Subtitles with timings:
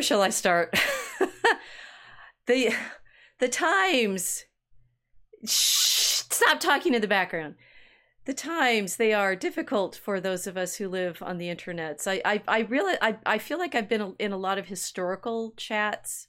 [0.00, 0.74] where shall I start?
[2.46, 2.74] the
[3.38, 4.46] the times.
[5.44, 7.56] Shh, stop talking in the background.
[8.24, 12.00] The times they are difficult for those of us who live on the internet.
[12.00, 14.68] So I, I, I really, I, I feel like I've been in a lot of
[14.68, 16.28] historical chats,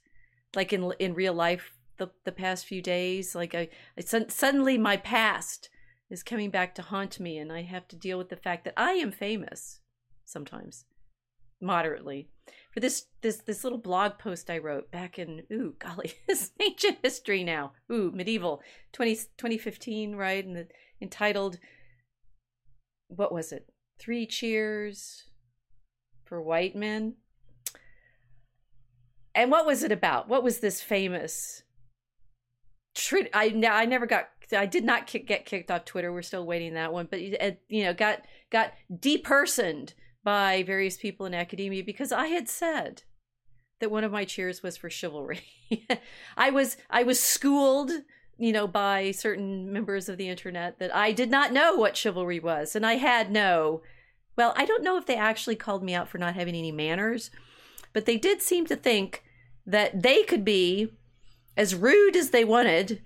[0.54, 3.34] like in in real life the the past few days.
[3.34, 5.70] Like I, I suddenly my past
[6.10, 8.74] is coming back to haunt me, and I have to deal with the fact that
[8.76, 9.80] I am famous
[10.26, 10.84] sometimes,
[11.62, 12.28] moderately.
[12.72, 16.98] For this this this little blog post I wrote back in ooh golly it's ancient
[17.02, 17.72] history now.
[17.90, 18.62] Ooh medieval.
[18.92, 20.44] 20, 2015 right?
[20.44, 20.66] And the,
[21.00, 21.58] entitled
[23.08, 23.68] what was it?
[23.98, 25.24] Three cheers
[26.24, 27.14] for white men?
[29.34, 30.28] And what was it about?
[30.28, 31.62] What was this famous
[33.34, 36.12] I I never got I did not kick, get kicked off Twitter.
[36.12, 41.26] We're still waiting that one, but it, you know got got depersoned by various people
[41.26, 43.02] in academia because I had said
[43.80, 45.42] that one of my cheers was for chivalry.
[46.36, 47.90] I was I was schooled,
[48.38, 52.38] you know, by certain members of the internet that I did not know what chivalry
[52.38, 53.82] was, and I had no.
[54.36, 57.30] Well, I don't know if they actually called me out for not having any manners,
[57.92, 59.24] but they did seem to think
[59.66, 60.92] that they could be
[61.56, 63.02] as rude as they wanted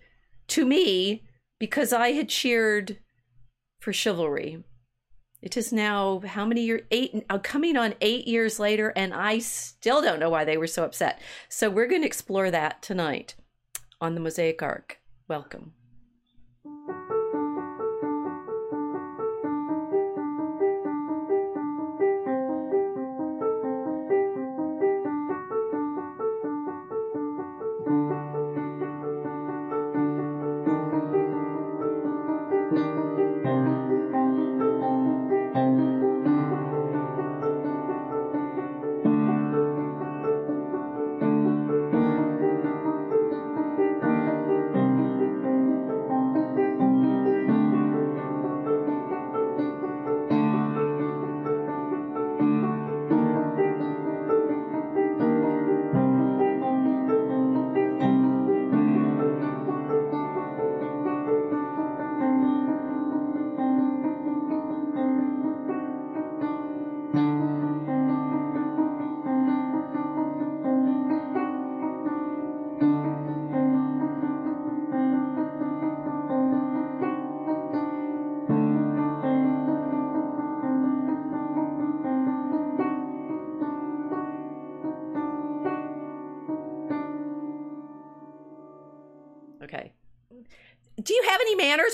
[0.48, 1.25] to me
[1.59, 2.98] because I had cheered
[3.81, 4.62] for chivalry.
[5.47, 6.83] It is now how many years?
[6.91, 10.67] Eight, uh, coming on eight years later, and I still don't know why they were
[10.67, 11.21] so upset.
[11.48, 13.37] So we're going to explore that tonight
[14.01, 14.98] on the Mosaic Ark.
[15.28, 15.75] Welcome.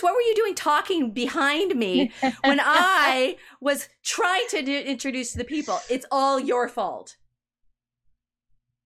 [0.03, 2.13] What were you doing talking behind me
[2.45, 5.81] when I was trying to do, introduce the people?
[5.89, 7.17] It's all your fault.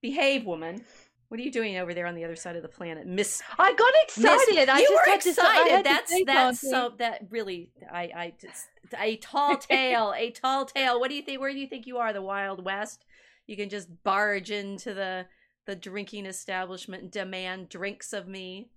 [0.01, 0.83] Behave, woman.
[1.29, 3.41] What are you doing over there on the other side of the planet, Miss?
[3.59, 4.55] I got excited.
[4.55, 5.85] Miss, I you were excited.
[5.85, 7.71] that's that's so that really.
[7.91, 8.67] I I just
[8.97, 10.99] a tall tale, a tall tale.
[10.99, 11.41] What do you think?
[11.41, 12.13] Where do you think you are?
[12.13, 13.03] The Wild West.
[13.45, 15.25] You can just barge into the
[15.65, 18.69] the drinking establishment and demand drinks of me,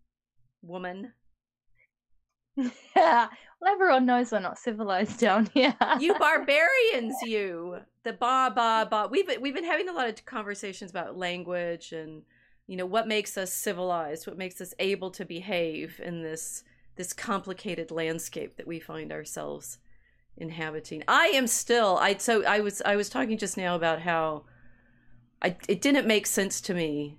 [0.60, 1.12] woman.
[2.56, 3.28] Yeah.
[3.60, 5.76] Well, everyone knows we're not civilized down here.
[5.98, 7.80] you barbarians, you.
[8.04, 9.06] The ba ba ba.
[9.10, 12.22] We've we've been having a lot of conversations about language and
[12.66, 16.64] you know what makes us civilized, what makes us able to behave in this
[16.96, 19.76] this complicated landscape that we find ourselves
[20.38, 21.02] inhabiting.
[21.06, 21.98] I am still.
[22.00, 24.44] I so I was I was talking just now about how
[25.42, 27.18] I it didn't make sense to me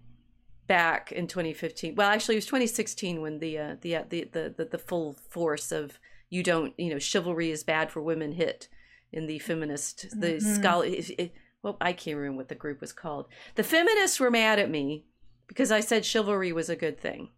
[0.68, 1.96] back in 2015.
[1.96, 5.14] Well, actually, it was 2016 when the uh, the, uh, the, the the the full
[5.14, 6.00] force of
[6.30, 8.68] you don't you know chivalry is bad for women hit
[9.12, 10.54] in the feminist the mm-hmm.
[10.56, 10.86] scholar.
[10.86, 13.28] It, it, well, I can't remember what the group was called.
[13.56, 15.06] The feminists were mad at me
[15.48, 17.30] because I said chivalry was a good thing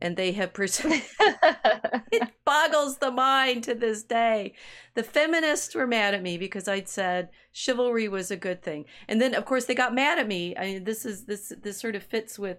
[0.00, 4.54] and they have pers- it boggles the mind to this day.
[4.94, 8.84] The feminists were mad at me because i'd said chivalry was a good thing.
[9.08, 10.56] And then of course they got mad at me.
[10.56, 12.58] I mean this is this this sort of fits with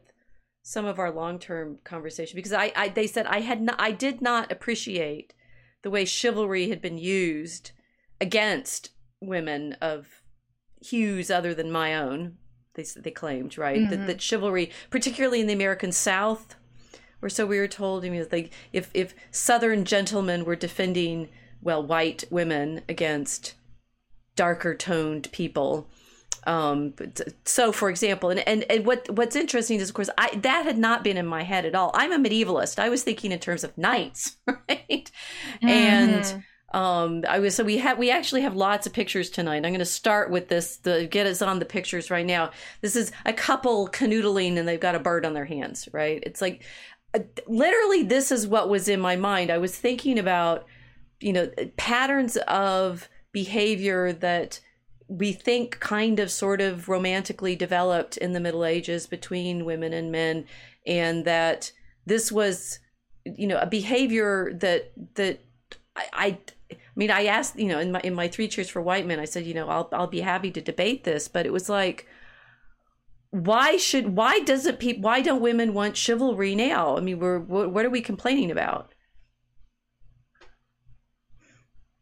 [0.63, 4.21] some of our long-term conversation because i, I they said i had not i did
[4.21, 5.33] not appreciate
[5.81, 7.71] the way chivalry had been used
[8.19, 10.21] against women of
[10.81, 12.37] hues other than my own
[12.75, 13.79] they they claimed right?
[13.79, 13.89] Mm-hmm.
[13.89, 16.55] that, that chivalry particularly in the american south
[17.21, 18.05] or so we were told.
[18.05, 21.29] I mean, like if if Southern gentlemen were defending
[21.61, 23.53] well white women against
[24.35, 25.87] darker toned people.
[26.47, 26.95] Um,
[27.45, 30.77] so for example, and, and, and what, what's interesting is of course, I, that had
[30.77, 31.91] not been in my head at all.
[31.93, 32.79] I'm a medievalist.
[32.79, 35.11] I was thinking in terms of knights, right?
[35.61, 35.67] Mm-hmm.
[35.67, 39.57] And, Um, I was so we have we actually have lots of pictures tonight.
[39.57, 42.51] I'm going to start with this to get us on the pictures right now.
[42.79, 45.89] This is a couple canoodling and they've got a bird on their hands.
[45.91, 46.23] Right?
[46.25, 46.63] It's like
[47.13, 49.51] Uh, literally this is what was in my mind.
[49.51, 50.65] I was thinking about
[51.19, 54.59] you know uh, patterns of behavior that
[55.07, 60.11] we think kind of sort of romantically developed in the Middle Ages between women and
[60.11, 60.45] men,
[60.87, 61.71] and that
[62.05, 62.79] this was
[63.25, 65.39] you know a behavior that that
[65.95, 66.37] I, I
[66.71, 69.19] I mean, I asked, you know, in my in my three cheers for white men,
[69.19, 72.07] I said, you know, I'll I'll be happy to debate this, but it was like,
[73.31, 76.97] why should why doesn't people why don't women want chivalry now?
[76.97, 78.93] I mean, we're what, what are we complaining about?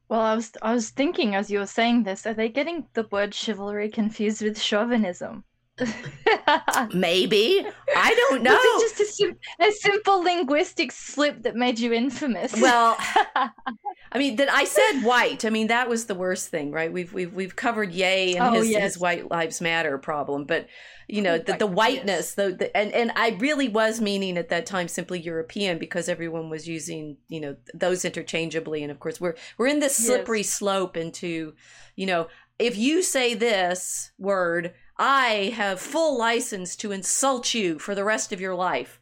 [0.09, 3.07] Well, I was I was thinking as you were saying this, are they getting the
[3.11, 5.45] word chivalry confused with chauvinism?
[6.93, 8.53] Maybe I don't know.
[8.53, 12.53] Was it just a, sim- a, simple linguistic slip that made you infamous?
[12.59, 12.97] Well,
[13.35, 15.45] I mean, that I said white.
[15.45, 16.91] I mean, that was the worst thing, right?
[16.91, 18.83] We've we've we've covered Ye and oh, his yes.
[18.83, 20.67] his white lives matter problem, but
[21.07, 24.87] you know the, the whiteness, the and and I really was meaning at that time
[24.87, 29.67] simply European because everyone was using you know those interchangeably, and of course we're we're
[29.67, 30.49] in this slippery yes.
[30.49, 31.53] slope into
[31.95, 32.27] you know
[32.59, 38.33] if you say this word I have full license to insult you for the rest
[38.33, 38.99] of your life.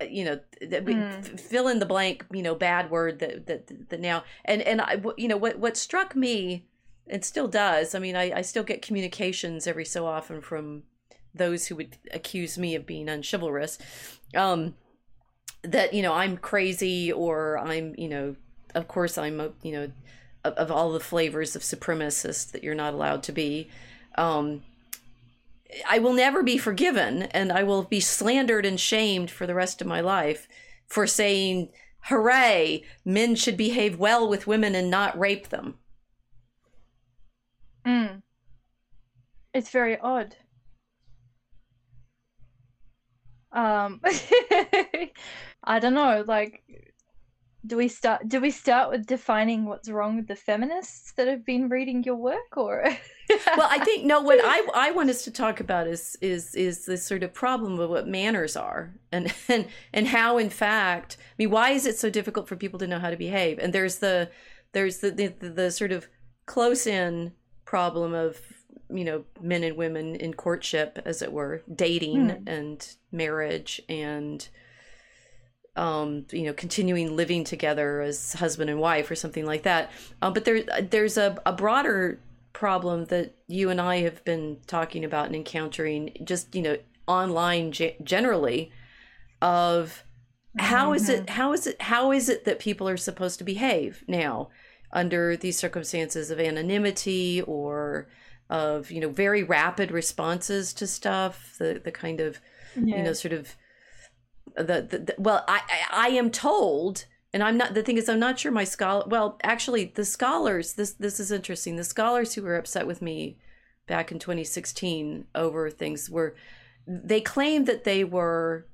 [0.00, 1.40] Uh, you know, mm.
[1.40, 2.26] fill in the blank.
[2.30, 5.76] You know, bad word that that that now and and I you know what what
[5.78, 6.66] struck me
[7.08, 7.94] and still does.
[7.94, 10.82] I mean, I I still get communications every so often from
[11.34, 13.78] those who would accuse me of being unchivalrous.
[14.34, 14.74] Um,
[15.62, 18.36] that you know I'm crazy or I'm you know
[18.74, 19.92] of course I'm a, you know
[20.44, 23.70] of, of all the flavors of supremacist that you're not allowed to be.
[24.16, 24.62] Um,
[25.88, 29.80] I will never be forgiven and I will be slandered and shamed for the rest
[29.80, 30.48] of my life
[30.86, 31.70] for saying,
[32.04, 35.78] hooray, men should behave well with women and not rape them.
[37.86, 38.22] Mm.
[39.54, 40.36] It's very odd.
[43.52, 44.00] Um,
[45.64, 46.62] I don't know, like
[47.66, 51.44] do we start do we start with defining what's wrong with the feminists that have
[51.44, 52.84] been reading your work or
[53.56, 56.86] well i think no what i i want us to talk about is is is
[56.86, 61.34] this sort of problem of what manners are and and and how in fact i
[61.38, 63.96] mean why is it so difficult for people to know how to behave and there's
[63.96, 64.28] the
[64.72, 66.08] there's the the, the, the sort of
[66.46, 67.32] close in
[67.64, 68.40] problem of
[68.90, 72.48] you know men and women in courtship as it were dating hmm.
[72.48, 74.48] and marriage and
[75.76, 79.90] um, you know, continuing living together as husband and wife or something like that.
[80.20, 82.20] Um, but there, there's a, a broader
[82.52, 86.76] problem that you and I have been talking about and encountering, just you know,
[87.06, 88.70] online ge- generally,
[89.40, 90.04] of
[90.58, 90.96] how mm-hmm.
[90.96, 91.34] is it, mm-hmm.
[91.34, 94.50] how is it, how is it that people are supposed to behave now
[94.92, 98.08] under these circumstances of anonymity or
[98.50, 102.40] of you know very rapid responses to stuff, the the kind of
[102.76, 102.98] yeah.
[102.98, 103.56] you know sort of
[104.56, 108.18] the, the, well I, I, I am told and i'm not the thing is i'm
[108.18, 111.76] not sure my scholar well actually the scholars this this is interesting.
[111.76, 113.38] The scholars who were upset with me
[113.86, 116.34] back in 2016 over things were
[116.86, 118.66] they claimed that they were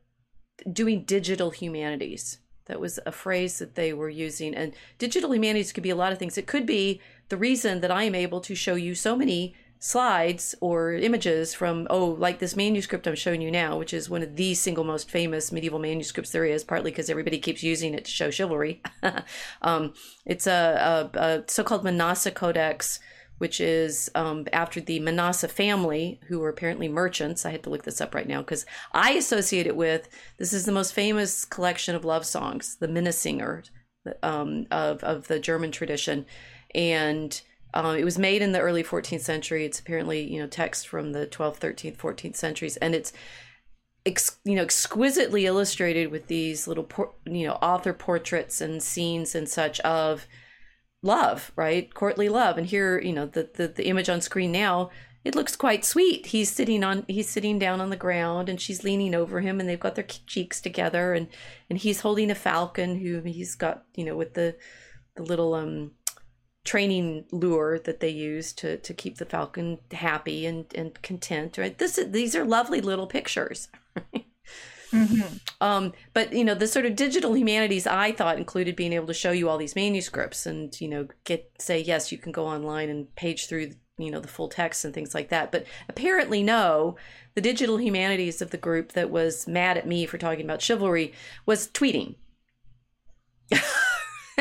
[0.70, 2.38] doing digital humanities.
[2.66, 4.54] That was a phrase that they were using.
[4.54, 6.36] And digital humanities could be a lot of things.
[6.36, 10.54] It could be the reason that i am able to show you so many slides
[10.60, 14.34] or images from oh like this manuscript i'm showing you now which is one of
[14.34, 18.10] the single most famous medieval manuscripts there is partly because everybody keeps using it to
[18.10, 18.82] show chivalry.
[19.62, 19.94] Um,
[20.24, 23.00] it's a, a, a, so-called Manesse Codex
[23.38, 27.46] which is um, after the Manesse family who were apparently merchants.
[27.46, 30.08] I had to look this up right now because i associate it with
[30.38, 33.68] this is the most famous collection of love songs the Minnesinger
[34.22, 36.26] um, of, of the german tradition.
[36.74, 37.40] And
[37.74, 39.64] um, it was made in the early 14th century.
[39.64, 43.12] It's apparently you know text from the 12th, 13th, 14th centuries, and it's
[44.06, 49.34] ex- you know exquisitely illustrated with these little por- you know author portraits and scenes
[49.34, 50.26] and such of
[51.02, 51.92] love, right?
[51.92, 52.58] Courtly love.
[52.58, 54.90] And here you know the the, the image on screen now.
[55.24, 56.26] It looks quite sweet.
[56.26, 59.68] He's sitting on he's sitting down on the ground and she's leaning over him and
[59.68, 61.28] they've got their cheeks together and
[61.68, 64.56] and he's holding a falcon who he's got, you know, with the
[65.16, 65.90] the little um
[66.68, 71.78] training lure that they use to to keep the falcon happy and and content right?
[71.78, 73.68] This is, these are lovely little pictures.
[74.90, 75.36] Mm-hmm.
[75.60, 79.12] um, but you know the sort of digital humanities i thought included being able to
[79.12, 82.88] show you all these manuscripts and you know get say yes you can go online
[82.88, 85.52] and page through you know the full text and things like that.
[85.52, 86.96] But apparently no
[87.34, 91.12] the digital humanities of the group that was mad at me for talking about chivalry
[91.44, 92.14] was tweeting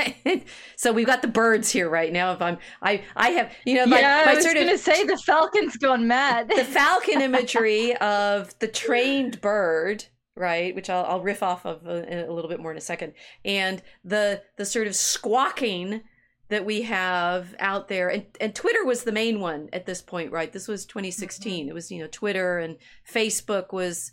[0.75, 2.31] so we've got the birds here right now.
[2.33, 5.05] If I'm, I, I have, you know, my, yeah, my I was going to say
[5.05, 6.49] the falcon's gone mad.
[6.49, 10.75] the falcon imagery of the trained bird, right?
[10.75, 13.13] Which I'll, I'll riff off of a, a, little bit more in a second,
[13.43, 16.01] and the the sort of squawking
[16.49, 20.31] that we have out there, and and Twitter was the main one at this point,
[20.31, 20.51] right?
[20.51, 21.63] This was 2016.
[21.63, 21.69] Mm-hmm.
[21.69, 22.77] It was you know Twitter and
[23.11, 24.11] Facebook was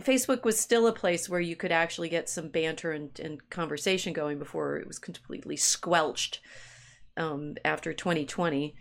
[0.00, 4.12] Facebook was still a place where you could actually get some banter and, and conversation
[4.12, 6.40] going before it was completely squelched
[7.16, 8.74] um, after 2020.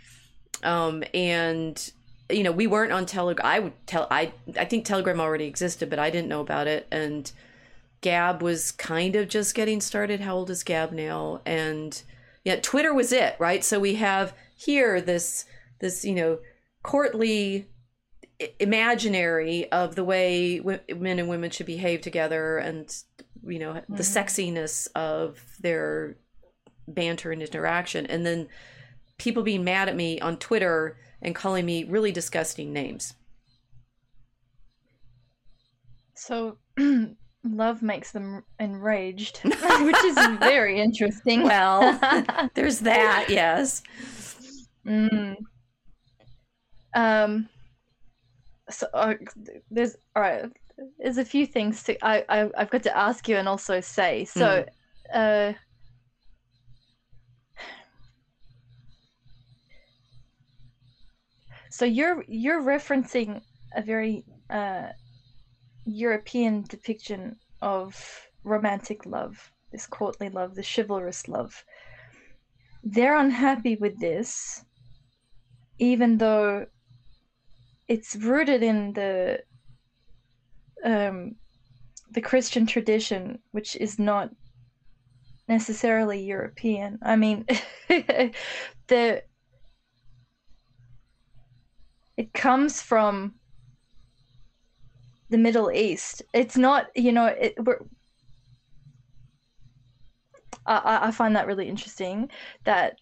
[0.63, 1.91] Um, and
[2.29, 3.45] you know, we weren't on Telegram.
[3.45, 4.07] I would tell.
[4.09, 6.87] I I think Telegram already existed, but I didn't know about it.
[6.91, 7.31] And
[8.01, 10.21] Gab was kind of just getting started.
[10.21, 11.41] How old is Gab now?
[11.45, 12.01] And
[12.43, 13.63] yeah, Twitter was it, right?
[13.63, 15.45] So we have here this
[15.79, 16.39] this you know
[16.81, 17.67] courtly
[18.59, 20.59] imaginary of the way
[20.95, 23.03] men and women should behave together and
[23.45, 23.95] you know mm-hmm.
[23.95, 26.17] the sexiness of their
[26.87, 28.47] banter and interaction and then
[29.17, 33.13] people being mad at me on twitter and calling me really disgusting names
[36.15, 36.57] so
[37.43, 41.99] love makes them enraged which is very interesting well
[42.55, 43.83] there's that yes
[44.85, 45.35] mm.
[46.95, 47.47] um
[48.69, 49.15] so uh,
[49.69, 50.45] there's all right.
[50.99, 54.25] There's a few things to I, I I've got to ask you and also say.
[54.25, 54.65] So,
[55.13, 55.53] mm.
[55.53, 55.57] uh,
[61.69, 63.41] so you're you're referencing
[63.75, 64.87] a very uh,
[65.85, 71.63] European depiction of romantic love, this courtly love, the chivalrous love.
[72.83, 74.63] They're unhappy with this,
[75.79, 76.65] even though
[77.87, 79.43] it's rooted in the
[80.83, 81.35] um,
[82.11, 84.29] the Christian tradition, which is not
[85.47, 86.99] necessarily European.
[87.01, 87.45] I mean,
[87.87, 89.23] the
[92.17, 93.35] it comes from
[95.29, 96.21] the Middle East.
[96.33, 97.79] It's not, you know, it, we're,
[100.65, 102.29] I, I find that really interesting
[102.65, 102.99] that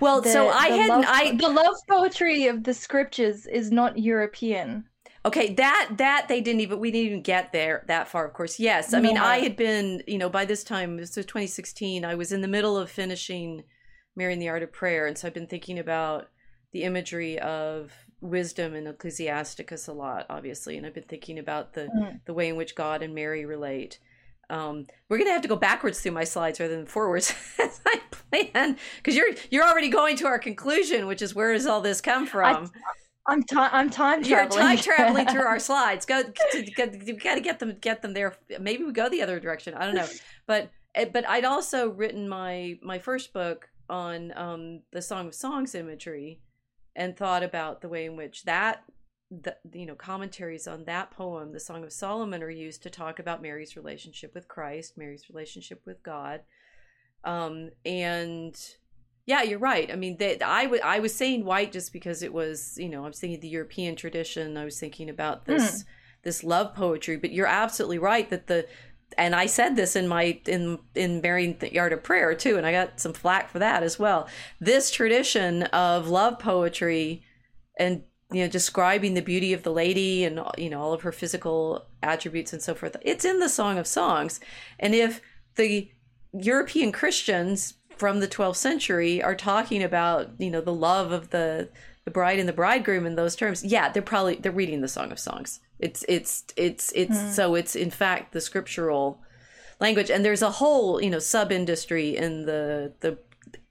[0.00, 0.88] Well, the, so I hadn't.
[0.88, 4.84] Love, I the love poetry of the scriptures is not European.
[5.26, 8.26] Okay, that that they didn't even we didn't even get there that far.
[8.26, 8.94] Of course, yes.
[8.94, 12.04] I mean, I had been you know by this time this was 2016.
[12.04, 13.64] I was in the middle of finishing
[14.14, 16.28] Mary and the Art of Prayer," and so I've been thinking about
[16.72, 21.88] the imagery of wisdom in Ecclesiasticus a lot, obviously, and I've been thinking about the
[21.88, 22.20] mm.
[22.24, 23.98] the way in which God and Mary relate.
[24.48, 28.00] Um, we're gonna have to go backwards through my slides rather than forwards as I
[28.10, 32.00] plan because you're you're already going to our conclusion, which is where does all this
[32.00, 32.70] come from?
[33.26, 33.70] I, am time.
[33.72, 34.58] I'm time traveling.
[34.58, 36.06] You're time traveling through our slides.
[36.06, 36.22] Go.
[36.22, 37.76] To, you got to get them.
[37.80, 38.36] Get them there.
[38.60, 39.74] Maybe we go the other direction.
[39.74, 40.08] I don't know.
[40.46, 45.34] But eh, but I'd also written my my first book on um, the Song of
[45.34, 46.40] Songs imagery,
[46.94, 48.84] and thought about the way in which that
[49.30, 53.18] the you know commentaries on that poem the song of solomon are used to talk
[53.18, 56.42] about mary's relationship with christ mary's relationship with god
[57.24, 58.56] um and
[59.26, 62.88] yeah you're right i mean that i was saying white just because it was you
[62.88, 65.84] know i was thinking the european tradition i was thinking about this mm.
[66.22, 68.64] this love poetry but you're absolutely right that the
[69.16, 72.56] and I said this in my in in Mary and the Art of Prayer too,
[72.56, 74.28] and I got some flack for that as well.
[74.60, 77.22] This tradition of love poetry
[77.78, 78.02] and
[78.32, 81.86] you know describing the beauty of the lady and you know all of her physical
[82.02, 82.96] attributes and so forth.
[83.02, 84.40] It's in the song of songs.
[84.78, 85.20] And if
[85.54, 85.90] the
[86.32, 91.66] european christians from the 12th century are talking about you know the love of the
[92.04, 95.10] the bride and the bridegroom in those terms yeah they're probably they're reading the song
[95.10, 95.60] of songs.
[95.78, 97.30] It's it's it's it's mm.
[97.30, 99.20] so it's in fact the scriptural
[99.80, 100.10] language.
[100.10, 103.18] And there's a whole you know sub industry in the the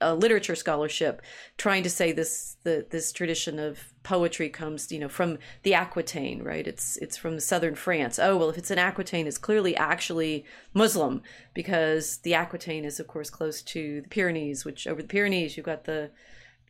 [0.00, 1.22] uh, literature scholarship
[1.58, 6.40] trying to say this the this tradition of poetry comes you know from the aquitaine
[6.44, 6.64] right?
[6.64, 8.20] It's it's from southern france.
[8.20, 11.22] Oh well if it's an aquitaine it's clearly actually muslim
[11.54, 15.66] because the aquitaine is of course close to the pyrenees which over the pyrenees you've
[15.66, 16.12] got the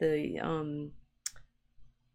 [0.00, 0.93] the um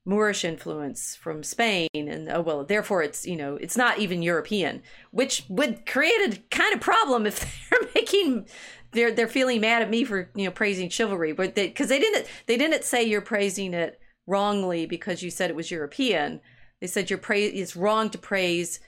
[0.04, 4.82] Moorish influence from Spain, and oh well, therefore it's you know it's not even European,
[5.12, 8.48] which would create a kind of problem if they're making
[8.94, 12.04] they're they're feeling mad at me for you know praising chivalry, but because they, they
[12.04, 14.01] didn't they didn't say you're praising it
[14.32, 16.40] wrongly because you said it was European.
[16.80, 18.80] They said you're praise it's wrong to praise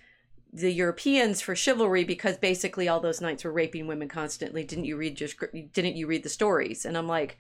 [0.53, 4.63] the Europeans for chivalry because basically all those knights were raping women constantly.
[4.63, 5.35] Didn't you read just
[5.73, 6.85] didn't you read the stories?
[6.85, 7.37] And I'm like,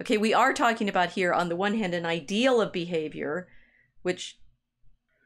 [0.00, 3.48] okay, we are talking about here on the one hand an ideal of behavior,
[4.02, 4.38] which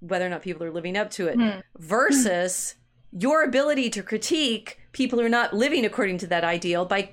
[0.00, 1.62] whether or not people are living up to it, mm.
[1.78, 2.74] versus
[3.12, 7.10] your ability to critique people who are not living according to that ideal by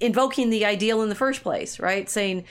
[0.00, 2.08] invoking the ideal in the first place, right?
[2.08, 2.44] Saying,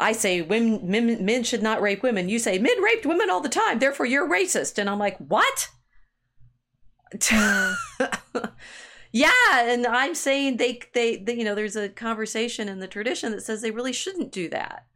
[0.00, 2.28] I say women, men, men should not rape women.
[2.28, 4.78] You say men raped women all the time, therefore you're racist.
[4.78, 5.68] And I'm like, what?
[9.12, 13.32] yeah, and I'm saying they, they, they, you know, there's a conversation in the tradition
[13.32, 14.86] that says they really shouldn't do that.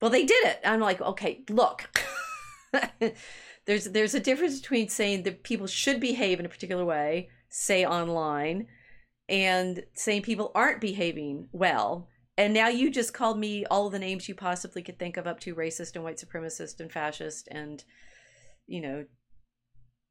[0.00, 0.60] Well, they did it.
[0.64, 1.90] I'm like, okay, look.
[3.66, 7.84] there's there's a difference between saying that people should behave in a particular way, say
[7.86, 8.66] online,
[9.28, 12.08] and saying people aren't behaving well.
[12.38, 15.40] And now you just called me all the names you possibly could think of up
[15.40, 17.82] to racist and white supremacist and fascist and
[18.66, 19.06] you know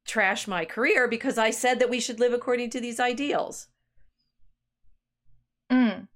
[0.05, 3.67] trash my career because I said that we should live according to these ideals.
[5.71, 6.07] Mm.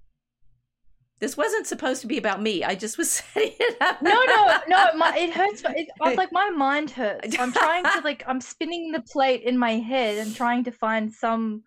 [1.18, 2.64] This wasn't supposed to be about me.
[2.64, 4.00] I just was setting it up.
[4.00, 4.86] No, no, no.
[4.96, 5.62] My, it hurts.
[5.76, 7.38] It, I'm like my mind hurts.
[7.38, 11.12] I'm trying to like I'm spinning the plate in my head and trying to find
[11.12, 11.62] some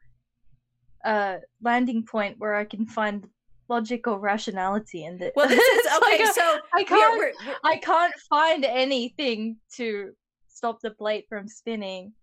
[1.05, 3.27] uh landing point where I can find
[3.69, 5.33] logic or rationality in it.
[5.35, 6.23] Well, this is okay.
[6.23, 7.17] like, so I can't.
[7.17, 10.11] We're, we're, I can't find anything to
[10.47, 12.13] stop the plate from spinning.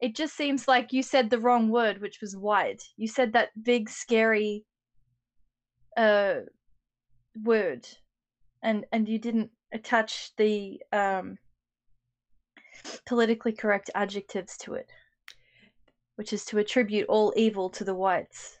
[0.00, 2.82] It just seems like you said the wrong word, which was white.
[2.96, 4.64] You said that big, scary
[5.96, 6.40] uh,
[7.42, 7.88] word,
[8.62, 11.38] and and you didn't attach the um,
[13.06, 14.90] politically correct adjectives to it,
[16.16, 18.58] which is to attribute all evil to the whites.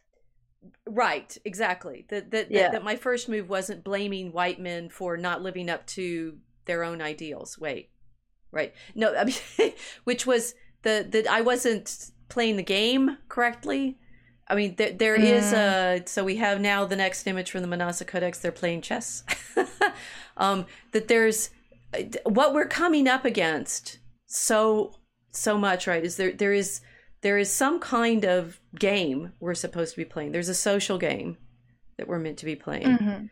[0.86, 2.06] Right, exactly.
[2.08, 2.62] That that, yeah.
[2.62, 6.84] that that my first move wasn't blaming white men for not living up to their
[6.84, 7.58] own ideals.
[7.58, 7.90] Wait,
[8.50, 8.74] right?
[8.94, 9.72] No, I mean,
[10.04, 13.98] which was the that I wasn't playing the game correctly.
[14.48, 15.24] I mean, there there mm.
[15.24, 18.38] is a so we have now the next image from the Manesse Codex.
[18.38, 19.24] They're playing chess.
[20.36, 21.50] um, that there's
[22.24, 24.94] what we're coming up against so
[25.30, 26.04] so much, right?
[26.04, 26.80] Is there there is
[27.26, 30.30] there is some kind of game we're supposed to be playing.
[30.30, 31.36] There's a social game
[31.98, 33.24] that we're meant to be playing, mm-hmm.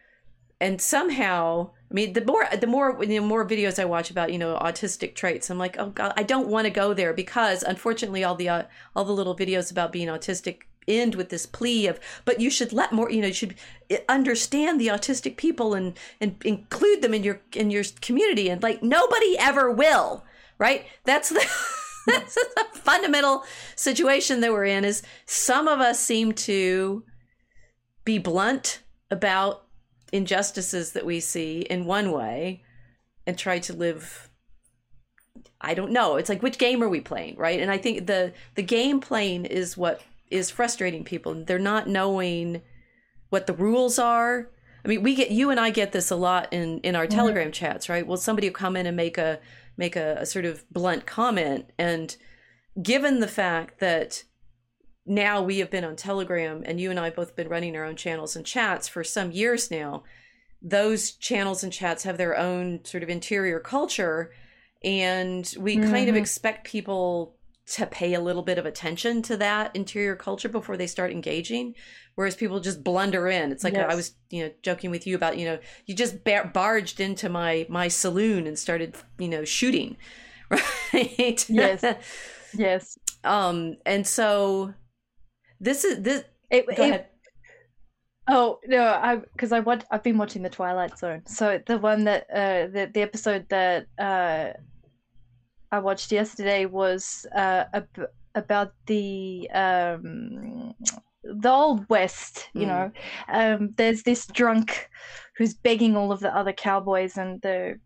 [0.61, 4.39] and somehow, I mean, the more the more the more videos I watch about you
[4.41, 8.25] know autistic traits, I'm like, oh god, I don't want to go there because unfortunately,
[8.25, 8.63] all the uh,
[8.97, 12.71] all the little videos about being autistic end with this plea of but you should
[12.71, 13.55] let more you know you should
[14.07, 18.83] understand the autistic people and and include them in your in your community and like
[18.83, 20.27] nobody ever will
[20.59, 21.43] right that's the
[22.07, 23.45] that's the fundamental
[23.77, 27.05] situation that we're in is some of us seem to
[28.05, 29.65] be blunt about
[30.13, 32.63] injustices that we see in one way
[33.27, 34.31] and try to live
[35.61, 36.17] I don't know.
[36.17, 37.59] It's like which game are we playing, right?
[37.59, 41.35] And I think the the game playing is what is frustrating people.
[41.35, 42.61] They're not knowing
[43.31, 44.51] what the rules are.
[44.85, 47.17] I mean, we get you and I get this a lot in in our mm-hmm.
[47.17, 48.07] Telegram chats, right?
[48.07, 49.41] Well, somebody will come in and make a
[49.77, 52.17] make a, a sort of blunt comment, and
[52.83, 54.25] given the fact that
[55.07, 57.97] now we have been on Telegram and you and I both been running our own
[57.97, 60.03] channels and chats for some years now,
[60.63, 64.33] those channels and chats have their own sort of interior culture,
[64.83, 65.91] and we mm-hmm.
[65.91, 66.23] kind of mm-hmm.
[66.23, 70.87] expect people to pay a little bit of attention to that interior culture before they
[70.87, 71.75] start engaging
[72.15, 73.53] whereas people just blunder in.
[73.53, 73.91] It's like yes.
[73.91, 77.29] i was you know joking with you about you know you just bar- barged into
[77.29, 79.97] my my saloon and started you know shooting
[80.51, 81.49] right?
[81.49, 81.85] Yes.
[82.57, 82.99] Yes.
[83.25, 84.75] Um and so
[85.61, 87.07] this is this it, go it, ahead.
[88.29, 91.23] Oh no, I because I watch I've been watching the Twilight Zone.
[91.27, 94.53] So the one that uh the the episode that uh
[95.73, 100.75] I watched yesterday was uh, ab- about the um,
[101.23, 102.49] the old west.
[102.55, 102.69] You mm.
[102.69, 102.93] know,
[103.29, 104.89] um, there's this drunk
[105.37, 107.79] who's begging all of the other cowboys and the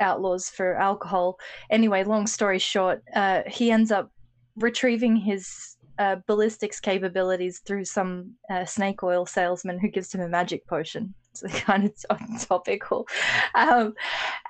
[0.00, 1.38] outlaws for alcohol.
[1.70, 4.10] Anyway, long story short, uh, he ends up
[4.56, 10.28] retrieving his uh, ballistics capabilities through some uh, snake oil salesman who gives him a
[10.28, 11.14] magic potion.
[11.30, 13.06] It's kind of topical.
[13.54, 13.94] Um,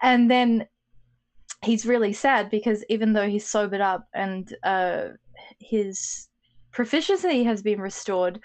[0.03, 0.67] and then
[1.63, 5.09] he's really sad because even though he's sobered up and uh,
[5.59, 6.29] his
[6.73, 8.41] proficiency has been restored,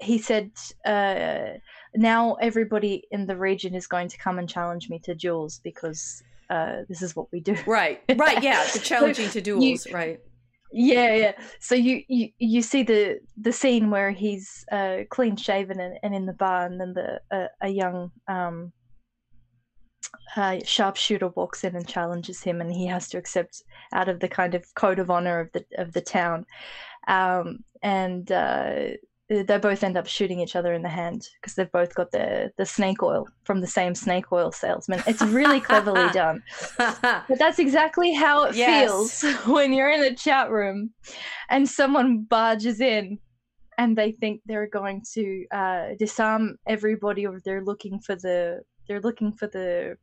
[0.00, 0.50] he said,
[0.84, 1.58] uh,
[1.94, 6.22] now everybody in the region is going to come and challenge me to duels because
[6.50, 7.56] uh, this is what we do.
[7.66, 10.20] Right, right, yeah, the challenging to duels, you, right.
[10.74, 11.32] Yeah, yeah.
[11.60, 16.14] So you, you you see the the scene where he's uh, clean shaven and, and
[16.14, 18.72] in the bar, and then the a young um,
[20.36, 24.28] uh, sharpshooter walks in and challenges him, and he has to accept out of the
[24.28, 26.46] kind of code of honor of the of the town.
[27.08, 28.74] Um, and uh,
[29.28, 32.52] they both end up shooting each other in the hand because they've both got the
[32.58, 35.02] the snake oil from the same snake oil salesman.
[35.06, 36.42] It's really cleverly done.
[36.78, 39.22] But that's exactly how it yes.
[39.22, 40.90] feels when you're in a chat room
[41.48, 43.18] and someone barges in
[43.78, 49.00] and they think they're going to uh, disarm everybody or they're looking for the they're
[49.00, 49.96] looking for the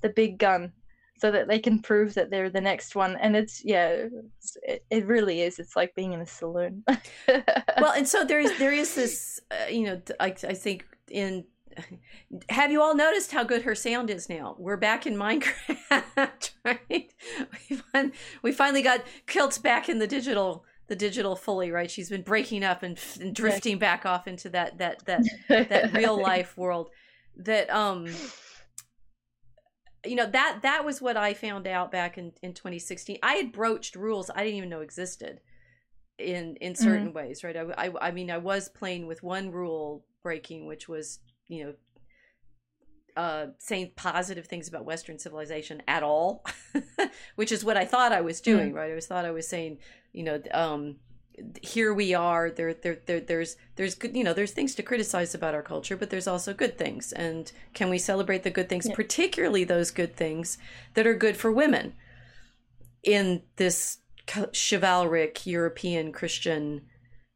[0.00, 0.72] the big gun
[1.18, 4.06] so that they can prove that they're the next one and it's yeah
[4.62, 6.82] it, it really is it's like being in a saloon
[7.28, 11.44] well and so there is there is this uh, you know I, I think in
[12.48, 14.56] have you all noticed how good her sound is now?
[14.58, 17.12] We're back in Minecraft, right?
[17.70, 21.90] We, fin- we finally got Kilt back in the digital, the digital fully, right?
[21.90, 26.20] She's been breaking up and, and drifting back off into that that that that real
[26.20, 26.90] life world.
[27.36, 28.06] That um,
[30.04, 33.18] you know that that was what I found out back in in 2016.
[33.22, 35.40] I had broached rules I didn't even know existed
[36.18, 37.16] in in certain mm-hmm.
[37.16, 37.56] ways, right?
[37.56, 41.74] I, I I mean I was playing with one rule breaking, which was you know
[43.16, 46.44] uh, saying positive things about Western civilization at all,
[47.36, 48.76] which is what I thought I was doing, mm-hmm.
[48.76, 48.90] right?
[48.90, 49.78] I was thought I was saying,
[50.12, 50.96] you know, um,
[51.62, 55.34] here we are there, there there there's there's good you know there's things to criticize
[55.34, 58.86] about our culture but there's also good things and can we celebrate the good things
[58.88, 58.94] yeah.
[58.94, 60.58] particularly those good things
[60.94, 61.94] that are good for women
[63.02, 63.98] in this
[64.52, 66.82] chivalric european christian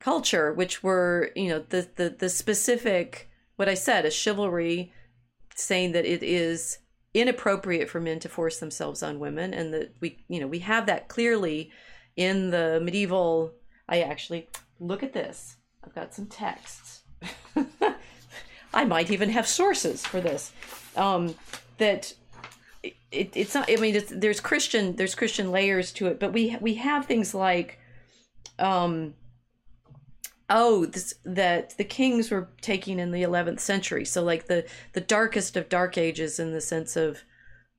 [0.01, 4.92] culture which were you know the the, the specific what i said a chivalry
[5.55, 6.79] saying that it is
[7.14, 10.87] inappropriate for men to force themselves on women and that we you know we have
[10.87, 11.71] that clearly
[12.16, 13.53] in the medieval
[13.88, 14.49] I actually
[14.81, 15.57] look at this.
[15.85, 17.03] I've got some texts.
[18.75, 20.53] I might even have sources for this.
[20.96, 21.35] Um,
[21.79, 22.14] that
[22.83, 23.70] it, it, it's not.
[23.70, 27.79] I mean, there's Christian there's Christian layers to it, but we we have things like,
[28.59, 29.14] um,
[30.51, 34.05] oh, this that the kings were taking in the 11th century.
[34.05, 37.22] So like the the darkest of dark ages in the sense of,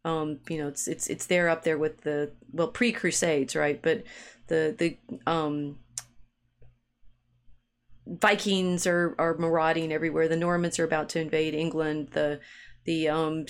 [0.05, 3.81] um, you know, it's it's it's there up there with the well pre Crusades, right?
[3.81, 4.03] But
[4.47, 4.97] the the
[5.29, 5.77] um
[8.07, 10.27] Vikings are are marauding everywhere.
[10.27, 12.09] The Normans are about to invade England.
[12.13, 12.39] The
[12.85, 13.45] the um,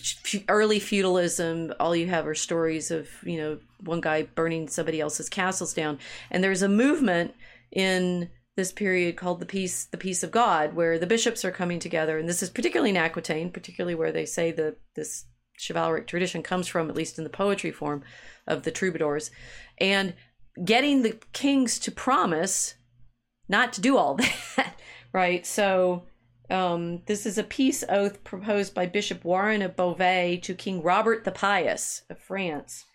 [0.50, 1.74] early feudalism.
[1.80, 6.00] All you have are stories of you know one guy burning somebody else's castles down.
[6.32, 7.36] And there's a movement
[7.72, 11.80] in this period called the peace the peace of God, where the bishops are coming
[11.80, 12.17] together.
[12.17, 15.26] And this is particularly in Aquitaine, particularly where they say that this
[15.58, 18.04] chivalric tradition comes from, at least in the poetry form
[18.48, 19.32] of the troubadours,
[19.78, 20.15] and
[20.65, 22.76] getting the kings to promise
[23.48, 24.16] not to do all
[24.56, 24.76] that,
[25.14, 25.46] right?
[25.46, 26.04] So
[26.50, 31.24] um, this is a peace oath proposed by Bishop Warin of Beauvais to King Robert
[31.24, 32.86] the Pious of France.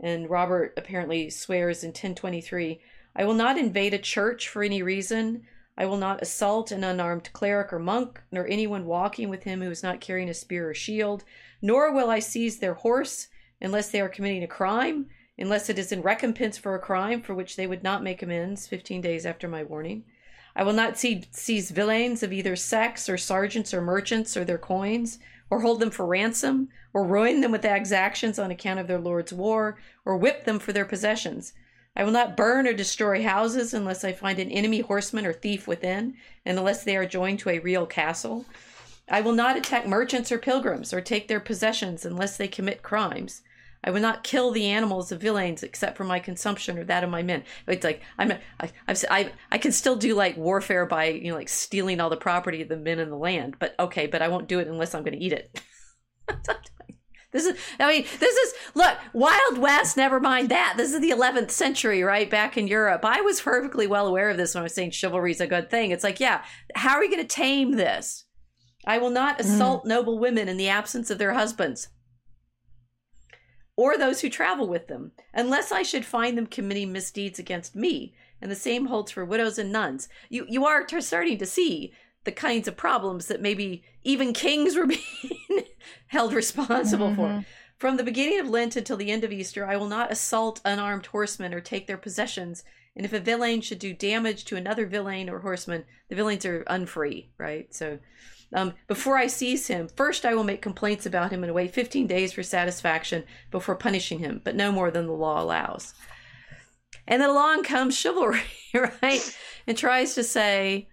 [0.00, 2.80] And Robert apparently swears in 1023
[3.18, 5.46] I will not invade a church for any reason.
[5.78, 9.70] I will not assault an unarmed cleric or monk, nor anyone walking with him who
[9.70, 11.24] is not carrying a spear or shield,
[11.62, 13.28] nor will I seize their horse
[13.60, 15.06] unless they are committing a crime
[15.38, 18.66] unless it is in recompense for a crime for which they would not make amends
[18.66, 20.04] 15 days after my warning.
[20.54, 24.56] I will not see, seize villeins of either sex, or sergeants, or merchants, or their
[24.56, 25.18] coins,
[25.50, 29.34] or hold them for ransom, or ruin them with exactions on account of their lord's
[29.34, 31.52] war, or whip them for their possessions.
[31.94, 35.66] I will not burn or destroy houses unless I find an enemy horseman or thief
[35.66, 38.46] within, and unless they are joined to a real castle.
[39.08, 43.42] I will not attack merchants or pilgrims, or take their possessions unless they commit crimes.
[43.86, 47.10] I would not kill the animals of villeins except for my consumption or that of
[47.10, 47.44] my men.
[47.68, 51.36] It's like I'm, I, I've, I, I can still do like warfare by you know
[51.36, 54.28] like stealing all the property of the men in the land, but okay, but I
[54.28, 55.62] won't do it unless I'm going to eat it.
[57.32, 59.96] this is, I mean, this is look Wild West.
[59.96, 60.74] Never mind that.
[60.76, 62.28] This is the 11th century, right?
[62.28, 65.30] Back in Europe, I was perfectly well aware of this when I was saying chivalry
[65.30, 65.92] is a good thing.
[65.92, 66.42] It's like, yeah,
[66.74, 68.24] how are we going to tame this?
[68.84, 69.40] I will not mm.
[69.42, 69.88] assault mm.
[69.88, 71.88] noble women in the absence of their husbands
[73.76, 78.14] or those who travel with them, unless I should find them committing misdeeds against me.
[78.40, 80.08] And the same holds for widows and nuns.
[80.28, 81.92] You you are starting to see
[82.24, 85.64] the kinds of problems that maybe even kings were being
[86.08, 87.40] held responsible mm-hmm.
[87.40, 87.46] for.
[87.78, 91.06] From the beginning of Lent until the end of Easter, I will not assault unarmed
[91.06, 92.64] horsemen or take their possessions.
[92.94, 96.64] And if a villein should do damage to another villein or horseman, the villeins are
[96.68, 97.72] unfree, right?
[97.74, 97.98] So
[98.54, 102.06] um, before I seize him, first I will make complaints about him and wait 15
[102.06, 105.94] days for satisfaction before punishing him, but no more than the law allows.
[107.08, 108.40] And then along comes chivalry,
[108.74, 109.38] right?
[109.66, 110.88] And tries to say,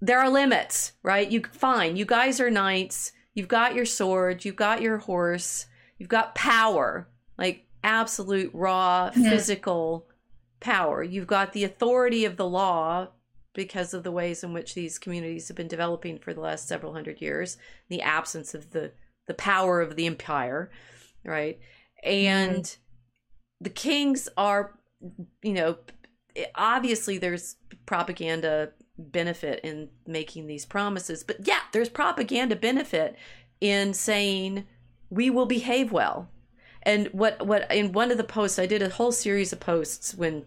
[0.00, 1.30] there are limits, right?
[1.30, 5.66] You fine, you guys are knights, you've got your sword, you've got your horse,
[5.98, 9.30] you've got power, like absolute raw yeah.
[9.30, 10.06] physical
[10.60, 11.02] power.
[11.02, 13.08] You've got the authority of the law
[13.58, 16.92] because of the ways in which these communities have been developing for the last several
[16.92, 17.56] hundred years,
[17.88, 18.92] the absence of the
[19.26, 20.70] the power of the empire,
[21.24, 21.58] right?
[22.04, 22.76] And mm.
[23.60, 24.78] the kings are,
[25.42, 25.78] you know,
[26.54, 33.16] obviously there's propaganda benefit in making these promises, but yeah, there's propaganda benefit
[33.60, 34.68] in saying
[35.10, 36.30] we will behave well.
[36.84, 40.14] And what what in one of the posts I did a whole series of posts
[40.14, 40.44] when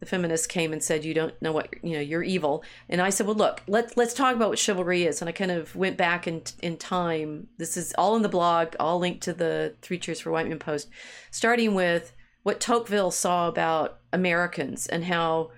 [0.00, 2.64] the feminists came and said you don't know what you know you're evil.
[2.88, 5.20] And i said well look let's let's talk about what chivalry is.
[5.20, 7.48] And i kind of went back in, in time.
[7.58, 10.58] This is all in the blog all linked to the three cheers for white men
[10.58, 10.88] post
[11.30, 15.50] starting with what tocqueville saw about americans and how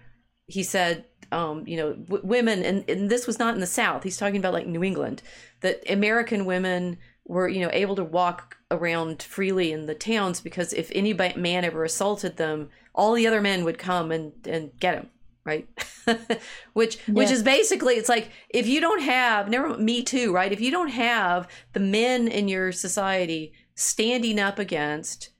[0.46, 4.02] he said um, you know w- women and, and this was not in the south.
[4.02, 5.22] He's talking about like new england
[5.60, 10.72] that american women were you know able to walk around freely in the towns because
[10.72, 14.94] if any man ever assaulted them all the other men would come and and get
[14.94, 15.08] him
[15.44, 15.68] right?
[16.72, 17.14] Which yeah.
[17.14, 20.52] which is basically it's like if you don't have never me too right?
[20.52, 25.30] If you don't have the men in your society standing up against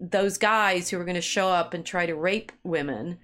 [0.00, 3.18] those guys who are going to show up and try to rape women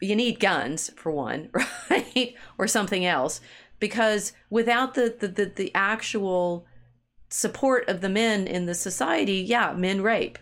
[0.00, 1.50] you need guns for one
[1.90, 2.34] right?
[2.56, 3.40] Or something else
[3.78, 6.66] because without the the, the, the actual
[7.30, 10.38] support of the men in the society yeah men rape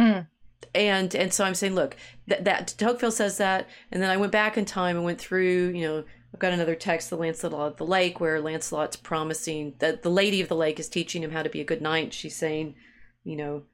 [0.00, 0.26] Mm.
[0.74, 4.32] And and so I'm saying, look, that, that Tocqueville says that, and then I went
[4.32, 7.76] back in time and went through, you know, I've got another text, the Lancelot of
[7.76, 11.42] the Lake, where Lancelot's promising that the Lady of the Lake is teaching him how
[11.42, 12.14] to be a good knight.
[12.14, 12.76] She's saying,
[13.24, 13.64] you know,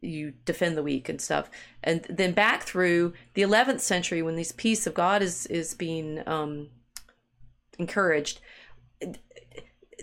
[0.00, 1.50] you defend the weak and stuff.
[1.82, 6.22] And then back through the 11th century, when this peace of God is is being
[6.28, 6.68] um,
[7.78, 8.40] encouraged,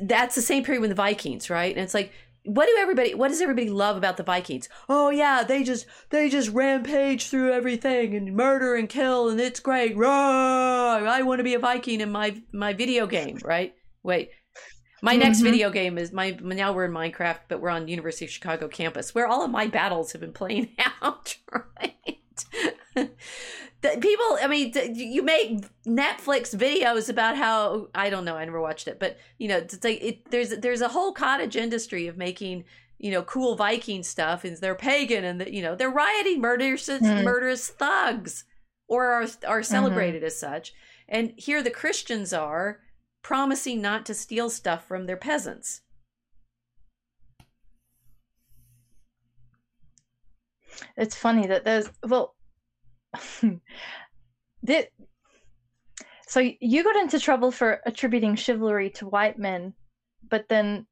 [0.02, 1.76] that's the same period when the Vikings, right?
[1.76, 2.12] And it's like
[2.44, 6.28] what do everybody what does everybody love about the vikings oh yeah they just they
[6.28, 10.10] just rampage through everything and murder and kill and it's great Roar!
[10.10, 14.32] i want to be a viking in my my video game right wait
[15.04, 15.46] my next mm-hmm.
[15.46, 19.14] video game is my now we're in minecraft but we're on university of chicago campus
[19.14, 20.70] where all of my battles have been playing
[21.02, 23.08] out right
[23.82, 28.88] people i mean you make netflix videos about how i don't know i never watched
[28.88, 32.64] it but you know it's like it, there's there's a whole cottage industry of making
[33.00, 36.88] you know cool viking stuff and they're pagan and the, you know they're rioting murderous
[36.88, 37.24] mm.
[37.24, 38.46] murderous thugs
[38.88, 40.28] or are are celebrated mm-hmm.
[40.28, 40.74] as such
[41.10, 42.80] and here the christians are
[43.24, 45.82] promising not to steal stuff from their peasants
[50.96, 52.36] it's funny that there's well
[54.64, 54.90] that
[56.28, 59.74] so you got into trouble for attributing chivalry to white men,
[60.30, 60.88] but then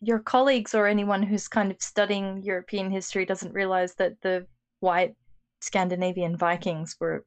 [0.00, 4.46] your colleagues or anyone who's kind of studying European history doesn't realize that the
[4.80, 5.14] white
[5.60, 7.26] Scandinavian Vikings were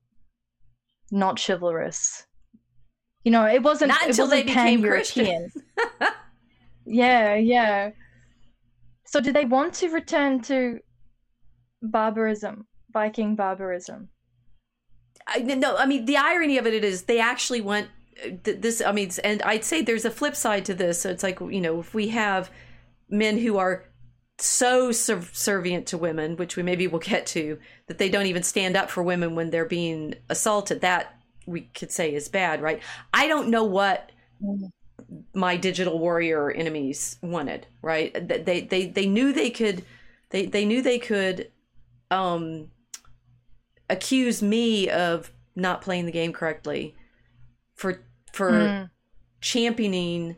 [1.11, 2.25] not chivalrous.
[3.23, 5.51] You know, it wasn't not until wasn't they became European.
[6.85, 7.91] yeah, yeah.
[9.05, 10.79] So did they want to return to
[11.83, 14.09] barbarism, Viking barbarism?
[15.27, 17.89] I, no, I mean the irony of it is they actually went
[18.43, 18.81] this.
[18.81, 21.01] I mean, and I'd say there's a flip side to this.
[21.01, 22.51] So it's like you know if we have
[23.09, 23.85] men who are
[24.37, 28.75] so subservient to women, which we maybe will get to, that they don't even stand
[28.75, 30.81] up for women when they're being assaulted.
[30.81, 32.81] That we could say is bad, right?
[33.13, 34.11] I don't know what
[35.33, 38.13] my digital warrior enemies wanted, right?
[38.27, 39.83] They they they knew they could
[40.29, 41.51] they they knew they could
[42.09, 42.69] um
[43.91, 46.95] accuse me of not playing the game correctly
[47.75, 48.01] for
[48.31, 48.89] for mm.
[49.41, 50.37] championing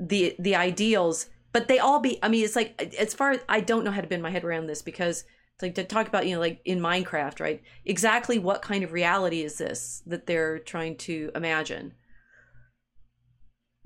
[0.00, 3.60] the the ideals but they all be i mean it's like as far as i
[3.60, 5.20] don't know how to bend my head around this because
[5.54, 8.92] it's like to talk about you know like in minecraft right exactly what kind of
[8.92, 11.94] reality is this that they're trying to imagine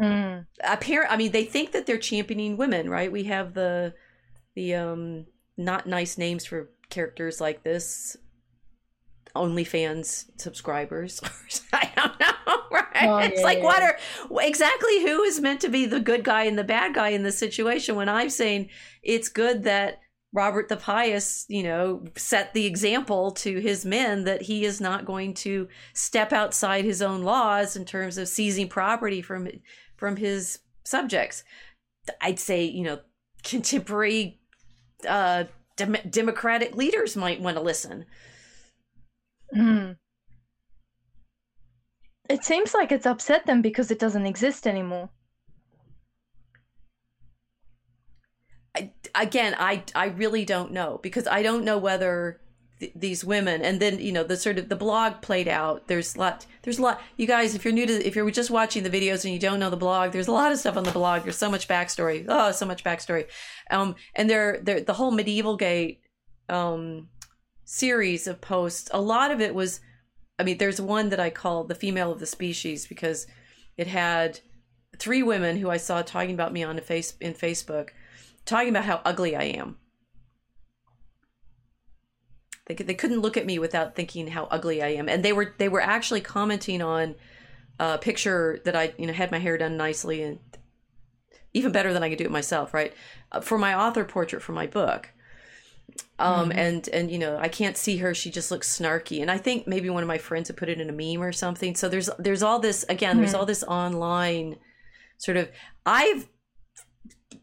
[0.01, 0.47] mm.
[0.65, 3.93] apparent i mean they think that they're championing women right we have the
[4.55, 5.27] the um
[5.59, 8.17] not nice names for characters like this
[9.35, 11.21] OnlyFans subscribers.
[11.73, 13.03] I don't know, right?
[13.03, 13.65] Oh, it's like yeah.
[13.65, 13.99] what are
[14.41, 17.39] exactly who is meant to be the good guy and the bad guy in this
[17.39, 17.97] situation?
[17.97, 18.69] When I'm saying
[19.03, 20.01] it's good that
[20.33, 25.05] Robert the Pious, you know, set the example to his men that he is not
[25.05, 29.49] going to step outside his own laws in terms of seizing property from
[29.97, 31.45] from his subjects.
[32.21, 33.01] I'd say, you know,
[33.45, 34.41] contemporary
[35.07, 35.45] uh,
[35.77, 38.07] dem- democratic leaders might want to listen
[39.55, 39.97] Mm.
[42.29, 45.11] It seems like it's upset them because it doesn't exist anymore.
[48.75, 52.41] I, again, I I really don't know because I don't know whether
[52.83, 56.17] th- these women and then you know the sort of the blog played out there's
[56.17, 58.83] a lot there's a lot you guys if you're new to if you're just watching
[58.83, 60.91] the videos and you don't know the blog there's a lot of stuff on the
[60.91, 63.27] blog there's so much backstory oh so much backstory
[63.71, 66.01] um and there there the whole medieval gate
[66.49, 67.09] um
[67.65, 69.81] series of posts a lot of it was
[70.39, 73.27] i mean there's one that i call the female of the species because
[73.77, 74.41] it had
[74.99, 77.91] three women who i saw talking about me on a face in facebook
[78.45, 79.77] talking about how ugly i am
[82.67, 85.55] they, they couldn't look at me without thinking how ugly I am, and they were
[85.59, 87.15] they were actually commenting on
[87.79, 90.39] a picture that I you know had my hair done nicely and
[91.55, 92.95] even better than I could do it myself, right?
[93.31, 95.11] Uh, for my author portrait for my book.
[96.19, 96.59] Um, mm-hmm.
[96.59, 99.23] and and you know I can't see her; she just looks snarky.
[99.23, 101.33] And I think maybe one of my friends had put it in a meme or
[101.33, 101.75] something.
[101.75, 103.13] So there's there's all this again.
[103.13, 103.21] Mm-hmm.
[103.21, 104.57] There's all this online
[105.19, 105.51] sort of.
[105.85, 106.29] I've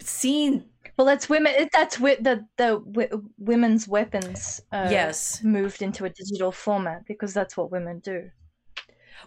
[0.01, 0.65] seen
[0.99, 1.69] well, that's women.
[1.71, 4.61] That's the the women's weapons.
[4.69, 8.29] Uh, yes, moved into a digital format because that's what women do.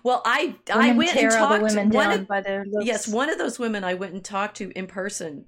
[0.03, 2.85] Well, I women I went and talked one of, by their looks.
[2.85, 5.47] Yes, one of those women I went and talked to in person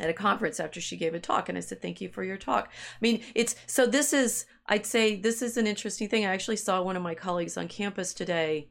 [0.00, 2.36] at a conference after she gave a talk and I said thank you for your
[2.36, 2.68] talk.
[2.70, 6.24] I mean, it's so this is I'd say this is an interesting thing.
[6.24, 8.68] I actually saw one of my colleagues on campus today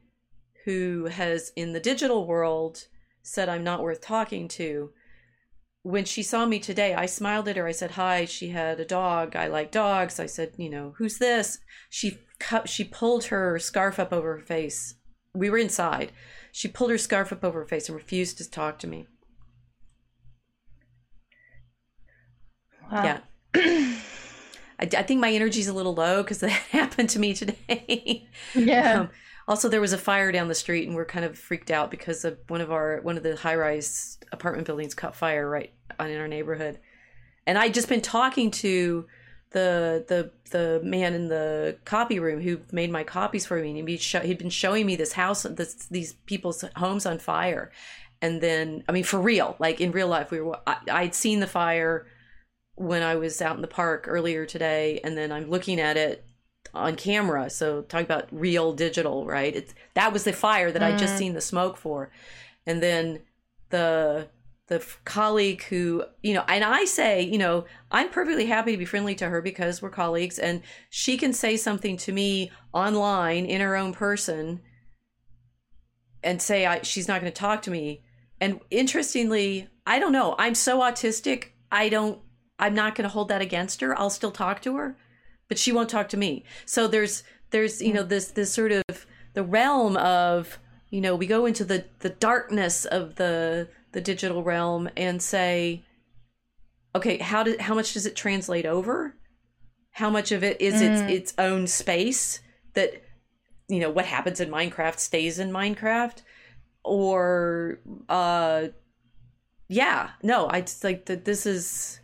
[0.64, 2.86] who has in the digital world
[3.22, 4.90] said I'm not worth talking to
[5.82, 7.66] when she saw me today, I smiled at her.
[7.66, 8.26] I said hi.
[8.26, 9.34] She had a dog.
[9.34, 10.20] I like dogs.
[10.20, 11.58] I said, you know, who's this?
[11.88, 12.18] She.
[12.64, 14.94] She pulled her scarf up over her face.
[15.34, 16.10] We were inside.
[16.52, 19.06] She pulled her scarf up over her face and refused to talk to me.
[22.90, 23.04] Wow.
[23.04, 23.20] Yeah.
[23.54, 28.28] I, I, think my energy's a little low because that happened to me today.
[28.54, 29.00] Yeah.
[29.00, 29.10] Um,
[29.48, 32.24] also, there was a fire down the street, and we're kind of freaked out because
[32.24, 36.20] of one of our one of the high rise apartment buildings caught fire right in
[36.20, 36.78] our neighborhood.
[37.46, 39.06] And I'd just been talking to
[39.50, 43.88] the the the man in the copy room who made my copies for me, and
[43.88, 47.72] he'd, show, he'd been showing me this house, this, these people's homes on fire,
[48.22, 51.40] and then I mean for real, like in real life, we were I, I'd seen
[51.40, 52.06] the fire
[52.80, 56.24] when I was out in the park earlier today, and then I'm looking at it
[56.72, 57.50] on camera.
[57.50, 59.54] So talk about real digital, right?
[59.54, 60.94] It's that was the fire that mm.
[60.94, 62.10] I just seen the smoke for,
[62.66, 63.20] and then
[63.68, 64.28] the
[64.68, 68.84] the colleague who you know and i say you know i'm perfectly happy to be
[68.84, 73.60] friendly to her because we're colleagues and she can say something to me online in
[73.60, 74.60] her own person
[76.22, 78.04] and say I, she's not going to talk to me
[78.40, 82.20] and interestingly i don't know i'm so autistic i don't
[82.60, 83.98] i'm not going to hold that against her.
[83.98, 84.96] I'll still talk to her
[85.50, 86.44] but she won't talk to me.
[86.64, 90.58] So there's there's you know this this sort of the realm of
[90.88, 95.84] you know we go into the the darkness of the the digital realm and say
[96.94, 99.16] okay how did how much does it translate over?
[99.90, 100.82] How much of it is mm.
[100.88, 102.40] its its own space
[102.74, 103.02] that
[103.68, 106.22] you know what happens in minecraft stays in minecraft?
[106.84, 108.68] Or uh
[109.68, 111.99] yeah no i just like that this is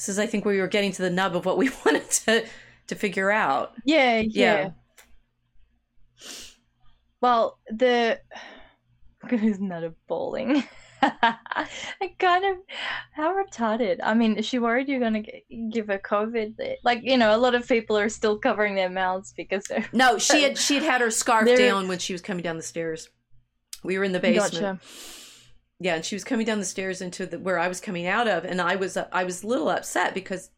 [0.00, 2.44] this is i think we were getting to the nub of what we wanted to
[2.86, 4.70] to figure out yeah yeah, yeah.
[7.20, 8.18] well the
[9.30, 10.64] isn't that a bowling
[11.02, 12.56] I kind of
[13.12, 14.00] how retarded.
[14.02, 15.22] I mean, is she worried you're gonna
[15.72, 16.76] give her COVID?
[16.84, 20.18] Like you know, a lot of people are still covering their mouths because they're no.
[20.18, 23.08] She had she had had her scarf down when she was coming down the stairs.
[23.82, 24.80] We were in the basement.
[24.80, 25.19] Gotcha.
[25.82, 28.28] Yeah, and she was coming down the stairs into the where I was coming out
[28.28, 30.50] of, and I was I was a little upset because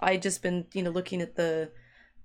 [0.00, 1.70] I had just been you know looking at the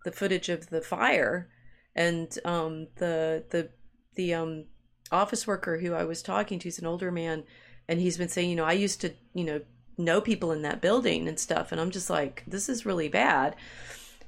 [0.03, 1.49] the footage of the fire
[1.95, 3.69] and um the the
[4.15, 4.65] the um
[5.11, 7.43] office worker who I was talking to is an older man,
[7.87, 9.61] and he's been saying, you know, I used to, you know,
[9.97, 13.55] know people in that building and stuff, and I'm just like, this is really bad.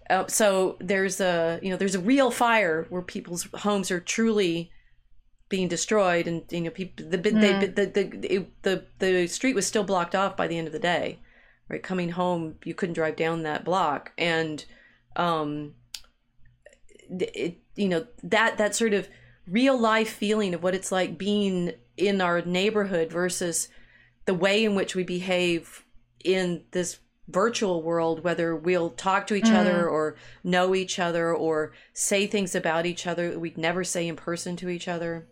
[0.10, 4.72] Uh, so there's a, you know, there's a real fire where people's homes are truly
[5.50, 7.42] being destroyed, and you know, people, the mm.
[7.42, 10.80] they, the the the the street was still blocked off by the end of the
[10.80, 11.20] day,
[11.70, 11.84] right?
[11.84, 14.66] Coming home, you couldn't drive down that block, and
[15.16, 15.74] um,
[17.10, 19.08] it, you know, that that sort of
[19.48, 23.70] real life feeling of what it's like being in our neighborhood versus
[24.26, 25.86] the way in which we behave
[26.24, 29.56] in this virtual world whether we'll talk to each mm.
[29.56, 34.08] other or know each other or say things about each other that we'd never say
[34.08, 35.28] in person to each other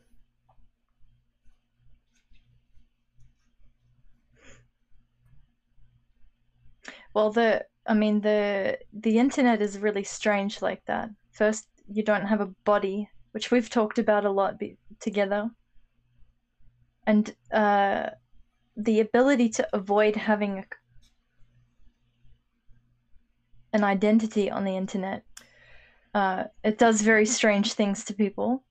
[7.13, 12.25] well the i mean the the internet is really strange like that first you don't
[12.25, 15.49] have a body which we've talked about a lot be- together.
[17.05, 18.11] And uh,
[18.77, 20.63] the ability to avoid having a
[23.73, 25.23] an identity on the internet.
[26.13, 28.63] Uh, it does very strange things to people.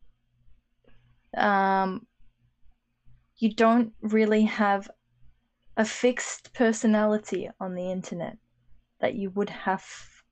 [1.36, 2.07] Um,
[3.38, 4.88] you don't really have
[5.83, 8.37] a fixed personality on the internet
[9.01, 9.85] that you would have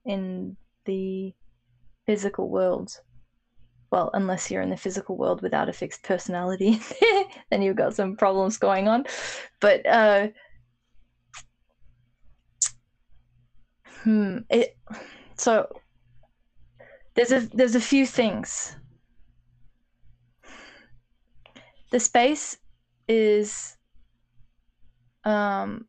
[0.04, 1.34] in the
[2.06, 3.00] physical world.
[3.90, 6.80] Well, unless you're in the physical world without a fixed personality,
[7.50, 9.06] then you've got some problems going on.
[9.58, 10.28] But uh,
[14.04, 14.76] hmm, it
[15.36, 15.66] so
[17.14, 18.76] there's a there's a few things.
[21.90, 22.56] The space
[23.08, 23.76] is
[25.24, 25.86] um,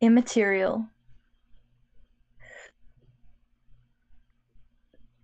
[0.00, 0.86] immaterial.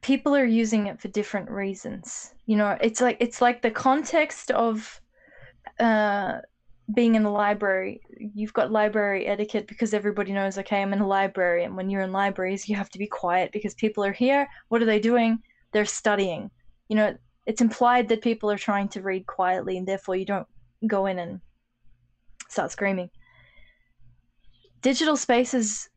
[0.02, 2.34] People are using it for different reasons.
[2.46, 5.00] You know, it's like it's like the context of
[5.78, 6.38] uh,
[6.94, 8.00] being in the library.
[8.18, 12.02] You've got library etiquette because everybody knows, okay, I'm in a library, and when you're
[12.02, 14.48] in libraries, you have to be quiet because people are here.
[14.68, 15.42] What are they doing?
[15.72, 16.50] They're studying.
[16.88, 17.16] You know,
[17.46, 20.46] it's implied that people are trying to read quietly, and therefore you don't
[20.86, 21.40] go in and
[22.50, 23.10] start screaming.
[24.82, 25.88] Digital spaces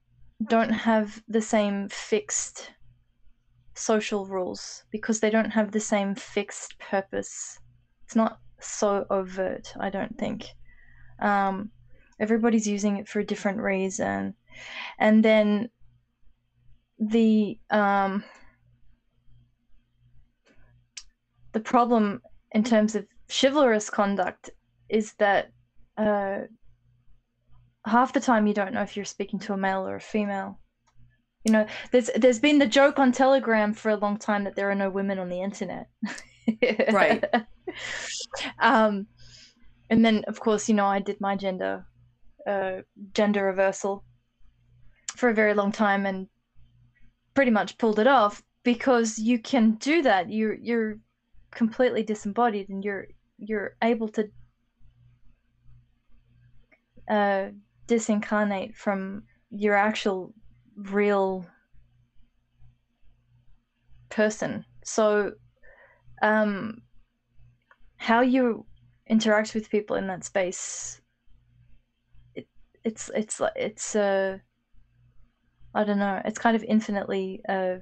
[0.48, 2.72] don't have the same fixed
[3.76, 7.60] social rules because they don't have the same fixed purpose.
[8.06, 10.48] It's not so overt, I don't think.
[11.20, 11.72] Um,
[12.20, 14.36] everybody's using it for a different reason.
[15.00, 15.70] And then
[17.00, 18.24] the um,
[21.54, 24.50] the problem in terms of chivalrous conduct
[24.90, 25.52] is that
[25.98, 26.42] uh,
[27.86, 30.60] half the time you don't know if you're speaking to a male or a female.
[31.44, 34.70] You know, there's there's been the joke on Telegram for a long time that there
[34.70, 35.88] are no women on the internet.
[36.94, 37.24] right.
[38.60, 39.08] um,
[39.90, 41.86] and then of course, you know, I did my gender
[42.48, 42.82] uh,
[43.14, 44.04] gender reversal
[45.16, 46.28] for a very long time and
[47.34, 50.32] pretty much pulled it off because you can do that.
[50.32, 51.00] You're you're
[51.52, 54.30] completely disembodied and you're you're able to
[57.08, 57.50] uh,
[57.88, 60.34] disincarnate from your actual
[60.76, 61.46] real
[64.10, 64.66] person.
[64.84, 65.34] So,
[66.22, 66.82] um,
[67.98, 68.66] how you
[69.08, 71.02] interact with people in that space,
[72.36, 72.48] it,
[72.84, 74.40] it's it's it's uh,
[75.76, 76.22] I don't know.
[76.26, 77.78] It's kind of infinitely uh,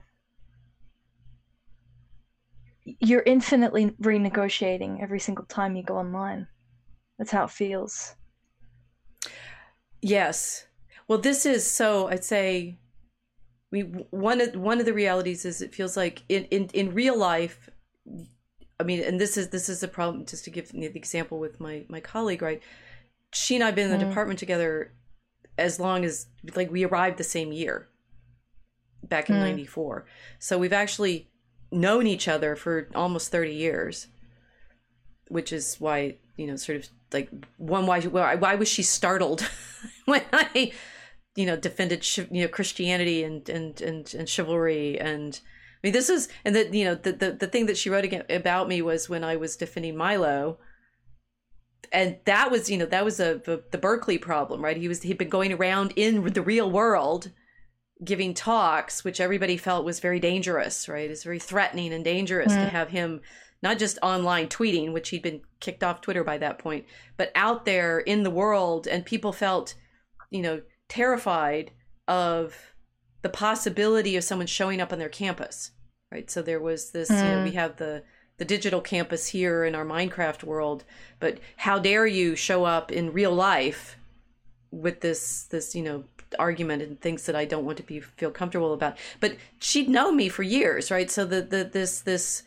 [2.84, 6.47] you're infinitely renegotiating every single time you go online.
[7.17, 8.15] That's how it feels.
[10.01, 10.65] Yes.
[11.07, 12.07] Well, this is so.
[12.07, 12.77] I'd say,
[13.71, 17.17] we one of one of the realities is it feels like in in in real
[17.17, 17.69] life.
[18.79, 20.25] I mean, and this is this is a problem.
[20.25, 22.61] Just to give the example with my my colleague, right?
[23.33, 24.09] She and I've been in the mm.
[24.09, 24.91] department together
[25.57, 27.87] as long as like we arrived the same year
[29.03, 29.39] back in mm.
[29.39, 30.05] 94
[30.39, 31.29] so we've actually
[31.71, 34.07] known each other for almost 30 years
[35.27, 39.47] which is why you know sort of like one why why, why was she startled
[40.05, 40.71] when i
[41.35, 46.09] you know defended you know christianity and and and, and chivalry and i mean this
[46.09, 49.09] is and that you know the, the the thing that she wrote about me was
[49.09, 50.57] when i was defending milo
[51.91, 55.01] and that was you know that was a the, the berkeley problem right he was
[55.01, 57.31] he'd been going around in the real world
[58.03, 61.09] giving talks, which everybody felt was very dangerous, right?
[61.09, 62.63] It's very threatening and dangerous mm.
[62.63, 63.21] to have him
[63.61, 66.85] not just online tweeting, which he'd been kicked off Twitter by that point,
[67.15, 68.87] but out there in the world.
[68.87, 69.75] And people felt,
[70.32, 71.71] you know, terrified
[72.07, 72.73] of
[73.21, 75.71] the possibility of someone showing up on their campus,
[76.11, 76.29] right?
[76.32, 77.17] So there was this, mm.
[77.17, 77.55] you know, we mm.
[77.55, 78.03] have the,
[78.38, 80.84] the digital campus here in our Minecraft world,
[81.19, 83.97] but how dare you show up in real life
[84.71, 86.03] with this, this, you know,
[86.39, 88.97] argument and things that I don't want to be feel comfortable about.
[89.19, 91.09] But she'd known me for years, right?
[91.09, 92.43] So the the this this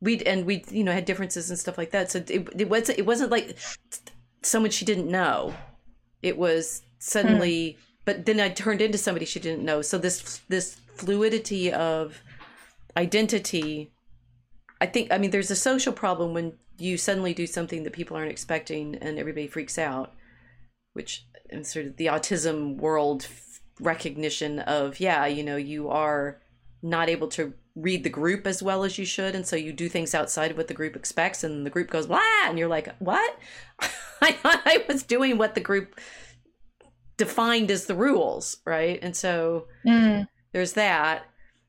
[0.00, 2.10] we'd and we you know had differences and stuff like that.
[2.10, 3.56] So it, it was it wasn't like
[4.42, 5.54] someone she didn't know.
[6.22, 7.78] It was suddenly, hmm.
[8.04, 9.82] but then I turned into somebody she didn't know.
[9.82, 12.22] So this this fluidity of
[12.96, 13.92] identity.
[14.80, 18.16] I think I mean there's a social problem when you suddenly do something that people
[18.16, 20.14] aren't expecting and everybody freaks out,
[20.92, 23.26] which and sort of the autism world
[23.80, 26.40] recognition of yeah you know you are
[26.82, 29.88] not able to read the group as well as you should and so you do
[29.88, 32.92] things outside of what the group expects and the group goes blah and you're like
[32.98, 33.38] what
[34.20, 35.98] i thought i was doing what the group
[37.18, 40.26] defined as the rules right and so mm.
[40.52, 41.26] there's that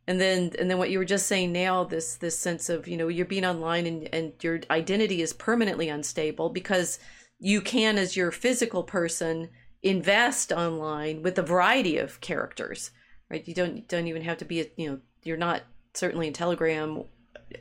[0.08, 2.96] and then and then what you were just saying now this this sense of you
[2.96, 7.00] know you're being online and and your identity is permanently unstable because
[7.40, 9.50] you can as your physical person
[9.82, 12.92] invest online with a variety of characters,
[13.30, 13.48] right?
[13.48, 17.04] You don't don't even have to be a, you know you're not certainly in Telegram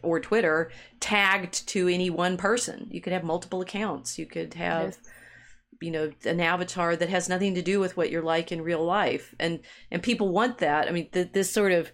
[0.03, 0.70] or Twitter
[1.01, 2.89] tagged to any one person.
[2.91, 4.18] You could have multiple accounts.
[4.18, 4.99] You could have yes.
[5.81, 8.85] You know an avatar that has nothing to do with what you're like in real
[8.85, 9.35] life.
[9.39, 9.61] And
[9.91, 10.89] and people want that.
[10.89, 11.91] I mean th- this sort of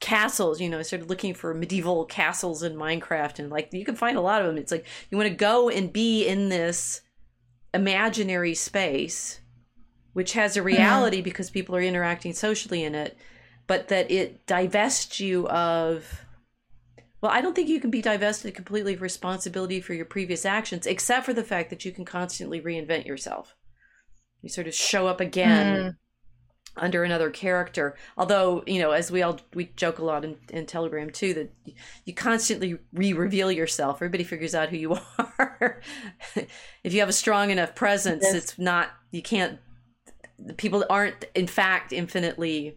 [0.00, 3.96] castles, you know, I started looking for medieval castles in Minecraft and like you can
[3.96, 4.58] find a lot of them.
[4.58, 7.00] It's like you want to go and be in this
[7.74, 9.40] imaginary space
[10.18, 10.66] which has a mm-hmm.
[10.66, 11.24] reality mm.
[11.24, 13.16] because people are interacting socially in it,
[13.68, 16.26] but that it divests you of
[17.20, 20.86] well, I don't think you can be divested completely of responsibility for your previous actions,
[20.86, 23.56] except for the fact that you can constantly reinvent yourself.
[24.40, 25.96] You sort of show up again mm.
[26.76, 27.96] under another character.
[28.16, 31.52] Although, you know, as we all we joke a lot in, in Telegram too, that
[32.04, 33.96] you constantly re-reveal yourself.
[33.96, 35.82] Everybody figures out who you are.
[36.84, 38.34] if you have a strong enough presence, yes.
[38.34, 39.58] it's not you can't.
[40.56, 42.76] People aren't, in fact, infinitely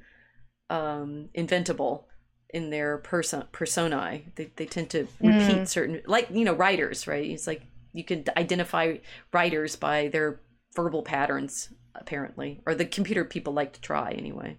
[0.71, 2.05] um, inventable
[2.53, 4.25] in their person personae.
[4.35, 5.67] They they tend to repeat mm.
[5.67, 7.29] certain like you know writers, right?
[7.29, 8.97] It's like you can identify
[9.33, 10.39] writers by their
[10.75, 14.57] verbal patterns apparently or the computer people like to try anyway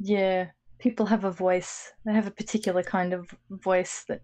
[0.00, 0.46] yeah
[0.78, 4.20] people have a voice they have a particular kind of voice that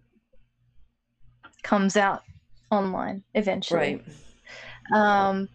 [1.62, 2.22] comes out
[2.70, 4.02] online eventually
[4.92, 5.48] right um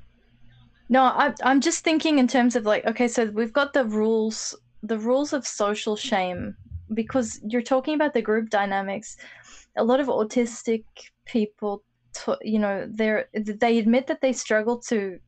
[0.88, 4.56] no I, i'm just thinking in terms of like okay so we've got the rules
[4.84, 6.56] the rules of social shame
[6.94, 9.18] because you're talking about the group dynamics
[9.78, 10.84] a lot of autistic
[11.26, 11.84] people
[12.42, 15.20] you know they're they admit that they struggle to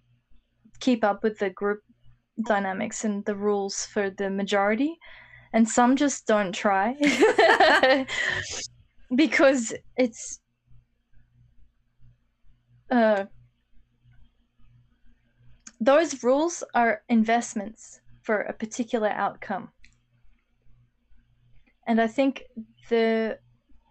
[0.79, 1.81] keep up with the group
[2.45, 4.97] dynamics and the rules for the majority
[5.53, 6.95] and some just don't try.
[9.13, 10.39] Because it's
[12.89, 13.25] uh,
[15.81, 19.69] those rules are investments for a particular outcome
[21.87, 22.43] and I think
[22.89, 23.39] the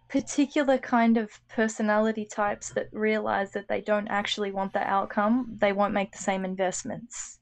[0.09, 5.71] particular kind of personality types that realize that they don't actually want the outcome, they
[5.71, 7.39] won't make the same investments.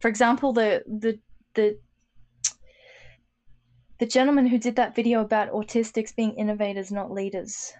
[0.00, 1.18] For example, the the
[1.54, 1.78] the
[3.98, 7.72] the gentleman who did that video about autistics being innovators, not leaders.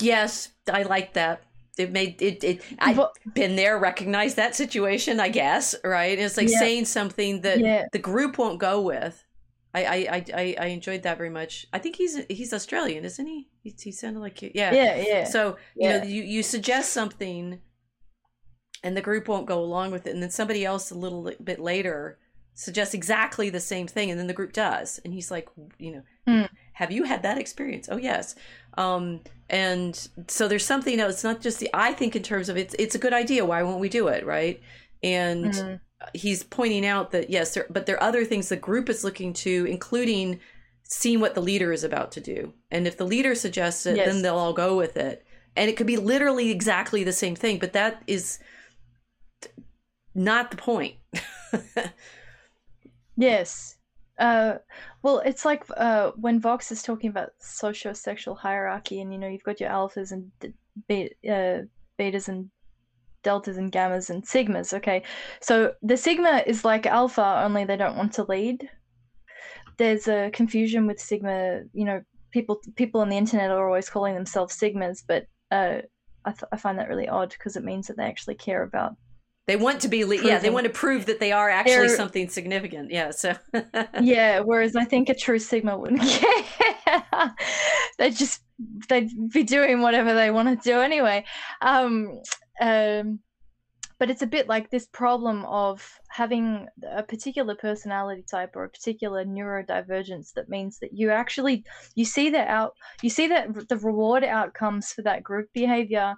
[0.00, 1.42] Yes, I like that.
[1.76, 2.44] It made it.
[2.44, 3.00] it I've
[3.34, 5.18] been there, recognized that situation.
[5.18, 6.16] I guess right.
[6.18, 6.58] It's like yeah.
[6.58, 7.86] saying something that yeah.
[7.92, 9.24] the group won't go with
[9.84, 11.66] I, I I I enjoyed that very much.
[11.72, 13.48] I think he's he's Australian, isn't he?
[13.62, 14.72] He, he sounded like yeah.
[14.72, 15.24] Yeah, yeah.
[15.24, 15.98] So you yeah.
[15.98, 17.60] know, you you suggest something,
[18.82, 21.58] and the group won't go along with it, and then somebody else a little bit
[21.58, 22.18] later
[22.54, 25.48] suggests exactly the same thing, and then the group does, and he's like,
[25.78, 26.48] you know, mm.
[26.72, 27.88] have you had that experience?
[27.90, 28.34] Oh yes.
[28.76, 29.20] Um,
[29.50, 31.14] and so there's something else.
[31.14, 31.70] It's not just the.
[31.74, 33.44] I think in terms of it's it's a good idea.
[33.44, 34.24] Why won't we do it?
[34.24, 34.60] Right.
[35.02, 35.52] And.
[35.52, 35.80] Mm
[36.14, 39.32] he's pointing out that yes, there, but there are other things the group is looking
[39.34, 40.40] to, including
[40.84, 42.52] seeing what the leader is about to do.
[42.70, 44.06] And if the leader suggests it, yes.
[44.06, 45.24] then they'll all go with it.
[45.56, 48.38] And it could be literally exactly the same thing, but that is
[50.14, 50.94] not the point.
[53.16, 53.76] yes.
[54.18, 54.58] Uh,
[55.02, 59.44] well, it's like uh, when Vox is talking about socio-sexual hierarchy, and you know, you've
[59.44, 60.30] got your alphas and
[60.88, 61.62] be- uh,
[61.98, 62.50] betas and
[63.22, 64.72] deltas and gammas and sigmas.
[64.72, 65.02] Okay,
[65.40, 68.68] so the sigma is like alpha, only they don't want to lead.
[69.76, 71.60] There's a confusion with sigma.
[71.72, 75.82] You know, people people on the internet are always calling themselves sigmas, but uh,
[76.24, 78.96] I, th- I find that really odd because it means that they actually care about.
[79.48, 80.38] They want to be, le- yeah.
[80.38, 82.90] They want to prove that they are actually They're, something significant.
[82.90, 83.12] Yeah.
[83.12, 83.34] So.
[84.00, 84.40] yeah.
[84.40, 87.34] Whereas I think a true sigma wouldn't care.
[87.96, 88.42] they just
[88.90, 91.24] they'd be doing whatever they want to do anyway.
[91.62, 92.20] Um,
[92.60, 93.20] um,
[93.98, 98.68] but it's a bit like this problem of having a particular personality type or a
[98.68, 103.76] particular neurodivergence that means that you actually you see the out you see that the
[103.78, 106.14] reward outcomes for that group behavior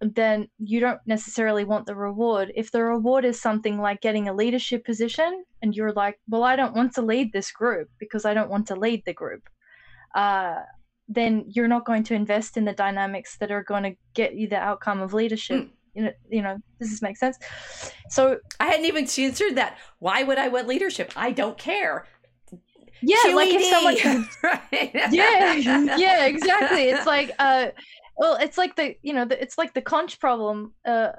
[0.00, 2.52] then you don't necessarily want the reward.
[2.56, 6.54] If the reward is something like getting a leadership position and you're like well i
[6.54, 9.48] don't want to lead this group because i don't want to lead the group
[10.14, 10.56] uh,
[11.08, 14.48] then you're not going to invest in the dynamics that are going to get you
[14.48, 15.62] the outcome of leadership.
[15.62, 15.70] Mm.
[15.94, 17.38] You know, you know, does this make sense?
[18.08, 19.78] So I hadn't even considered that.
[20.00, 21.12] Why would I want leadership?
[21.14, 22.06] I don't care.
[23.00, 23.34] Yeah, QED.
[23.34, 25.12] like if someone right?
[25.12, 26.84] Yeah, yeah, exactly.
[26.84, 27.68] It's like uh
[28.16, 31.10] well, it's like the you know, the, it's like the conch problem uh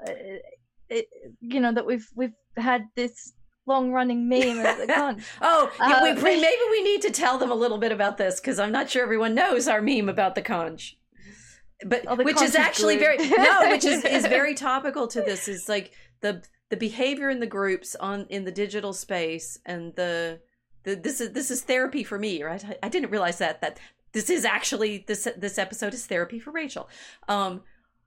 [0.88, 1.06] it,
[1.40, 3.32] you know that we've we've had this
[3.66, 5.24] long running meme of the conch.
[5.42, 8.40] oh, yeah, uh, we, maybe we need to tell them a little bit about this
[8.40, 10.96] because I'm not sure everyone knows our meme about the conch.
[11.84, 15.46] But oh, which is actually very no, which is, is very topical to this.
[15.46, 15.92] Is like
[16.22, 20.40] the the behavior in the groups on in the digital space and the,
[20.84, 22.64] the this is this is therapy for me, right?
[22.64, 23.78] I, I didn't realize that that
[24.12, 26.88] this is actually this this episode is therapy for Rachel.
[27.28, 27.60] Um,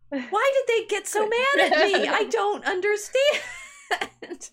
[0.10, 2.08] why did they get so mad at me?
[2.08, 4.50] I don't understand.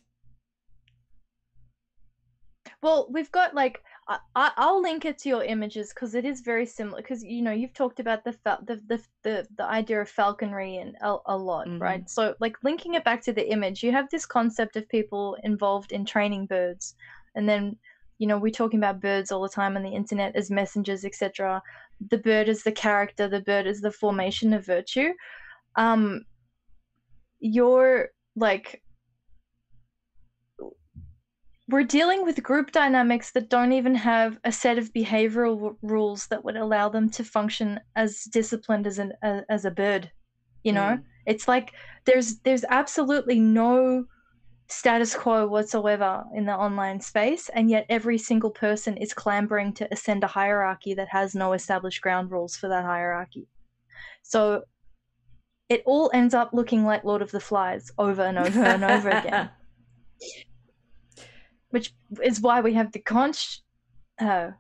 [2.83, 4.19] Well, we've got like I,
[4.57, 6.99] I'll link it to your images because it is very similar.
[7.03, 10.95] Because you know you've talked about the the the the, the idea of falconry and
[11.01, 11.83] a, a lot, mm-hmm.
[11.83, 12.09] right?
[12.09, 15.93] So like linking it back to the image, you have this concept of people involved
[15.93, 16.95] in training birds,
[17.35, 17.77] and then
[18.19, 21.63] you know we're talking about birds all the time on the internet as messengers, etc.
[22.11, 23.27] The bird is the character.
[23.27, 25.13] The bird is the formation of virtue.
[25.77, 26.25] Um,
[27.41, 28.83] you're like
[31.69, 36.27] we're dealing with group dynamics that don't even have a set of behavioral w- rules
[36.29, 39.13] that would allow them to function as disciplined as an
[39.49, 40.11] as a bird
[40.63, 40.99] you know?
[40.99, 41.03] Mm.
[41.27, 41.73] it's like
[42.05, 44.05] there's there's absolutely no
[44.69, 49.89] status quo whatsoever in the online space and yet every single person is clambering to
[49.93, 53.47] ascend a hierarchy that has no established ground rules for that hierarchy.
[54.23, 54.65] So
[55.69, 59.11] it all ends up looking like lord of the flies over and over and over
[59.21, 59.51] again
[61.71, 61.93] which
[62.23, 63.61] is why we have the conch
[64.21, 64.51] uh,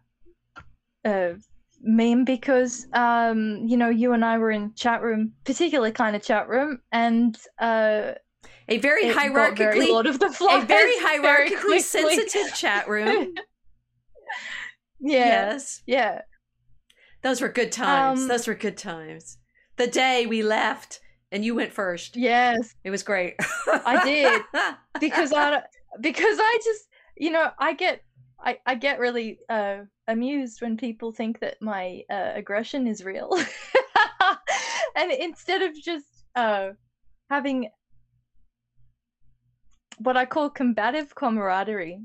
[1.04, 1.32] uh,
[1.80, 6.22] meme because um, you know you and I were in chat room, particular kind of
[6.22, 8.12] chat room, and uh,
[8.68, 13.34] a very hierarchically very Lord of the Flies, a very hierarchically very sensitive chat room.
[14.98, 15.82] Yes.
[15.86, 16.22] Yeah.
[17.22, 18.22] Those were good times.
[18.22, 19.38] Um, Those were good times.
[19.76, 21.00] The day we left
[21.30, 22.16] and you went first.
[22.16, 22.74] Yes.
[22.82, 23.34] It was great.
[23.66, 24.42] I did.
[25.00, 25.62] Because I
[26.00, 28.02] because I just you know, I get
[28.38, 33.32] I, I get really uh, amused when people think that my uh, aggression is real.
[34.96, 36.70] and instead of just uh,
[37.30, 37.70] having
[39.98, 42.02] what I call combative camaraderie,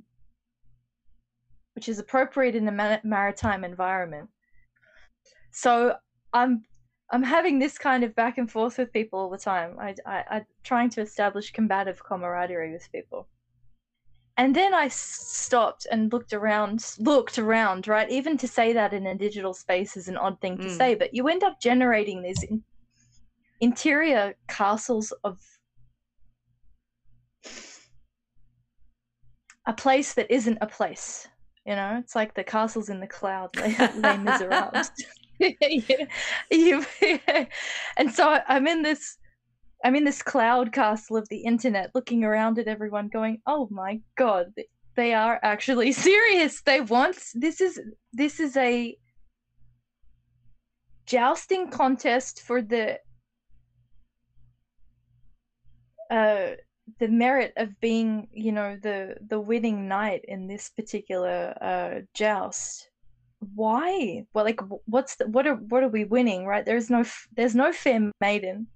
[1.76, 4.30] which is appropriate in a maritime environment.
[5.52, 5.96] So
[6.34, 6.64] I'm
[7.14, 9.76] I'm having this kind of back and forth with people all the time.
[9.80, 13.28] I, I I'm trying to establish combative camaraderie with people
[14.38, 18.10] and then I stopped and looked around, looked around, right?
[18.10, 20.78] Even to say that in a digital space is an odd thing to mm.
[20.78, 22.64] say, but you end up generating these in-
[23.60, 25.40] interior castles of
[29.66, 31.28] a place that isn't a place.
[31.66, 34.92] You know, it's like the castles in the cloud, Les, Les Miserables.
[36.50, 36.86] you,
[37.98, 39.18] and so I'm in this
[39.84, 44.02] I'm in this cloud castle of the internet looking around at everyone going, "Oh my
[44.16, 44.54] god,
[44.96, 46.62] they are actually serious.
[46.62, 47.80] They want this is
[48.14, 48.98] this is a
[51.06, 53.00] jousting contest for the
[56.10, 56.52] uh
[57.00, 62.90] the merit of being, you know, the the winning knight in this particular uh joust."
[63.56, 64.28] Why?
[64.36, 66.46] Well, like, what's the, what are what are we winning?
[66.46, 66.64] Right?
[66.64, 67.04] There's no
[67.36, 68.68] there's no fair maiden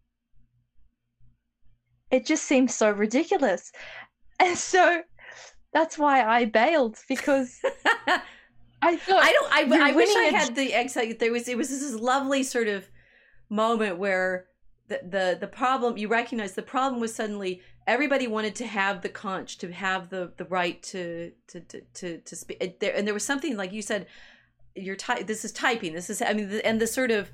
[2.15, 3.71] it just seems so ridiculous.
[4.37, 5.01] And so
[5.71, 7.61] that's why I bailed because
[8.81, 11.19] I thought I don't I, I wish I had the exit.
[11.19, 12.85] there was it was this lovely sort of
[13.49, 14.47] moment where
[14.89, 19.09] the, the the problem you recognize the problem was suddenly everybody wanted to have the
[19.09, 23.13] conch to have the the right to to to to, to speak there and there
[23.13, 24.05] was something like you said
[24.75, 27.31] you're ty- this is typing this is i mean the, and the sort of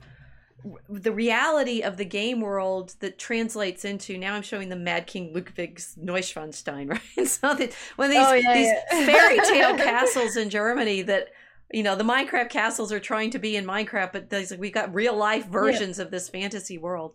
[0.89, 5.34] the reality of the game world that translates into now I'm showing the Mad King
[5.34, 7.28] Ludwig's Neuschwanstein, right?
[7.28, 9.05] so that when these oh, yeah, these yeah.
[9.05, 11.30] fairy tale castles in Germany that
[11.72, 14.93] you know the Minecraft castles are trying to be in Minecraft, but there's, we've got
[14.93, 16.05] real life versions yeah.
[16.05, 17.14] of this fantasy world.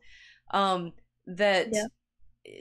[0.50, 0.92] Um,
[1.26, 1.68] that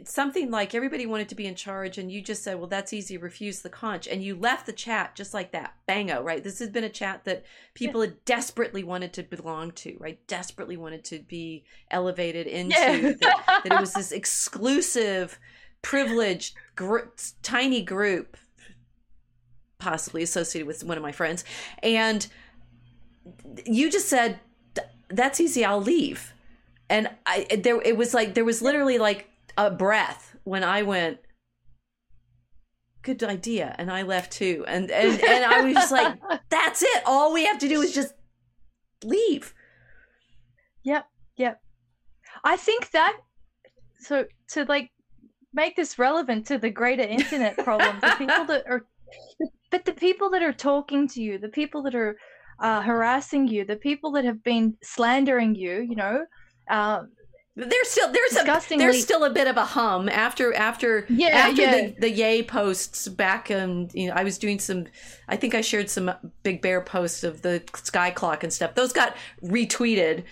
[0.06, 3.18] something like everybody wanted to be in charge and you just said well that's easy
[3.18, 4.08] refuse the conch.
[4.08, 5.76] And you left the chat just like that.
[5.86, 6.44] Bango right?
[6.44, 8.12] This has been a chat that people yeah.
[8.12, 10.20] had desperately wanted to belong to right?
[10.28, 13.00] Desperately wanted to be elevated into yeah.
[13.00, 15.40] that, that, it was this exclusive
[15.82, 17.10] privileged gr-
[17.44, 18.38] tiny group
[19.78, 21.44] possibly associated with one of my friends.
[21.84, 22.26] And
[23.66, 24.40] you just said
[25.10, 26.34] that's easy i'll leave.
[26.90, 31.20] And i there it was like there was literally like a breath when I went,
[33.06, 33.76] good idea.
[33.78, 34.66] And I left too.
[34.68, 36.18] And, and, and I was just like,
[36.50, 37.04] that's it.
[37.06, 38.14] All we have to do is just
[39.04, 39.54] leave.
[40.84, 41.06] Yep.
[41.38, 41.62] Yep.
[42.44, 43.18] I think that,
[44.00, 44.92] so to like
[45.54, 48.86] make this relevant to the greater internet problem, the people that are,
[49.72, 52.18] but the people that are talking to you, the people that are
[52.60, 56.26] uh, harassing you, the people that have been slandering you, you know,
[56.70, 57.04] uh,
[57.56, 61.62] there's still there's a there's still a bit of a hum after after Yeah, after
[61.62, 61.72] yeah.
[61.72, 64.88] the the Ye posts back and you know I was doing some
[65.30, 66.12] I think I shared some
[66.44, 68.76] Big Bear posts of the sky clock and stuff.
[68.76, 70.26] Those got retweeted.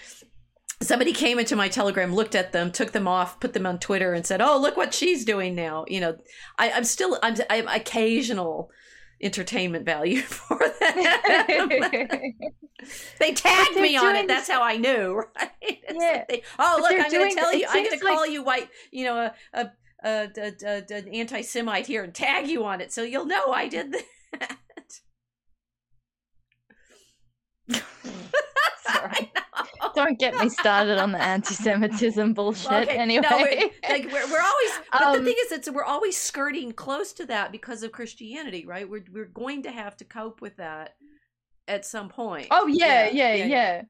[0.82, 4.14] Somebody came into my telegram, looked at them, took them off, put them on Twitter,
[4.14, 6.18] and said, "Oh, look what she's doing now." You know,
[6.60, 8.70] I, I'm still I'm I'm occasional
[9.24, 10.70] entertainment value for them.
[13.20, 14.28] they tagged me on it.
[14.28, 15.52] That's how I knew, right?
[15.92, 16.26] Yeah.
[16.30, 17.66] they- oh, look, I'm going to tell you.
[17.70, 19.72] I'm going to like- call you white, you know, a a,
[20.04, 23.52] a, a, a, a- an anti-Semite here and tag you on it, so you'll know
[23.54, 23.96] I did
[24.40, 24.58] that.
[28.86, 29.32] Sorry.
[29.96, 32.72] Don't get me started on the anti-Semitism bullshit.
[32.72, 35.84] Okay, Anyway, no, we're, like we're, we're always, but the Um, thing is, it's we're
[35.84, 38.90] always skirting close to that because of Christianity, right?
[38.90, 40.96] We're we're going to have to cope with that
[41.68, 42.48] at some point.
[42.52, 43.82] oh yeah, Yeah, yeah, yeah, yeah.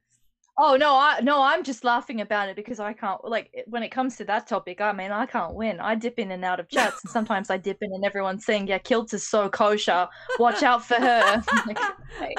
[0.56, 3.88] Oh no, I no, I'm just laughing about it because I can't like when it
[3.90, 4.80] comes to that topic.
[4.80, 5.80] I mean, I can't win.
[5.80, 8.68] I dip in and out of chats, and sometimes I dip in, and everyone's saying,
[8.68, 10.06] "Yeah, Kilt is so kosher.
[10.38, 11.42] Watch out for her."
[12.20, 12.36] Like,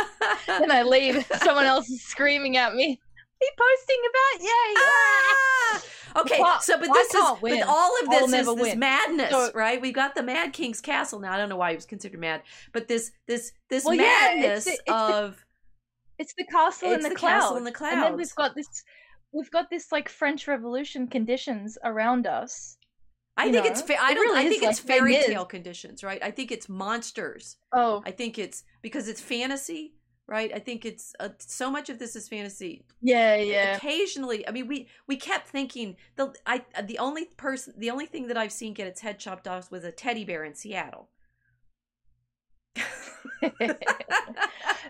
[0.47, 1.25] then I leave.
[1.43, 3.01] Someone else is screaming at me.
[3.45, 4.75] Be posting about Ye.
[4.77, 5.83] Ah!
[6.21, 7.59] Okay, Why- so but this is win?
[7.59, 8.79] but all of this is this win.
[8.79, 9.79] madness, So- right?
[9.79, 11.33] We've got the Mad King's castle now.
[11.33, 12.41] I don't know why he was considered mad,
[12.73, 15.45] but this this this Well, yeah, it's madness the- it's the- of
[16.17, 17.43] It's the castle in the, the clouds.
[17.43, 18.67] castle in the And then we've got this
[19.33, 22.77] we've got this like French Revolution conditions around us.
[23.37, 26.23] I think it's fa- I don't really I think it's like fairy tale conditions, right?
[26.23, 27.57] I think it's monsters.
[27.73, 29.93] Oh, I think it's because it's fantasy,
[30.27, 30.51] right?
[30.53, 32.83] I think it's uh, so much of this is fantasy.
[33.01, 33.75] yeah, yeah.
[33.77, 38.27] Occasionally, I mean, we we kept thinking the I the only person the only thing
[38.27, 41.09] that I've seen get its head chopped off was a teddy bear in Seattle.
[43.43, 43.83] I,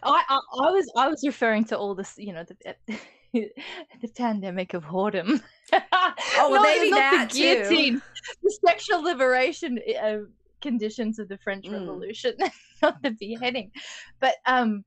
[0.04, 2.76] I I was I was referring to all this, you know, the
[4.02, 5.42] the pandemic of whoredom.
[6.38, 7.42] Oh, well, Not- maybe not that, the too.
[7.42, 8.02] guillotine,
[8.44, 10.18] the sexual liberation uh,
[10.62, 11.74] conditions of the French Mm.
[11.74, 12.34] Revolution,
[12.84, 13.72] not the beheading.
[14.20, 14.84] But um,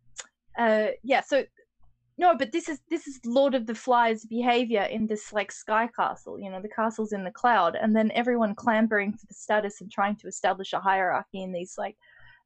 [0.58, 1.22] uh, yeah.
[1.22, 1.44] So
[2.18, 5.88] no, but this is this is Lord of the Flies behavior in this like sky
[5.94, 6.38] castle.
[6.38, 9.90] You know, the castle's in the cloud, and then everyone clambering for the status and
[9.90, 11.96] trying to establish a hierarchy in these like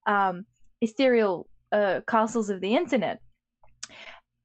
[0.07, 0.45] um,
[0.83, 3.21] ethereal uh, castles of the internet.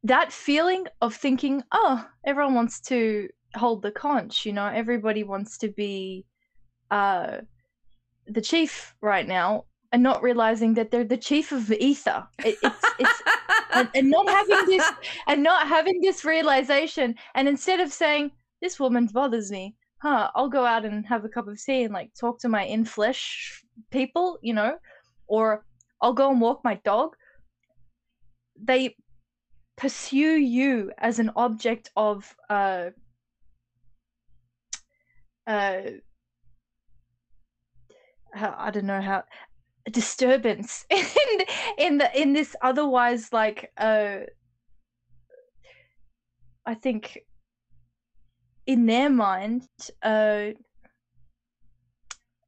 [0.03, 5.57] That feeling of thinking, oh, everyone wants to hold the conch, you know, everybody wants
[5.57, 6.25] to be
[6.91, 7.39] uh,
[8.27, 12.27] the chief right now, and not realizing that they're the chief of ether.
[12.39, 13.21] It, it's it's
[13.73, 14.91] and, and not having this
[15.27, 18.31] and not having this realization, and instead of saying
[18.61, 20.29] this woman bothers me, huh?
[20.35, 22.85] I'll go out and have a cup of tea and like talk to my in
[22.85, 24.77] flesh people, you know,
[25.27, 25.65] or
[26.01, 27.15] I'll go and walk my dog.
[28.59, 28.95] They
[29.75, 32.89] pursue you as an object of uh,
[35.45, 35.81] uh,
[38.35, 39.23] I don't know how
[39.91, 40.99] disturbance in
[41.77, 44.19] in the in this otherwise like uh
[46.65, 47.19] I think
[48.65, 49.67] in their mind
[50.03, 50.49] uh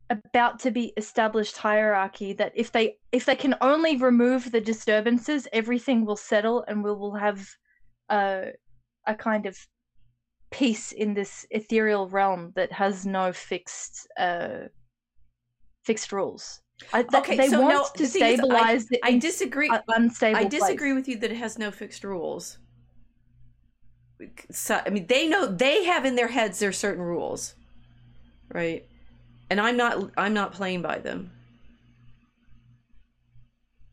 [0.10, 5.48] about to be established hierarchy that if they if they can only remove the disturbances
[5.54, 7.48] everything will settle and we will have
[8.10, 8.46] uh,
[9.06, 9.56] a kind of
[10.52, 14.62] peace in this ethereal realm that has no fixed uh
[15.84, 16.60] fixed rules
[16.94, 19.70] I, th- Okay, they so want no, to thing is, I- stabilize the I disagree.
[19.90, 20.96] unstable I disagree place.
[20.96, 22.58] with you that it has no fixed rules.
[24.52, 27.56] So, I mean, they know they have in their heads their certain rules,
[28.54, 28.86] right?
[29.50, 30.12] And I'm not.
[30.18, 31.32] I'm not playing by them.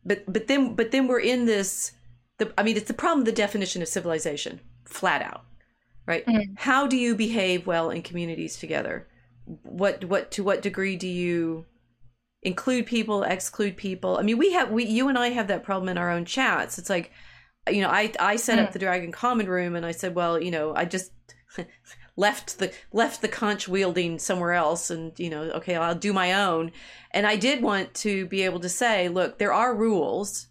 [0.05, 1.93] But but then but then we're in this.
[2.37, 3.19] The I mean, it's the problem.
[3.21, 5.43] of The definition of civilization, flat out,
[6.05, 6.25] right?
[6.25, 6.57] Mm.
[6.59, 9.07] How do you behave well in communities together?
[9.63, 11.65] What what to what degree do you
[12.47, 14.17] include people, exclude people?
[14.17, 16.79] I mean, we have we you and I have that problem in our own chats.
[16.79, 17.11] It's like,
[17.69, 18.73] you know, I I set up Mm.
[18.73, 21.11] the Dragon Common Room, and I said, well, you know, I just
[22.15, 26.33] left the left the conch wielding somewhere else, and you know, okay, I'll do my
[26.33, 26.71] own.
[27.11, 30.47] And I did want to be able to say, look, there are rules.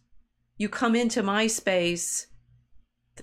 [0.59, 2.29] You come into my space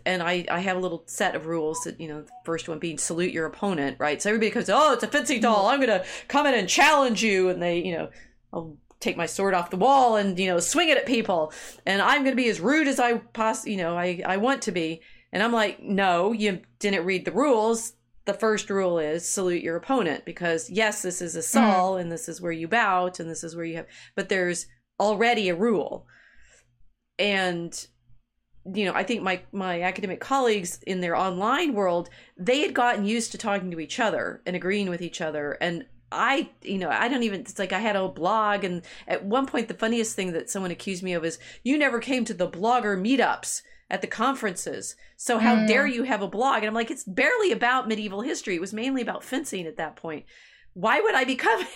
[0.05, 2.79] and I, I have a little set of rules that you know the first one
[2.79, 6.03] being salute your opponent right so everybody goes oh it's a fencing doll i'm gonna
[6.27, 8.09] come in and challenge you and they you know
[8.53, 11.51] i'll take my sword off the wall and you know swing it at people.
[11.85, 14.71] And i'm gonna be as rude as i poss you know i i want to
[14.71, 15.01] be.
[15.31, 17.93] And i'm like no you didn't read the rules.
[18.25, 21.71] The first rule is salute your opponent because yes this is a mm-hmm.
[21.71, 24.67] sol and this is where you bow and this is where you have but there's
[24.99, 26.07] already a rule.
[27.19, 27.87] And
[28.73, 33.05] you know, I think my my academic colleagues in their online world, they had gotten
[33.05, 35.57] used to talking to each other and agreeing with each other.
[35.59, 38.63] And I, you know, I don't even, it's like I had a blog.
[38.63, 41.99] And at one point, the funniest thing that someone accused me of is, you never
[41.99, 44.95] came to the blogger meetups at the conferences.
[45.17, 45.67] So how mm.
[45.67, 46.57] dare you have a blog?
[46.57, 48.55] And I'm like, it's barely about medieval history.
[48.55, 50.25] It was mainly about fencing at that point.
[50.73, 51.67] Why would I be coming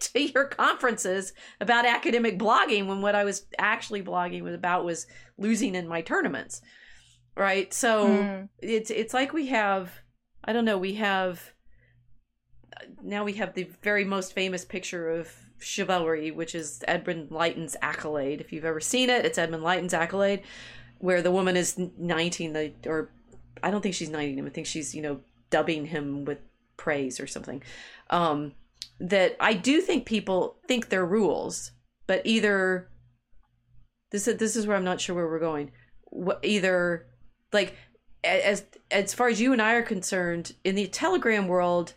[0.00, 5.06] to your conferences about academic blogging when what I was actually blogging was about was
[5.36, 6.62] losing in my tournaments?
[7.36, 7.72] Right.
[7.72, 8.48] So mm.
[8.60, 9.90] it's it's like we have
[10.44, 11.52] I don't know, we have
[13.02, 15.28] now we have the very most famous picture of
[15.58, 18.40] chivalry, which is Edmund Leighton's Accolade.
[18.40, 20.42] If you've ever seen it, it's Edmund Leighton's Accolade,
[20.98, 23.10] where the woman is 19, the, or
[23.62, 25.20] I don't think she's 19 I think she's, you know,
[25.50, 26.38] dubbing him with
[26.76, 27.62] praise or something.
[28.10, 28.52] Um,
[29.00, 31.72] that I do think people think they're rules,
[32.06, 32.88] but either
[34.10, 35.72] this this is where I'm not sure where we're going.
[36.42, 37.06] Either
[37.52, 37.74] like
[38.22, 41.94] as as far as you and I are concerned, in the Telegram world,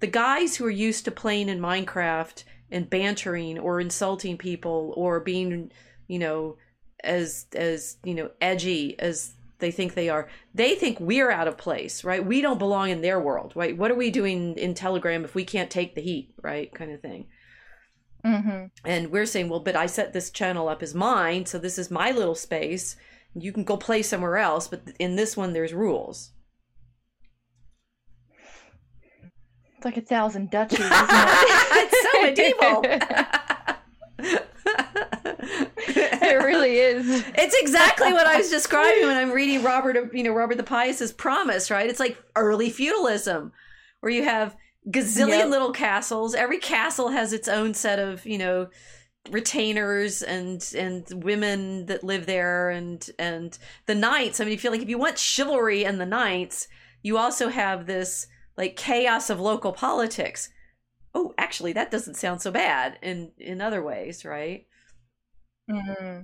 [0.00, 5.20] the guys who are used to playing in Minecraft and bantering or insulting people or
[5.20, 5.70] being,
[6.08, 6.56] you know,
[7.04, 11.56] as as you know edgy as they think they are they think we're out of
[11.56, 12.24] place right?
[12.24, 13.76] We don't belong in their world right?
[13.76, 16.72] What are we doing in telegram if we can't take the heat right?
[16.74, 17.26] Kind of thing.
[18.22, 18.66] Mm-hmm.
[18.84, 21.90] and we're saying well but i set this channel up as mine so this is
[21.90, 22.96] my little space.
[23.34, 26.32] You can go play somewhere else but in this one there's rules
[29.80, 31.00] It's like a thousand duchies, isn't it?
[31.72, 32.82] it's so medieval.
[35.88, 37.24] it really is.
[37.34, 41.14] It's exactly what I was describing when I'm reading Robert, you know, Robert the Pious's
[41.14, 41.88] Promise, right?
[41.88, 43.52] It's like early feudalism,
[44.00, 44.54] where you have
[44.86, 45.48] gazillion yep.
[45.48, 46.34] little castles.
[46.34, 48.68] Every castle has its own set of, you know,
[49.30, 53.56] retainers and and women that live there and and
[53.86, 54.40] the knights.
[54.40, 56.68] I mean, you feel like if you want chivalry and the knights,
[57.00, 58.26] you also have this
[58.56, 60.50] like chaos of local politics.
[61.14, 64.66] Oh, actually, that doesn't sound so bad in in other ways, right?
[65.70, 66.22] Mm-hmm.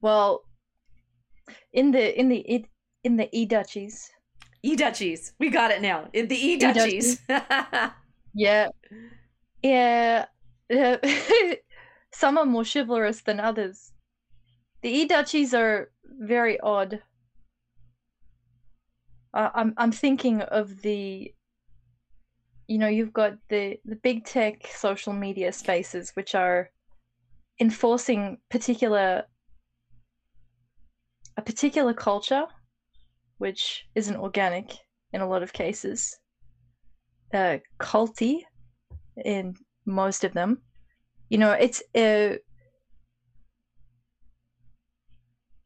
[0.00, 0.44] Well,
[1.72, 2.66] in the in the
[3.04, 4.10] in the e duchies,
[4.62, 6.08] e duchies, we got it now.
[6.12, 7.20] In the e duchies,
[8.34, 8.68] yeah,
[9.62, 10.26] yeah.
[12.12, 13.92] Some are more chivalrous than others.
[14.82, 17.02] The e duchies are very odd
[19.34, 21.32] I'm I'm thinking of the
[22.66, 26.70] you know you've got the the big tech social media spaces which are
[27.60, 29.24] enforcing particular
[31.36, 32.46] a particular culture
[33.38, 34.76] which isn't organic
[35.12, 36.18] in a lot of cases.
[37.32, 38.42] Uh culty
[39.24, 39.54] in
[39.86, 40.62] most of them.
[41.28, 42.36] You know it's uh,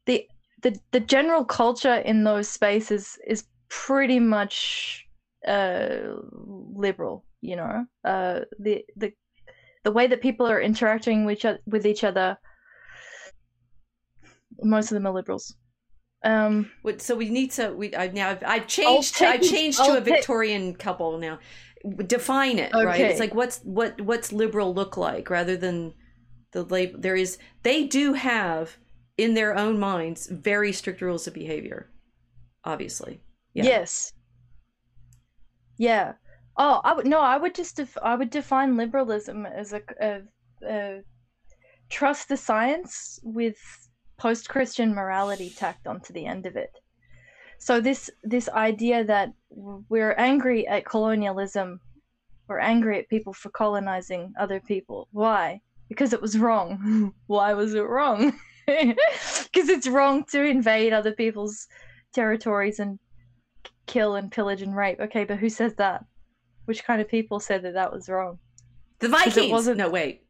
[0.05, 0.27] the
[0.61, 3.45] the the general culture in those spaces is
[3.81, 5.05] pretty much
[5.47, 5.97] uh,
[6.73, 7.25] liberal.
[7.41, 9.11] You know, uh, the the
[9.83, 12.37] the way that people are interacting with each other, with each other.
[14.61, 15.55] Most of them are liberals.
[16.23, 17.73] Um, so we need to.
[17.73, 19.21] We I've now I've, I've changed.
[19.21, 21.39] I've changed to I'll a Victorian couple now.
[22.07, 22.85] Define it okay.
[22.85, 23.01] right.
[23.01, 25.93] It's like what's what what's liberal look like rather than
[26.53, 27.01] the label.
[27.01, 28.77] There is they do have
[29.17, 31.89] in their own minds very strict rules of behavior.
[32.63, 33.19] Obviously.
[33.53, 33.63] Yeah.
[33.63, 34.13] Yes.
[35.77, 36.13] Yeah.
[36.57, 37.19] Oh, I would no.
[37.19, 40.21] I would just def- I would define liberalism as a, a,
[40.67, 41.01] a
[41.89, 43.57] trust the science with
[44.17, 46.71] post-Christian morality tacked onto the end of it.
[47.57, 51.79] So this this idea that we're angry at colonialism,
[52.47, 55.07] we're angry at people for colonizing other people.
[55.11, 55.61] Why?
[55.89, 57.13] Because it was wrong.
[57.27, 58.33] Why was it wrong?
[58.65, 61.67] Because it's wrong to invade other people's
[62.13, 62.97] territories and
[63.87, 64.99] kill and pillage and rape.
[64.99, 66.05] Okay, but who says that?
[66.65, 68.39] Which kind of people said that that was wrong?
[68.99, 69.37] The Vikings.
[69.37, 69.77] It wasn't.
[69.77, 70.21] No, wait.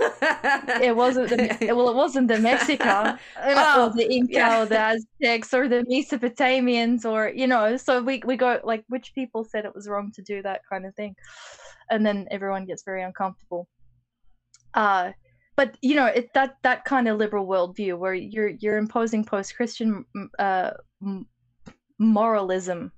[0.00, 1.88] it wasn't the well.
[1.88, 4.62] It wasn't the Mexica oh, or the Inca yeah.
[4.62, 7.76] or the Aztecs or the Mesopotamians or you know.
[7.76, 10.86] So we we go like which people said it was wrong to do that kind
[10.86, 11.16] of thing,
[11.90, 13.66] and then everyone gets very uncomfortable.
[14.74, 15.12] Uh,
[15.56, 19.56] but you know it that that kind of liberal worldview where you're you're imposing post
[19.56, 20.04] Christian
[20.38, 20.70] uh
[21.98, 22.92] moralism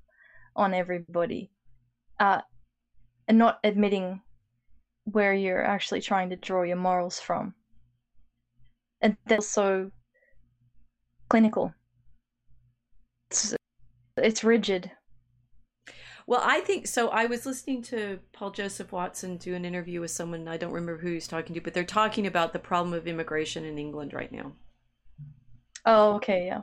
[0.54, 1.50] on everybody
[2.18, 2.40] uh,
[3.28, 4.20] and not admitting
[5.04, 7.54] where you're actually trying to draw your morals from.
[9.00, 9.90] And that's so
[11.28, 11.72] clinical.
[13.30, 13.54] It's,
[14.16, 14.90] it's rigid.
[16.26, 17.08] Well, I think so.
[17.10, 20.98] I was listening to Paul Joseph Watson do an interview with someone, I don't remember
[21.00, 24.32] who he's talking to, but they're talking about the problem of immigration in England right
[24.32, 24.52] now.
[25.84, 26.62] Oh, okay, yeah.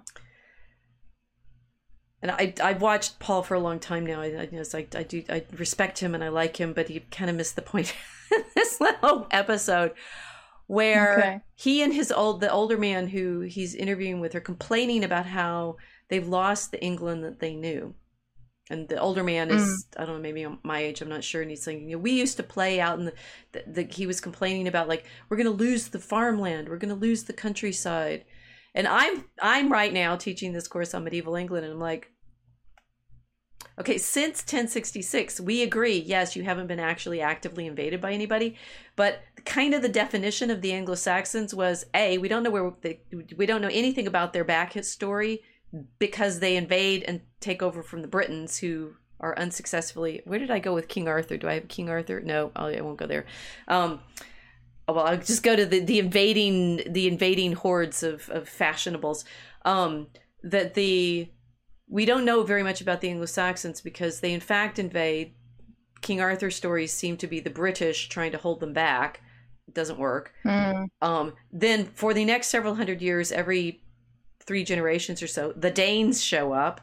[2.23, 4.21] And I I've watched Paul for a long time now.
[4.21, 6.87] I, I, you know, I, I do I respect him and I like him, but
[6.87, 7.93] he kind of missed the point
[8.31, 9.91] in this little episode
[10.67, 11.41] where Okay.
[11.55, 15.75] he and his old the older man who he's interviewing with are complaining about how
[16.07, 17.93] they've lost the England that they knew.
[18.69, 20.01] And the older man is mm.
[20.01, 22.11] I don't know maybe my age I'm not sure and he's saying you know we
[22.11, 23.13] used to play out in the,
[23.51, 26.87] the, the he was complaining about like we're going to lose the farmland we're going
[26.87, 28.23] to lose the countryside
[28.73, 32.12] and I'm I'm right now teaching this course on medieval England and I'm like
[33.79, 38.55] Okay, since 1066, we agree, yes, you haven't been actually actively invaded by anybody,
[38.95, 42.99] but kind of the definition of the Anglo-Saxons was A, we don't know where they,
[43.35, 45.41] we don't know anything about their back history
[45.97, 50.59] because they invade and take over from the Britons who are unsuccessfully Where did I
[50.59, 51.37] go with King Arthur?
[51.37, 52.19] Do I have King Arthur?
[52.19, 53.25] No, I won't go there.
[53.67, 54.01] Um
[54.87, 59.23] oh, well, I'll just go to the, the invading the invading hordes of, of fashionables.
[59.63, 60.07] Um
[60.43, 61.29] that the
[61.87, 65.33] we don't know very much about the Anglo-Saxons because they in fact invade.
[66.01, 69.21] King Arthur stories seem to be the British trying to hold them back.
[69.67, 70.33] It doesn't work.
[70.45, 70.87] Mm.
[71.01, 73.81] Um, then for the next several hundred years, every
[74.41, 76.81] three generations or so, the Danes show up.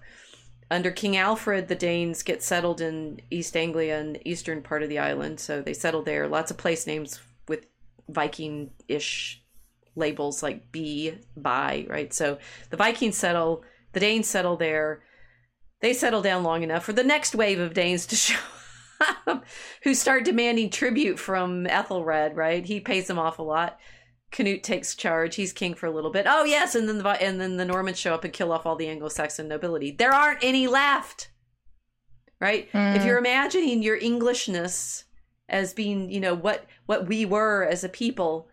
[0.71, 4.89] Under King Alfred, the Danes get settled in East Anglia and the eastern part of
[4.89, 6.29] the island, so they settle there.
[6.29, 7.67] Lots of place names with
[8.09, 9.43] Viking-ish
[9.97, 12.15] labels like B, by, right?
[12.15, 12.39] So
[12.71, 15.03] the Vikings settle, the Danes settle there.
[15.81, 18.39] They settle down long enough for the next wave of Danes to show
[19.27, 19.45] up,
[19.83, 22.65] who start demanding tribute from Ethelred, right?
[22.65, 23.79] He pays them off a lot.
[24.31, 25.35] Canute takes charge.
[25.37, 26.27] He's king for a little bit.
[26.29, 28.77] Oh yes, and then the and then the Normans show up and kill off all
[28.77, 29.91] the Anglo-Saxon nobility.
[29.91, 31.31] There aren't any left.
[32.41, 32.69] Right?
[32.73, 33.05] If Mm.
[33.05, 35.05] you're imagining your Englishness
[35.49, 38.49] as being, you know, what what we were as a people,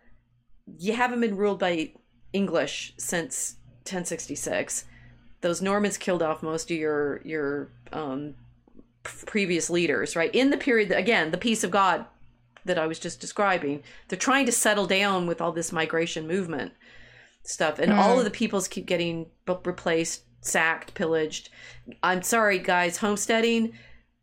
[0.78, 1.92] you haven't been ruled by
[2.32, 4.84] English since 1066.
[5.40, 8.34] Those Normans killed off most of your your um,
[9.02, 10.34] previous leaders, right?
[10.34, 12.04] In the period that, again, the peace of God
[12.64, 16.72] that I was just describing, they're trying to settle down with all this migration movement
[17.44, 18.18] stuff, and all Mm.
[18.18, 21.48] of the peoples keep getting b- replaced, sacked, pillaged.
[22.02, 23.72] I'm sorry, guys, homesteading.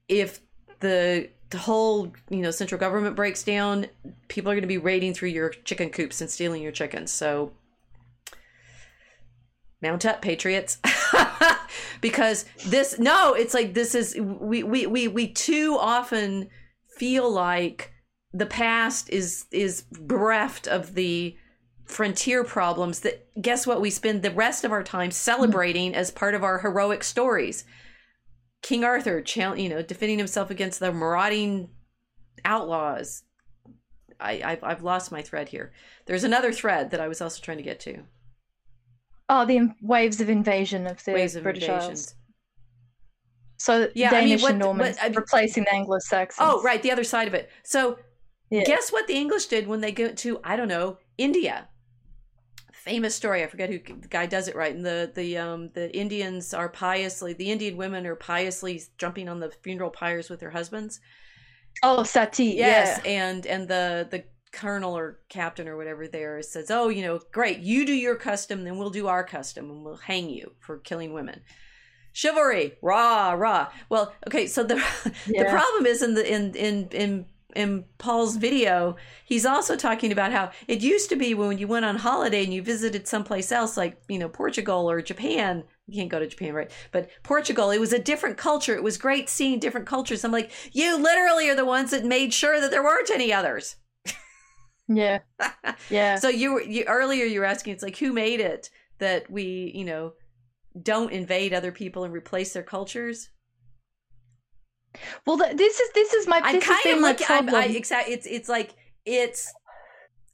[0.07, 0.41] If
[0.81, 3.87] the the whole you know central government breaks down,
[4.27, 7.11] people are going to be raiding through your chicken coops and stealing your chickens.
[7.11, 7.53] So
[9.81, 10.77] mount up patriots
[12.01, 16.49] because this no it's like this is we we we, we too often
[16.97, 17.91] feel like
[18.33, 21.35] the past is is bereft of the
[21.85, 23.79] frontier problems that guess what?
[23.79, 27.63] We spend the rest of our time celebrating as part of our heroic stories.
[28.61, 31.69] King arthur you know defending himself against the marauding
[32.43, 33.23] outlaws.
[34.19, 35.73] I, I've, I've lost my thread here.
[36.05, 38.03] There's another thread that i was also trying to get to
[39.29, 42.15] Oh, the in- waves of invasion of the waves of British invasions Isles.
[43.57, 46.37] So Yeah, I mean, Danish what- and Normans what- I mean- replacing the Anglo-Saxons.
[46.47, 47.49] Oh, right, the other side of it.
[47.63, 47.97] So,
[48.49, 48.63] Yeah.
[48.65, 51.69] guess what the English did when they go to I don't know India.
[52.73, 53.41] Famous story.
[53.43, 54.75] I forget who the guy does it right.
[54.75, 59.39] And the the um the Indians are piously the Indian women are piously jumping on
[59.39, 60.99] the funeral pyres with their husbands.
[61.81, 62.45] Oh, Sati.
[62.45, 63.11] Yes, Yeah.
[63.11, 64.23] and and the the
[64.55, 67.59] colonel or captain or whatever there says, "Oh, you know, great.
[67.59, 71.13] You do your custom, then we'll do our custom, and we'll hang you for killing
[71.13, 71.41] women."
[72.13, 73.71] Chivalry, rah rah.
[73.89, 74.75] Well, okay, so the
[75.27, 77.25] the problem is in the in in in
[77.55, 81.85] in Paul's video, he's also talking about how it used to be when you went
[81.85, 85.63] on holiday and you visited someplace else, like you know Portugal or Japan.
[85.87, 86.71] You can't go to Japan, right?
[86.91, 88.75] But Portugal, it was a different culture.
[88.75, 90.23] It was great seeing different cultures.
[90.23, 93.75] I'm like, you literally are the ones that made sure that there weren't any others.
[94.87, 95.19] Yeah.
[95.89, 96.15] Yeah.
[96.15, 98.69] So you were you earlier you were asking, it's like who made it
[98.99, 100.13] that we you know
[100.81, 103.29] don't invade other people and replace their cultures?
[105.25, 106.39] well, th- this is this is my.
[106.51, 107.53] This has kind of like I'm.
[107.53, 108.09] I exact.
[108.09, 108.75] It's it's like
[109.05, 109.51] it's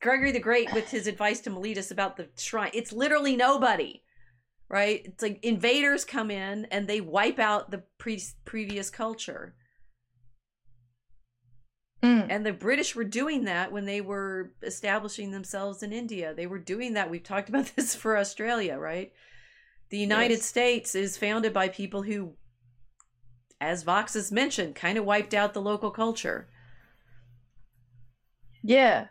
[0.02, 2.72] Gregory the Great with his advice to Mellitus about the shrine.
[2.74, 4.04] It's literally nobody,
[4.70, 5.02] right?
[5.06, 9.56] It's like invaders come in and they wipe out the pre- previous culture,
[12.04, 12.28] Mm.
[12.32, 16.34] and the British were doing that when they were establishing themselves in India.
[16.34, 17.12] They were doing that.
[17.12, 19.12] We've talked about this for Australia, right?
[19.90, 20.46] The United Yes.
[20.46, 22.34] States is founded by people who,
[23.60, 26.48] as Vox has mentioned, kind of wiped out the local culture.
[28.64, 29.08] Yeah,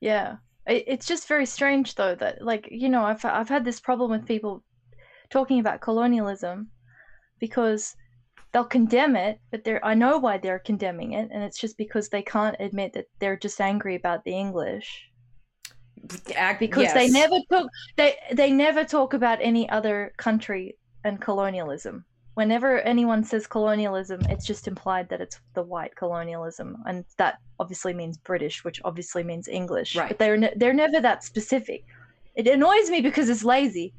[0.00, 0.36] yeah.
[0.66, 4.26] It's just very strange though that like you know I've I've had this problem with
[4.26, 4.64] people
[5.28, 6.70] talking about colonialism
[7.38, 7.94] because
[8.54, 12.08] they'll condemn it, but they're I know why they're condemning it, and it's just because
[12.08, 15.10] they can't admit that they're just angry about the English.
[16.36, 16.94] Act, because yes.
[16.94, 23.24] they never talk they they never talk about any other country and colonialism whenever anyone
[23.24, 28.64] says colonialism it's just implied that it's the white colonialism and that obviously means british
[28.64, 30.08] which obviously means english Right.
[30.08, 31.84] but they're ne- they're never that specific
[32.34, 33.94] it annoys me because it's lazy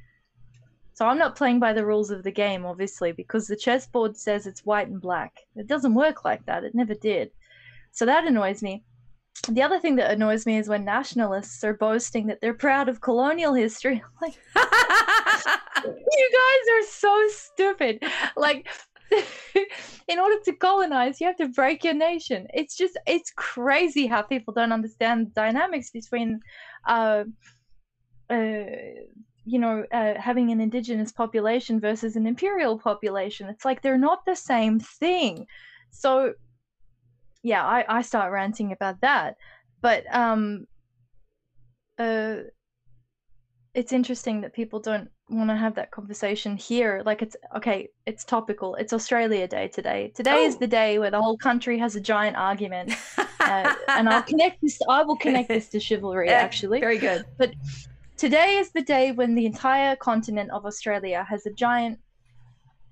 [0.96, 4.48] so i'm not playing by the rules of the game obviously because the chessboard says
[4.48, 7.30] it's white and black it doesn't work like that it never did
[7.92, 8.84] so that annoys me
[9.50, 13.02] the other thing that annoys me is when nationalists are boasting that they're proud of
[13.02, 14.02] colonial history.
[14.22, 14.38] I'm like,
[15.86, 18.04] you guys are so stupid.
[18.36, 18.68] Like,
[20.08, 22.48] in order to colonize, you have to break your nation.
[22.54, 26.40] It's just, it's crazy how people don't understand the dynamics between,
[26.88, 27.26] uh,
[28.30, 28.64] uh,
[29.46, 33.48] you know, uh, having an indigenous population versus an imperial population.
[33.48, 35.46] It's like they're not the same thing.
[35.92, 36.34] So,
[37.44, 39.36] yeah, I, I start ranting about that.
[39.82, 40.66] But um,
[42.00, 42.38] uh,
[43.76, 47.04] it's interesting that people don't want to have that conversation here.
[47.06, 48.76] Like it's okay, it's topical.
[48.76, 50.12] It's Australia Day today.
[50.16, 50.60] Today is Oh.
[50.60, 52.94] the day where the whole country has a giant argument,
[53.40, 54.80] uh, and I'll connect this.
[54.90, 56.30] I will connect this to chivalry.
[56.30, 57.26] Actually, very good.
[58.18, 62.00] Today is the day when the entire continent of Australia has a giant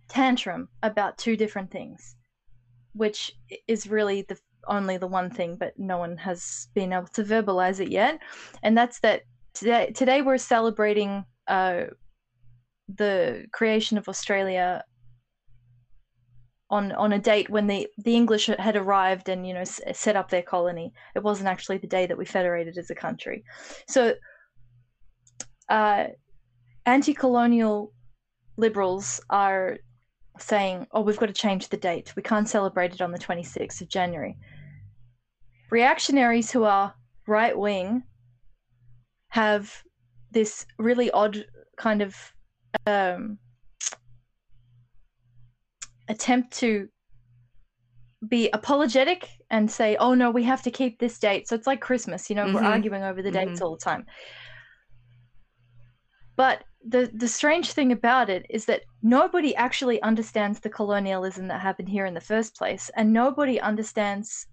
[0.08, 2.16] tantrum about two different things,
[2.94, 3.32] which
[3.68, 4.38] is really the
[4.68, 8.20] only the one thing, but no one has been able to verbalize it yet,
[8.64, 9.24] and that's that
[9.54, 9.92] today.
[9.94, 11.86] Today we're celebrating uh,
[12.88, 14.84] the creation of Australia.
[16.70, 20.32] On, on a date when the, the English had arrived and you know set up
[20.32, 23.44] their colony, it wasn't actually the day that we federated as a country.
[23.88, 24.16] So
[25.70, 26.08] uh,
[26.86, 27.94] anti-colonial
[28.58, 29.78] liberals are
[30.40, 32.16] saying, "Oh, we've got to change the date.
[32.16, 34.38] We can't celebrate it on the 26th of January."
[35.70, 36.94] Reactionaries who are
[37.28, 38.04] right wing
[39.30, 39.84] have
[40.32, 41.46] this really odd
[41.78, 42.16] kind of
[42.86, 43.40] um,
[46.08, 46.88] attempt to
[48.28, 51.82] be apologetic and say, "Oh no, we have to keep this date." So it's like
[51.82, 52.66] Christmas, you know, we're Mhm.
[52.66, 54.06] arguing over the dates all the time.
[56.36, 61.62] But the the strange thing about it is that nobody actually understands the colonialism that
[61.62, 64.48] happened here in the first place, and nobody understands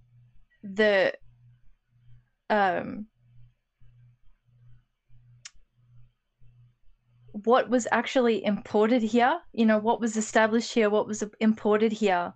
[0.62, 1.12] the
[2.50, 3.06] um
[7.32, 12.34] what was actually imported here, you know, what was established here, what was imported here,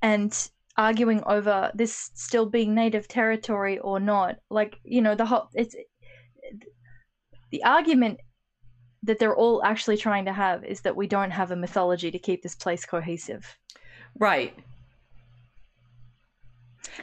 [0.00, 4.36] and arguing over this still being native territory or not.
[4.50, 5.76] Like, you know, the whole it's
[7.50, 8.18] the argument
[9.02, 12.18] that they're all actually trying to have is that we don't have a mythology to
[12.18, 13.56] keep this place cohesive.
[14.18, 14.54] Right.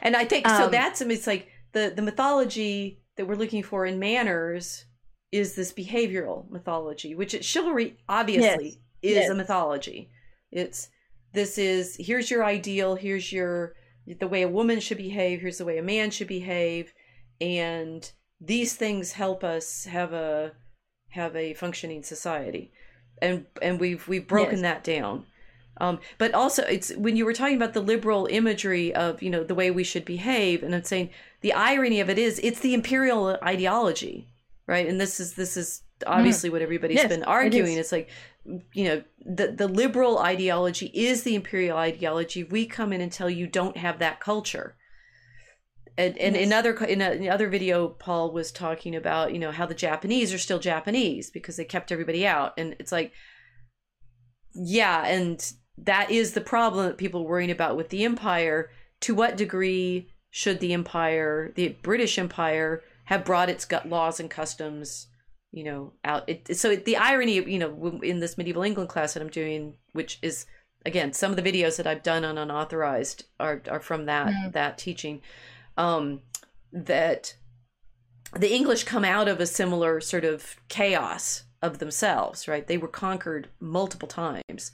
[0.02, 3.86] And I think so Um, that's it's like the the mythology that we're looking for
[3.86, 4.84] in manners
[5.32, 9.30] is this behavioral mythology, which it, chivalry obviously is yes.
[9.30, 10.10] a mythology.
[10.50, 10.88] It's
[11.32, 13.74] this is here's your ideal, here's your
[14.18, 16.92] the way a woman should behave, here's the way a man should behave,
[17.40, 18.10] and
[18.40, 20.52] these things help us have a
[21.10, 22.72] have a functioning society.
[23.22, 24.62] And and we've we've broken Yes.
[24.62, 25.26] that down.
[25.76, 29.44] Um, but also, it's when you were talking about the liberal imagery of you know
[29.44, 31.10] the way we should behave, and I'm saying
[31.40, 34.28] the irony of it is it's the imperial ideology,
[34.66, 34.86] right?
[34.86, 37.72] And this is this is obviously what everybody's Yes, been arguing.
[37.74, 37.78] is.
[37.78, 38.08] It's like
[38.72, 42.44] you know the the liberal ideology is the imperial ideology.
[42.44, 44.76] We come in and tell you don't have that culture.
[45.98, 46.58] And, and in Yes.
[46.58, 50.32] other in, a, in other video, Paul was talking about you know how the Japanese
[50.32, 53.12] are still Japanese because they kept everybody out, and it's like
[54.54, 58.70] yeah, and that is the problem that people are worrying about with the empire.
[59.02, 64.28] To what degree should the empire, the British Empire, have brought its gut laws and
[64.30, 65.08] customs,
[65.52, 66.28] you know, out?
[66.28, 69.76] It, so it, the irony, you know, in this medieval England class that I'm doing,
[69.92, 70.46] which is
[70.86, 74.52] again some of the videos that I've done on unauthorized are are from that Mm.
[74.52, 75.22] that teaching,
[75.80, 76.20] um,
[76.72, 77.34] that
[78.38, 82.66] the English come out of a similar sort of chaos of themselves, right?
[82.66, 84.72] They were conquered multiple times.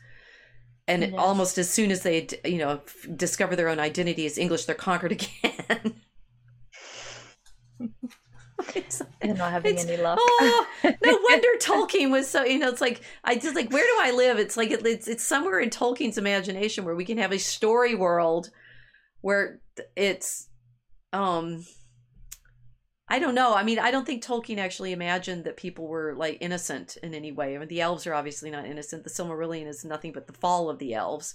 [0.88, 1.12] And Yes.
[1.16, 4.74] almost as soon as they, you know, f- discover their own identity as English, they're
[4.90, 5.94] conquered again.
[8.74, 10.18] It's- not having any luck.
[10.20, 12.42] oh, no wonder Tolkien was so.
[12.44, 14.38] You know, it's like I just like where do I live?
[14.38, 17.94] It's like it, it's it's somewhere in Tolkien's imagination where we can have a story
[17.94, 18.50] world
[19.20, 19.60] where
[19.94, 20.48] it's,
[21.12, 21.64] um,
[23.08, 23.54] I don't know.
[23.54, 27.30] I mean, I don't think Tolkien actually imagined that people were like innocent in any
[27.30, 27.54] way.
[27.54, 29.04] I mean, the elves are obviously not innocent.
[29.04, 31.34] The Silmarillion is nothing but the fall of the elves,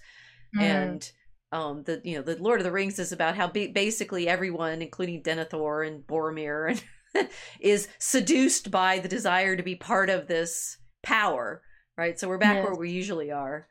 [0.53, 0.61] Mm.
[0.61, 1.11] and
[1.53, 4.81] um, the you know the Lord of the Rings is about how ba- basically everyone,
[4.81, 6.81] including Denethor and Boromir
[7.15, 7.30] and
[7.61, 11.61] is seduced by the desire to be part of this power,
[11.98, 12.19] right?
[12.19, 12.65] So we're back Yes.
[12.65, 13.68] where we usually are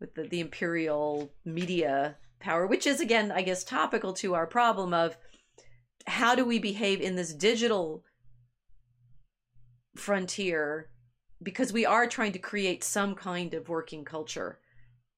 [0.00, 4.92] with the, the imperial media power, which is again, I guess, topical to our problem
[4.92, 5.16] of
[6.08, 8.04] how do we behave in this digital
[9.96, 10.88] frontier?
[11.42, 14.58] Because we are trying to create some kind of working culture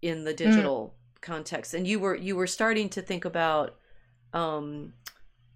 [0.03, 1.75] in the digital context.
[1.75, 3.77] And you were you were starting to think about
[4.33, 4.95] um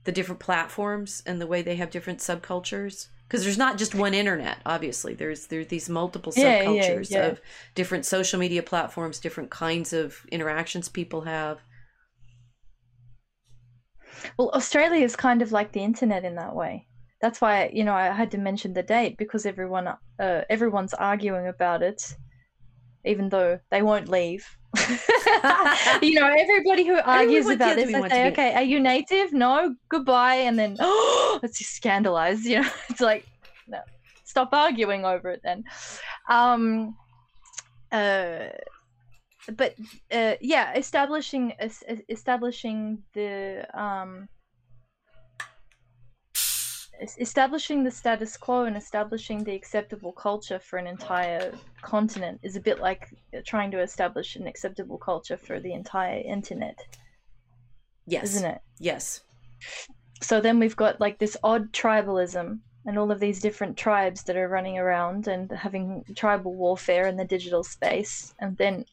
[0.05, 3.09] the different platforms and the way they have different subcultures?
[3.27, 5.15] Because there's not just one internet obviously.
[5.15, 7.27] There's there's these multiple Yeah, yeah, subcultures yeah.
[7.27, 7.41] of
[7.75, 11.61] different social media platforms different kinds of interactions people have
[14.39, 16.87] Well, Australia is kind of like the internet in that way.
[17.21, 21.49] That's why you know I had to mention the date because everyone uh, everyone's arguing
[21.49, 22.17] about it,
[23.05, 24.47] even though they won't leave.
[26.03, 29.33] you know, everybody who argues wants- about this, want say, be- "Okay, are you native?
[29.33, 32.45] No, goodbye," and then oh, it's just scandalized.
[32.45, 33.25] You know, it's like,
[33.69, 33.81] no,
[34.25, 35.65] stop arguing over it then.
[36.29, 36.97] Um,
[37.93, 38.49] uh,
[39.53, 39.75] but
[40.13, 44.29] uh, yeah, establishing es- es- establishing the um,
[47.19, 51.53] establishing the status quo and establishing the acceptable culture for an entire
[51.83, 53.09] continent is a bit like
[53.45, 56.79] trying to establish an acceptable culture for the entire internet,
[58.07, 58.61] yes isn't it?
[58.79, 59.23] yes
[60.23, 64.37] So then we've got like this odd tribalism and all of these different tribes that
[64.37, 68.35] are running around and having tribal warfare in the digital space.
[68.41, 68.85] And then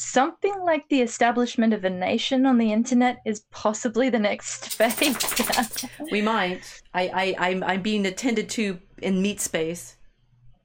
[0.00, 5.84] something like the establishment of a nation on the internet is possibly the next phase.
[6.12, 6.62] we might
[6.94, 7.08] i
[7.38, 9.96] i i'm, I'm being attended to in meat space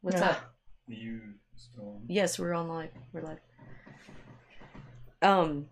[0.02, 0.30] what's Yeah.
[0.30, 0.54] up
[0.88, 1.20] Are you
[1.56, 2.02] still on?
[2.08, 2.92] Yes, we're on live.
[3.12, 3.40] We're live.
[5.24, 5.66] Um,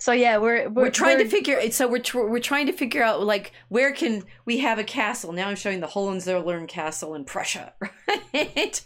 [0.00, 1.70] so yeah, we're we're, we're, trying to we're- figure.
[1.70, 5.32] So we're tr- we're trying to figure out like where can we have a castle?
[5.32, 7.74] Now I'm showing the Hohenzollern castle in Prussia,
[8.34, 8.82] right?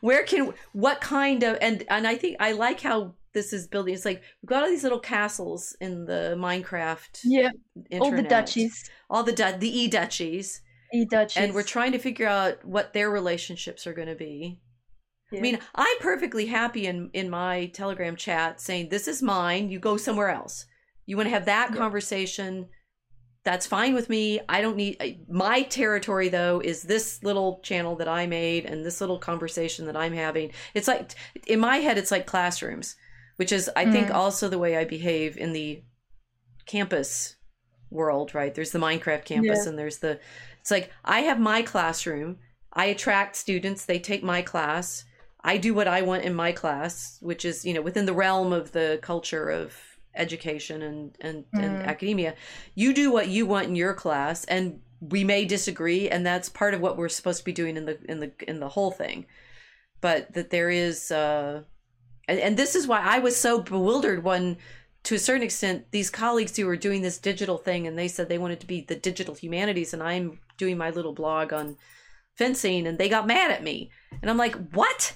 [0.00, 3.94] Where can what kind of and and I think I like how this is building.
[3.94, 7.20] It's like we've got all these little castles in the Minecraft.
[7.24, 7.50] yeah,
[8.00, 10.60] all the duchies, all the du- the e duchies,
[10.92, 14.60] e duchies, and we're trying to figure out what their relationships are going to be.
[15.32, 19.70] I mean, I'm perfectly happy in in my Telegram chat saying this is mine.
[19.70, 20.66] You go somewhere else.
[21.06, 21.76] You want to have that Yeah.
[21.76, 22.68] conversation.
[23.44, 24.40] That's fine with me.
[24.48, 29.00] I don't need my territory though is this little channel that I made and this
[29.00, 30.52] little conversation that I'm having.
[30.74, 31.12] It's like
[31.46, 32.96] in my head it's like classrooms,
[33.36, 34.14] which is I think Mm.
[34.14, 35.82] also the way I behave in the
[36.66, 37.36] campus
[37.90, 38.54] world, right?
[38.54, 39.68] There's the Minecraft campus Yeah.
[39.70, 40.20] and there's the
[40.60, 42.38] it's like I have my classroom.
[42.72, 45.04] I attract students, they take my class.
[45.52, 48.52] I do what I want in my class, which is, you know, within the realm
[48.52, 49.74] of the culture of
[50.14, 51.86] education and and, and Mm.
[51.92, 52.34] academia.
[52.74, 56.74] You do what you want in your class and we may disagree and that's part
[56.74, 59.26] of what we're supposed to be doing in the in the in the whole thing.
[60.00, 61.62] But that there is uh
[62.30, 64.56] and, and this is why I was so bewildered when
[65.04, 68.28] to a certain extent these colleagues who were doing this digital thing and they said
[68.28, 71.76] they wanted to be the digital humanities and I'm doing my little blog on
[72.36, 73.76] fencing and they got mad at me.
[74.20, 75.14] And I'm like, "What?"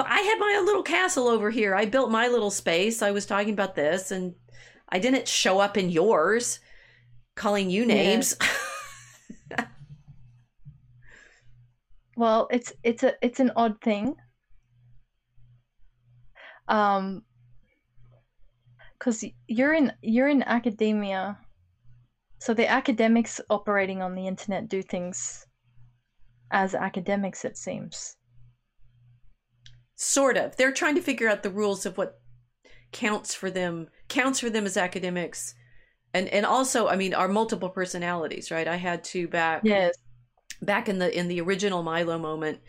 [0.00, 1.74] But I had my own little castle over here.
[1.74, 3.02] I built my little space.
[3.02, 4.34] I was talking about this and
[4.88, 6.60] I didn't show up in yours
[7.36, 7.86] calling you Yeah.
[7.86, 8.34] names.
[12.16, 14.14] Well, it's it's a it's an odd thing.
[16.68, 17.22] Um,
[18.98, 21.38] because you're in you're in academia,
[22.38, 25.46] so the academics operating on the internet do things
[26.50, 28.16] as academics, it seems.
[30.00, 30.56] Sort of.
[30.56, 32.18] They're trying to figure out the rules of what
[32.90, 35.54] counts for them counts for them as academics.
[36.14, 38.66] And and also, I mean, our multiple personalities, right?
[38.66, 39.94] I had to back Yes.
[40.62, 42.60] back in the in the original Milo moment,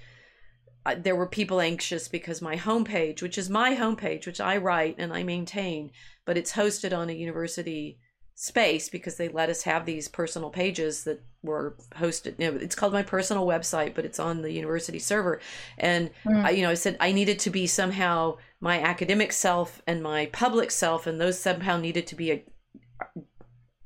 [0.85, 4.95] uh, there were people anxious because my homepage, which is my homepage, which I write
[4.97, 5.91] and I maintain,
[6.25, 7.97] but it's hosted on a university
[8.41, 12.33] space because they let us have these personal pages that were hosted.
[12.39, 15.39] You know, it's called my personal website, but it's on the university server.
[15.77, 16.43] And Mm.
[16.43, 20.25] I, you know, I said I needed to be somehow my academic self and my
[20.27, 22.43] public self, and those somehow needed to be a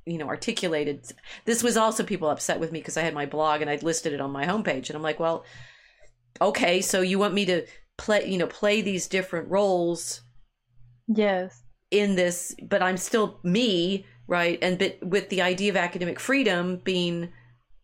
[0.05, 1.03] you know articulated
[1.45, 4.13] this was also people upset with me because i had my blog and i'd listed
[4.13, 5.43] it on my homepage and i'm like well
[6.39, 7.65] okay so you want me to
[7.97, 10.21] play you know play these different roles
[11.07, 11.63] Yes.
[11.89, 16.77] in this but i'm still me right and but with the idea of academic freedom
[16.77, 17.31] being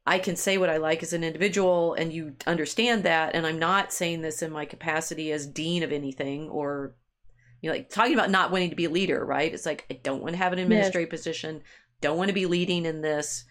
[0.06, 3.60] i can say what i like as an individual and you understand that and i'm
[3.60, 6.96] not saying this in my capacity as dean of anything or
[7.62, 10.00] you know like talking about not wanting to be a leader right it's like i
[10.04, 11.62] don't want to have an administrative position
[12.02, 13.46] don't want to be leading in this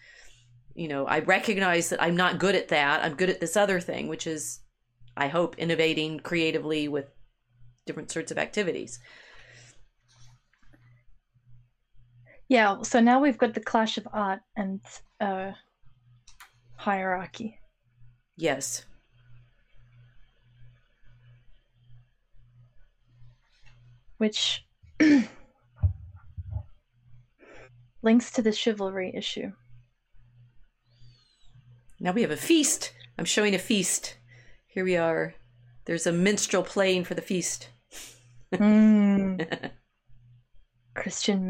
[0.75, 3.03] you know, I recognize that I'm not good at that.
[3.03, 4.59] I'm good at this other thing, which is,
[5.17, 7.05] I hope, innovating creatively with
[7.85, 8.99] different sorts of activities.
[12.51, 14.81] Yeah, so now we've got the clash of art and
[15.21, 15.53] uh,
[16.75, 17.57] hierarchy.
[18.35, 18.83] Yes.
[24.17, 24.65] Which
[28.03, 29.53] links to the chivalry issue.
[32.01, 32.91] Now we have a feast.
[33.17, 34.17] I'm showing a feast.
[34.67, 35.35] Here we are.
[35.85, 37.69] There's a minstrel playing for the feast.
[38.53, 39.71] Mm.
[40.95, 41.47] Christian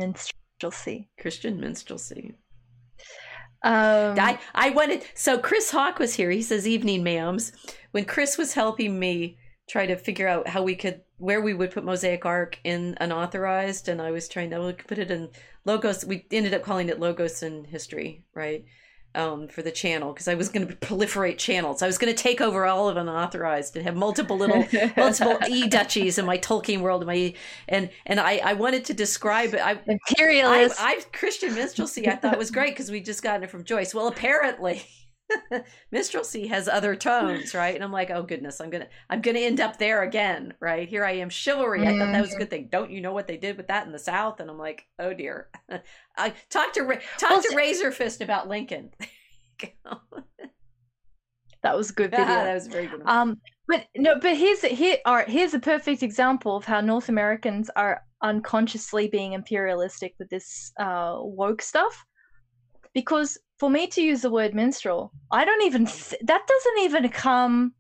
[0.62, 1.10] minstrelsy.
[1.20, 2.36] Christian minstrelsy.
[3.64, 6.32] Um, I, I wanted so Chris Hawk was here.
[6.32, 7.52] He says evening ma'ams.
[7.92, 9.38] When Chris was helping me
[9.70, 13.88] try to figure out how we could where we would put Mosaic Ark in unauthorized,
[13.88, 15.30] and I was trying to put it in
[15.66, 16.06] logos.
[16.06, 18.66] We ended up calling it logos in history, right?
[19.16, 21.82] Um, for the channel because I was going to proliferate channels.
[21.82, 24.66] I was going to take over all of unauthorized and have multiple little
[24.98, 27.06] multiple e duchies in my Tolkien world.
[27.06, 27.34] My
[27.68, 29.62] and and I I wanted to describe it.
[29.66, 30.80] I imperialist.
[30.80, 32.08] I, I Christian minstrelsy.
[32.08, 33.94] I thought was great because we just gotten it from Joyce.
[33.94, 34.84] Well, apparently.
[35.92, 37.76] minstrelsy has other tones, right?
[37.76, 40.88] And I'm like, oh goodness, I'm gonna I'm gonna end up there again, right?
[40.88, 41.88] Here I am, chivalry.
[41.88, 42.70] I thought that was a good thing.
[42.72, 44.40] Don't you know what they did with that in the South?
[44.40, 45.50] And I'm like, oh dear.
[46.18, 48.92] I talked to talk well, to Razorfist about Lincoln.
[51.64, 52.26] that was a good video.
[52.28, 53.02] that was very good.
[53.06, 54.98] Um, but no, but here's here.
[55.06, 60.30] All right, here's a perfect example of how North Americans are unconsciously being imperialistic with
[60.30, 62.06] this uh, woke stuff,
[62.94, 67.76] because for me to use the word minstrel, I don't even that doesn't even come.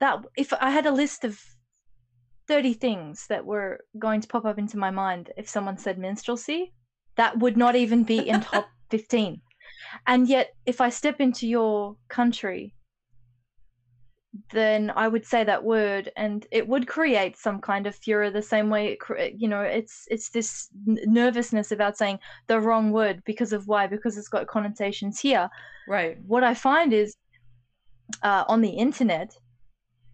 [0.00, 1.38] That if I had a list of
[2.46, 6.72] thirty things that were going to pop up into my mind if someone said minstrelsy,
[7.16, 9.42] that would not even be in top fifteen.
[10.06, 12.72] And yet, if I step into your country,
[14.52, 18.30] then I would say that word, and it would create some kind of furor.
[18.30, 23.22] The same way, it, you know, it's it's this nervousness about saying the wrong word
[23.24, 23.86] because of why?
[23.86, 25.48] Because it's got connotations here.
[25.88, 26.18] Right.
[26.26, 27.16] What I find is
[28.22, 29.34] uh, on the internet,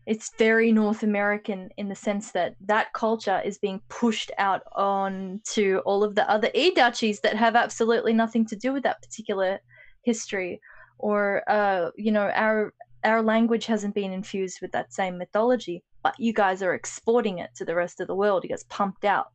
[0.06, 5.40] it's very North American in the sense that that culture is being pushed out on
[5.52, 9.02] to all of the other e duchies that have absolutely nothing to do with that
[9.02, 9.58] particular
[10.02, 10.60] history,
[10.98, 12.72] or uh, you know, our
[13.04, 17.50] our language hasn't been infused with that same mythology, but you guys are exporting it
[17.56, 18.44] to the rest of the world.
[18.44, 19.26] It gets pumped out.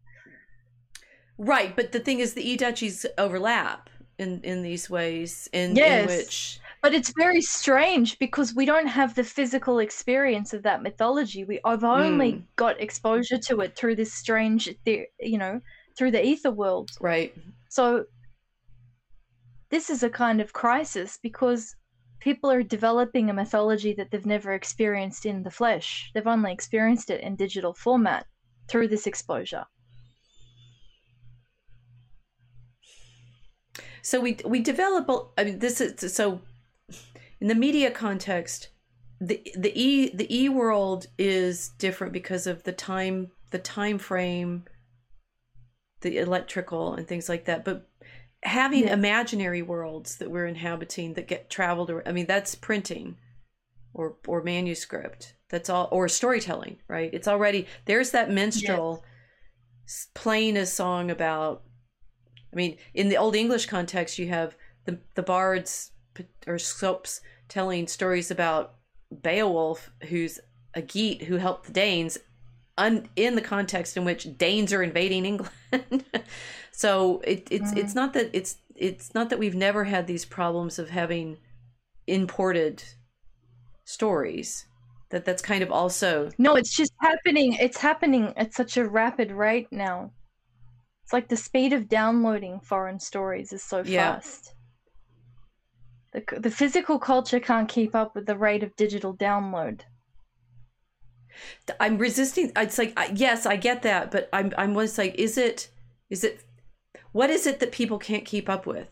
[1.38, 6.02] Right, but the thing is, the e duchies overlap in in these ways, in, yes.
[6.02, 6.60] in which.
[6.82, 11.44] But it's very strange because we don't have the physical experience of that mythology.
[11.44, 12.44] We I've only mm.
[12.56, 15.62] got exposure to it through this strange, you know,
[15.98, 16.92] through the ether world.
[17.00, 17.34] Right.
[17.70, 18.06] So
[19.70, 21.76] this is a kind of crisis because
[22.20, 26.12] people are developing a mythology that they've never experienced in the flesh.
[26.14, 28.26] They've only experienced it in digital format
[28.68, 29.66] through this exposure.
[34.02, 35.10] So we we develop.
[35.38, 36.42] I mean, this is so.
[37.42, 38.70] In the media context,
[39.20, 44.66] the the e the e world is different because of the time the time frame,
[46.02, 47.66] the electrical and things like that.
[47.66, 47.89] But
[48.44, 48.94] having yeah.
[48.94, 53.18] imaginary worlds that we're inhabiting that get traveled i mean that's printing
[53.94, 59.04] or or manuscript that's all or storytelling right it's already there's that minstrel
[59.86, 60.08] yes.
[60.14, 61.64] playing a song about
[62.54, 64.56] i mean in the old english context you have
[64.86, 65.92] the the bards
[66.48, 68.76] or scops telling stories about
[69.22, 70.40] beowulf who's
[70.76, 72.18] a geat who helped the danes
[72.80, 76.04] un, in the context in which danes are invading england
[76.80, 77.78] So it, it's mm.
[77.78, 81.38] it's not that it's it's not that we've never had these problems of having
[82.08, 82.82] imported
[83.84, 84.66] stories.
[85.10, 86.56] That that's kind of also no.
[86.56, 87.52] It's just happening.
[87.60, 90.12] It's happening at such a rapid rate now.
[91.04, 94.14] It's like the speed of downloading foreign stories is so yeah.
[94.14, 94.54] fast.
[96.14, 99.82] The, the physical culture can't keep up with the rate of digital download.
[101.80, 102.52] I'm resisting.
[102.56, 105.70] It's like yes, I get that, but I'm I'm was like, is it
[106.10, 106.44] is it
[107.12, 108.90] what is it that people can't keep up with?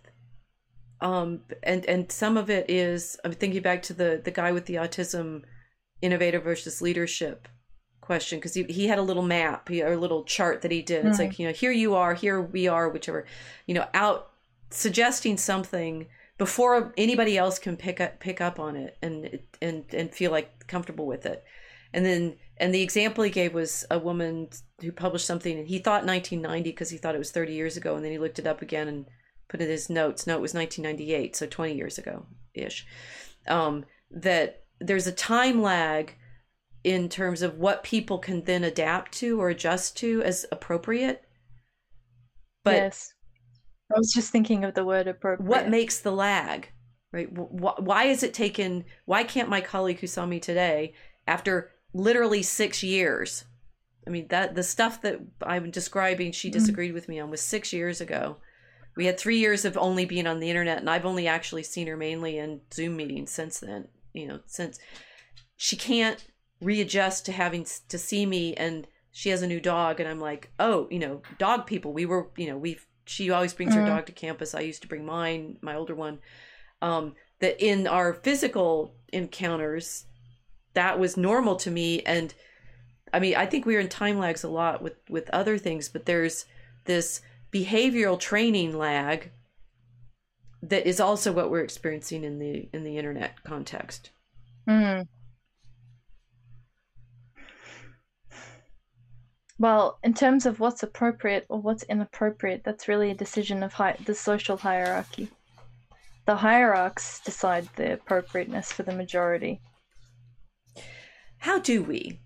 [1.01, 4.65] Um, and and some of it is I'm thinking back to the the guy with
[4.65, 5.43] the autism
[6.01, 7.47] innovator versus leadership
[8.01, 11.05] question because he, he had a little map or a little chart that he did
[11.05, 11.41] it's like mm-hmm.
[11.41, 13.25] you know here you are here we are whichever
[13.65, 14.31] you know out
[14.69, 16.07] suggesting something
[16.37, 20.67] before anybody else can pick up pick up on it and and and feel like
[20.67, 21.43] comfortable with it
[21.93, 24.49] and then and the example he gave was a woman
[24.81, 27.95] who published something and he thought 1990 because he thought it was 30 years ago
[27.95, 29.05] and then he looked it up again and
[29.47, 30.27] put it in his notes.
[30.27, 32.85] No, it was 1998, so 20 years ago ish.
[33.47, 36.15] Um, that there's a time lag
[36.83, 41.23] in terms of what people can then adapt to or adjust to as appropriate.
[42.63, 43.13] But yes.
[43.93, 45.47] I was just thinking of the word appropriate.
[45.47, 46.69] what makes the lag
[47.13, 50.93] right why is it taken why can't my colleague who saw me today
[51.25, 53.45] after literally six years
[54.05, 56.53] i mean that the stuff that i'm describing she Mhm.
[56.53, 58.37] disagreed with me on was six years ago
[58.95, 61.87] we had three years of only being on the internet and i've only actually seen
[61.87, 64.79] her mainly in zoom meetings since then you know since
[65.55, 66.25] she can't
[66.61, 70.51] readjust to having to see me and she has a new dog and i'm like
[70.59, 73.85] oh you know dog people we were you know we've she always brings her Mhm.
[73.87, 76.19] dog to campus i used to bring mine my older one
[76.81, 80.06] um that in our physical encounters
[80.77, 82.33] that was normal to me and
[83.13, 86.05] i mean i think we're in time lags a lot with with other things but
[86.05, 86.45] there's
[86.85, 87.21] this
[87.51, 89.31] behavioral training lag
[90.61, 94.11] that is also what we're experiencing in the in the internet context
[94.67, 95.07] Mm.
[99.59, 103.97] Well, in terms of what's appropriate or what's inappropriate, that's really a decision of hi-
[104.05, 105.29] the social hierarchy.
[106.25, 109.61] The hierarchs decide the appropriateness for the majority.
[111.39, 112.19] How do we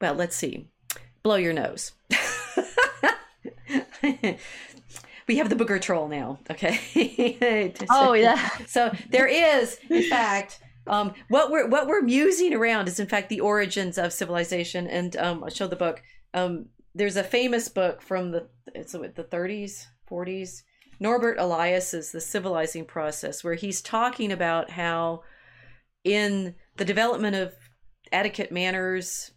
[0.00, 0.68] well let's see.
[1.22, 1.92] Blow your nose.
[5.28, 7.72] We have the booger troll now okay?
[7.90, 8.48] Oh yeah.
[8.66, 13.28] so there is in fact um, what we're what we're musing around is in fact
[13.28, 14.86] the origins of civilization.
[14.88, 16.02] And um, i'll show the book.
[16.34, 20.62] Um, there's a famous book from the it's what, the 30s 40s
[21.00, 25.22] norbert elias's the civilizing process where he's talking about how
[26.04, 27.54] in the development of
[28.10, 29.30] etiquette manners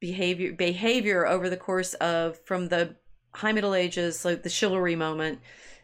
[0.00, 2.94] behavior behavior over the course of from the
[3.34, 5.40] high middle ages like the chivalry moment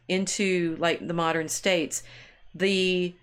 [0.09, 2.03] into like the modern states
[2.55, 3.15] the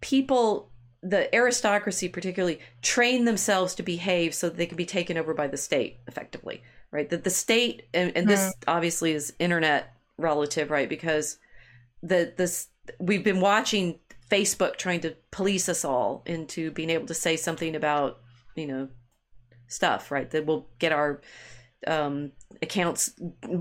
[0.00, 0.70] people
[1.02, 5.46] the aristocracy particularly train themselves to behave so that they can be taken over by
[5.46, 6.62] the state effectively
[6.92, 7.08] right?
[7.10, 8.70] That the state and, and this hmm.
[8.70, 10.88] obviously is internet relative right?
[10.88, 11.38] Because
[12.02, 12.68] the this
[13.00, 13.98] we've been watching
[14.32, 18.20] facebook trying to police us all into being able to say something about
[18.56, 18.88] you know
[19.68, 21.20] stuff right that will get our
[21.86, 23.12] um, accounts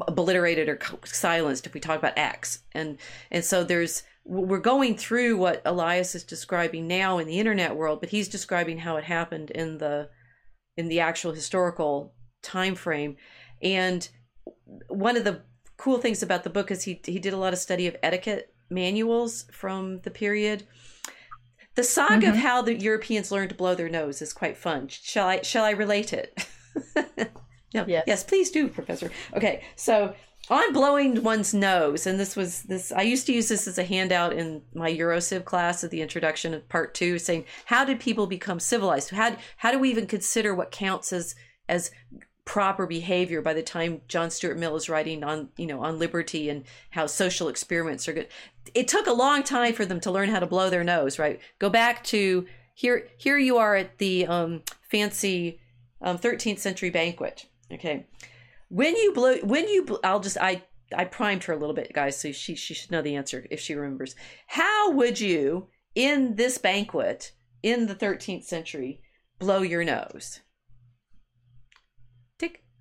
[0.07, 2.60] obliterated or silenced if we talk about X.
[2.73, 2.98] And
[3.31, 7.99] and so there's we're going through what Elias is describing now in the internet world,
[7.99, 10.10] but he's describing how it happened in the
[10.77, 13.18] in the actual historical time frame.
[13.61, 14.07] And
[14.88, 15.41] one of the
[15.77, 18.50] cool things about the book is he he did a lot of study of etiquette
[18.72, 20.64] manuals from the period.
[21.76, 22.39] The saga of Mhm.
[22.39, 24.88] how the Europeans learned to blow their nose is quite fun.
[24.89, 26.45] Shall I shall I relate it?
[27.73, 27.85] no.
[27.88, 28.03] Yes.
[28.07, 29.10] Yes, please do, Professor.
[29.35, 30.14] Okay, so
[30.49, 32.91] on blowing one's nose, and this was this.
[32.91, 36.53] I used to use this as a handout in my Eurociv class at the introduction
[36.53, 39.11] of part two, saying how did people become civilized?
[39.11, 41.35] How how do we even consider what counts as
[41.69, 41.91] as
[42.43, 46.49] proper behavior by the time John Stuart Mill is writing on you know on liberty
[46.49, 48.27] and how social experiments are good.
[48.73, 51.19] It took a long time for them to learn how to blow their nose.
[51.19, 53.07] Right, go back to here.
[53.17, 55.59] Here you are at the um, fancy
[56.01, 57.45] um, 13th century banquet.
[57.71, 58.05] Okay,
[58.69, 60.63] when you blow, when you, bl- I'll just I
[60.95, 63.59] I primed her a little bit, guys, so she she should know the answer if
[63.59, 64.15] she remembers.
[64.47, 67.31] How would you in this banquet
[67.63, 69.01] in the 13th century
[69.39, 70.41] blow your nose?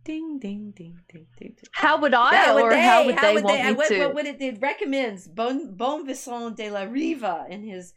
[0.05, 1.55] Tick ding ding ding ding ding.
[1.57, 1.69] ding.
[1.73, 3.99] How would I, How would or how would they would want me what, to?
[3.99, 7.93] What would it, it recommends Bon Bonvesin de la Riva in his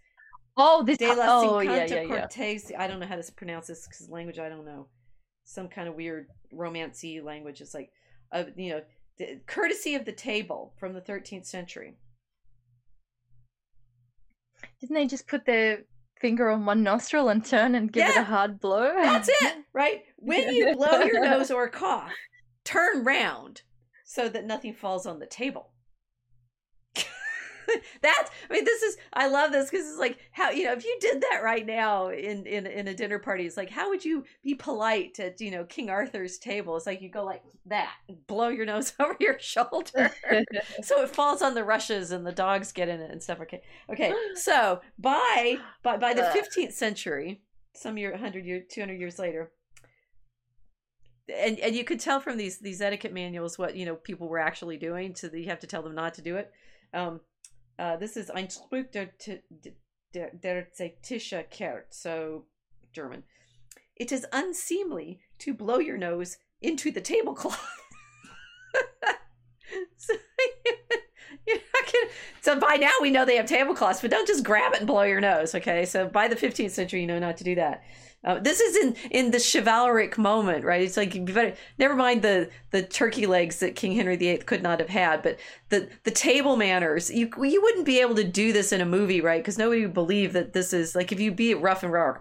[0.58, 0.98] oh, this.
[0.98, 2.84] De la Oh, yeah, Cinquanta yeah, yeah.
[2.84, 4.88] I don't know how to pronounce this because language I don't know.
[5.46, 7.62] Some kind of weird romancy language.
[7.62, 7.90] It's like,
[8.32, 8.82] uh, you know,
[9.18, 11.98] the courtesy of the table from the 13th century.
[14.80, 15.84] Didn't they just put their
[16.24, 18.94] finger on one nostril and turn and give it a hard blow?
[18.96, 20.04] That's it, right?
[20.16, 22.14] When you blow your nose or cough,
[22.64, 23.62] turn round
[24.06, 25.73] so that nothing falls on the table.
[28.02, 30.84] That's I mean, this is I love this because it's like how you know if
[30.84, 34.04] you did that right now in in in a dinner party, it's like how would
[34.04, 36.76] you be polite at you know King Arthur's table?
[36.78, 37.94] It's like you go like that,
[38.28, 40.12] blow your nose over your shoulder,
[40.84, 43.42] so it falls on the rushes and the dogs get in it and stuff.
[43.42, 44.14] Okay, okay.
[44.36, 47.42] So by by by the fifteenth century,
[47.74, 49.52] some year, hundred year, two hundred years later,
[51.30, 54.40] and and you could tell from these these etiquette manuals what you know people were
[54.40, 55.16] actually doing.
[55.16, 56.52] So that you have to tell them not to do it.
[56.94, 57.22] Um,
[57.80, 59.10] uh, this is ein Spruch der,
[60.14, 60.68] der, der
[61.52, 62.46] Kehrt, so
[62.94, 63.24] German.
[63.96, 67.60] It is unseemly to blow your nose into the tablecloth.
[69.98, 70.14] so,
[72.42, 75.04] So by now we know they have tablecloths, but don't just grab it and blow
[75.04, 75.56] your nose.
[75.56, 77.84] Okay, so by the 15th century, you know not to do that.
[78.26, 80.82] Uh, this is in in the chivalric moment, right?
[80.82, 84.64] It's like you better never mind the the turkey legs that King Henry VIII could
[84.64, 85.38] not have had, but
[85.70, 87.10] the the table manners.
[87.10, 89.42] You you wouldn't be able to do this in a movie, right?
[89.42, 92.18] Because nobody would believe that this is like if you be rough and rough,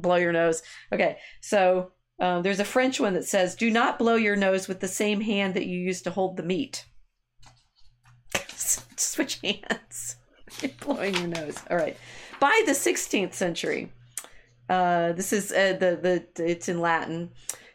[0.00, 0.62] blow your nose.
[0.92, 1.90] Okay, so
[2.20, 5.22] um, there's a French one that says, "Do not blow your nose with the same
[5.22, 6.86] hand that you used to hold the meat."
[8.96, 10.16] Switch hands.
[10.80, 11.56] blowing your nose.
[11.70, 11.96] All right.
[12.40, 13.92] By the 16th century,
[14.68, 17.30] uh, this is uh, the the it's in Latin.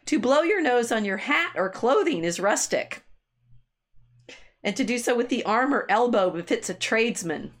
[0.06, 3.02] To blow your nose on your hat or clothing is rustic,
[4.62, 7.52] and to do so with the arm or elbow befits a tradesman.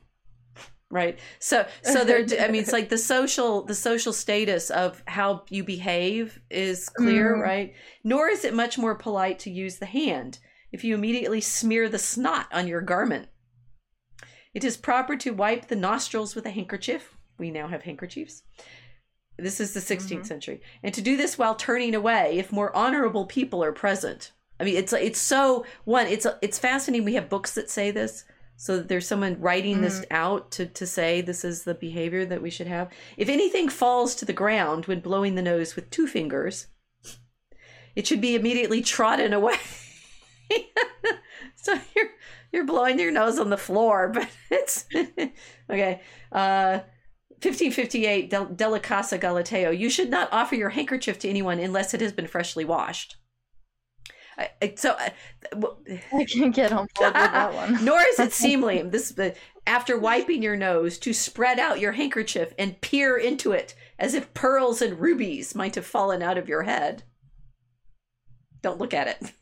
[0.90, 1.18] Right.
[1.40, 2.24] So so there.
[2.40, 7.36] I mean, it's like the social the social status of how you behave is clear,
[7.36, 7.42] mm.
[7.42, 7.74] right?
[8.04, 10.38] Nor is it much more polite to use the hand
[10.70, 13.28] if you immediately smear the snot on your garment.
[14.52, 17.16] It is proper to wipe the nostrils with a handkerchief.
[17.38, 18.42] We now have handkerchiefs
[19.36, 20.22] this is the 16th mm-hmm.
[20.22, 20.60] century.
[20.82, 24.32] And to do this while turning away if more honorable people are present.
[24.60, 26.06] I mean, it's it's so one.
[26.06, 27.04] It's it's fascinating.
[27.04, 28.24] We have books that say this,
[28.56, 29.82] so that there's someone writing mm-hmm.
[29.82, 32.90] this out to to say this is the behavior that we should have.
[33.16, 36.68] If anything falls to the ground when blowing the nose with two fingers,
[37.96, 39.58] it should be immediately trodden away.
[41.56, 42.10] so you're
[42.52, 44.86] you're blowing your nose on the floor, but it's
[45.70, 46.00] okay.
[46.30, 46.80] Uh,
[47.44, 49.76] 1558 Del- Della Casa Galateo.
[49.76, 53.16] You should not offer your handkerchief to anyone unless it has been freshly washed.
[54.36, 55.12] I, I, so I,
[56.12, 57.84] I can't get on board with that one.
[57.84, 59.30] Nor is it seemly this uh,
[59.66, 64.34] after wiping your nose to spread out your handkerchief and peer into it as if
[64.34, 67.04] pearls and rubies might have fallen out of your head.
[68.62, 69.32] Don't look at it.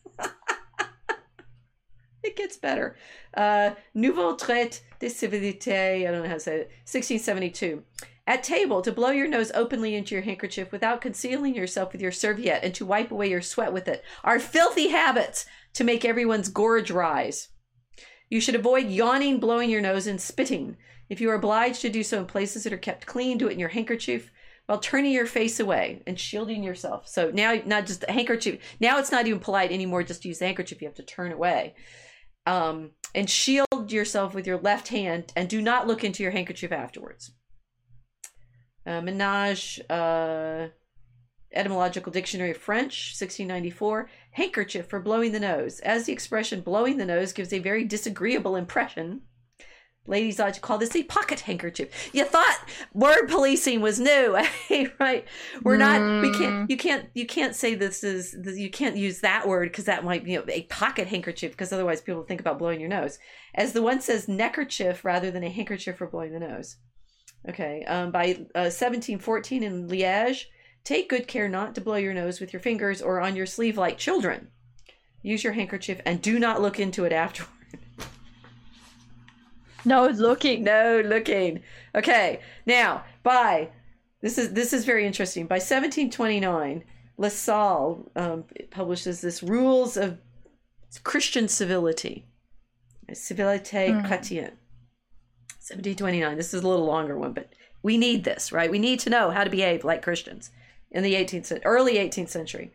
[2.24, 2.96] it gets better.
[3.34, 7.82] Uh, Nouveau traité de civilité, I don't know how to say it, 1672.
[8.26, 12.12] At table, to blow your nose openly into your handkerchief without concealing yourself with your
[12.12, 15.44] serviette and to wipe away your sweat with it are filthy habits
[15.74, 17.48] to make everyone's gorge rise.
[18.30, 20.76] You should avoid yawning, blowing your nose, and spitting.
[21.08, 23.52] If you are obliged to do so in places that are kept clean, do it
[23.52, 24.30] in your handkerchief
[24.66, 27.08] while turning your face away and shielding yourself.
[27.08, 28.60] So now, not just a handkerchief.
[28.78, 30.80] Now it's not even polite anymore just to use the handkerchief.
[30.80, 31.74] You have to turn away
[32.46, 36.72] um, and shield yourself with your left hand and do not look into your handkerchief
[36.72, 37.32] afterwards.
[38.86, 40.68] Uh, Menage, uh,
[41.54, 44.10] Etymological Dictionary of French, 1694.
[44.32, 45.80] Handkerchief for blowing the nose.
[45.80, 49.22] As the expression blowing the nose gives a very disagreeable impression,
[50.04, 52.10] Ladies ought to call this a pocket handkerchief.
[52.12, 54.36] You thought word policing was new,
[55.00, 55.24] right?
[55.62, 56.22] We're not.
[56.22, 56.68] We can't.
[56.68, 56.70] Mm.
[56.70, 57.08] You can't.
[57.14, 58.36] You can't say this is.
[58.44, 61.72] You can't use that word because that might be you know, a pocket handkerchief because
[61.72, 63.20] otherwise people think about blowing your nose.
[63.54, 66.78] As the one says neckerchief rather than a handkerchief for blowing the nose.
[67.48, 67.84] Okay.
[67.84, 70.46] Um, by uh, 1714 in Liège,
[70.82, 73.78] take good care not to blow your nose with your fingers or on your sleeve
[73.78, 74.48] like children.
[75.22, 77.61] Use your handkerchief and do not look into it afterwards.
[79.84, 80.64] No looking.
[80.64, 81.62] No looking.
[81.94, 82.40] Okay.
[82.66, 83.70] Now, by
[84.20, 85.46] this is this is very interesting.
[85.46, 86.84] By 1729,
[87.18, 90.18] La Salle um, publishes this rules of
[91.04, 92.26] Christian civility,
[93.10, 94.06] civilité mm.
[94.06, 94.56] chrétienne.
[95.62, 96.36] 1729.
[96.36, 97.52] This is a little longer one, but
[97.82, 98.70] we need this, right?
[98.70, 100.50] We need to know how to behave like Christians
[100.90, 102.72] in the 18th, early 18th century.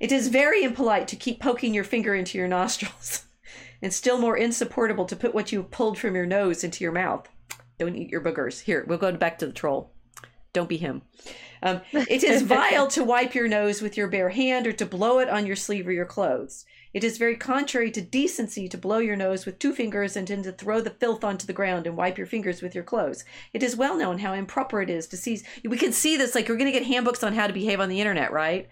[0.00, 3.24] It is very impolite to keep poking your finger into your nostrils
[3.84, 7.28] and still more insupportable to put what you pulled from your nose into your mouth.
[7.78, 8.62] Don't eat your boogers.
[8.62, 9.92] Here, we'll go back to the troll.
[10.54, 11.02] Don't be him.
[11.62, 15.18] Um, it is vile to wipe your nose with your bare hand or to blow
[15.18, 16.64] it on your sleeve or your clothes.
[16.94, 20.42] It is very contrary to decency to blow your nose with two fingers and then
[20.44, 23.22] to throw the filth onto the ground and wipe your fingers with your clothes.
[23.52, 25.44] It is well known how improper it is to seize.
[25.62, 27.90] We can see this, like, we're going to get handbooks on how to behave on
[27.90, 28.66] the internet, right?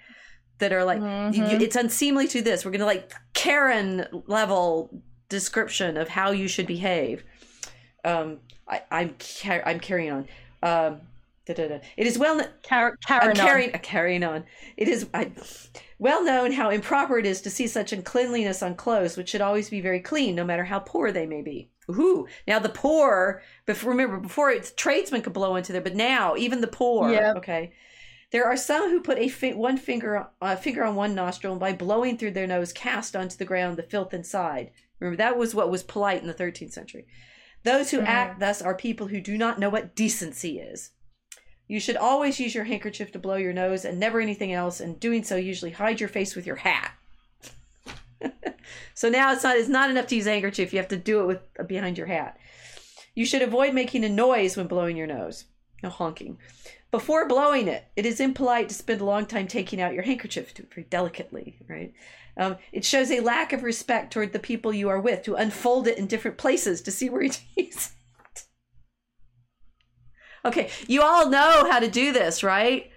[0.63, 1.51] That are like mm-hmm.
[1.51, 2.65] you, it's unseemly to this.
[2.65, 7.23] We're gonna like Karen level description of how you should behave.
[8.05, 9.17] Um, I, I'm
[9.47, 10.29] I'm carrying on.
[10.63, 11.01] Um.
[11.45, 14.45] It is well Car- carrying, carrying, uh, carrying on.
[14.77, 15.33] It is I,
[15.99, 19.69] well known how improper it is to see such uncleanliness on clothes, which should always
[19.69, 21.69] be very clean, no matter how poor they may be.
[21.91, 23.43] Ooh, now the poor.
[23.67, 27.11] Before, remember, before it's tradesmen could blow into there, but now even the poor.
[27.11, 27.35] Yeah.
[27.37, 27.73] Okay.
[28.33, 31.61] There are some who put a fi- one finger uh, finger on one nostril and
[31.61, 34.71] by blowing through their nose cast onto the ground the filth inside.
[34.99, 37.07] Remember that was what was polite in the 13th century.
[37.63, 38.07] Those who mm.
[38.07, 40.91] act thus are people who do not know what decency is.
[41.69, 44.99] You should always use your handkerchief to blow your nose and never anything else, and
[44.99, 46.93] doing so usually hide your face with your hat.
[48.95, 50.73] So now it's not it's not enough to use a handkerchief.
[50.73, 52.39] You have to do it with uh, behind your hat.
[53.15, 55.45] You should avoid making a noise when blowing your nose.
[55.83, 56.39] No honking.
[56.93, 60.53] Before blowing it, it is impolite to spend a long time taking out your handkerchief
[60.55, 61.95] to very delicately, right?
[62.37, 65.89] Um, it shows a lack of respect toward the people you are with to unfold
[65.89, 67.41] it in different places to see where it.
[70.45, 72.91] Okay, you all know how to do this, right?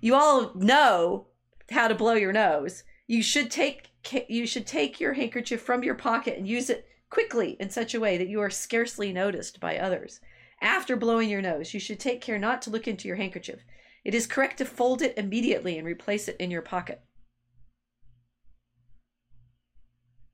[0.00, 1.26] You all know
[1.70, 2.82] how to blow your nose.
[3.06, 3.90] You should take
[4.28, 8.00] you should take your handkerchief from your pocket and use it quickly in such a
[8.00, 10.18] way that you are scarcely noticed by others.
[10.62, 13.64] After blowing your nose, you should take care not to look into your handkerchief.
[14.04, 17.02] It is correct to fold it immediately and replace it in your pocket.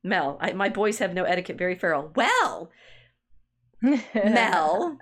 [0.05, 1.57] Mel, I, my boys have no etiquette.
[1.57, 2.13] Very feral.
[2.15, 2.71] Well,
[3.83, 4.99] Mel,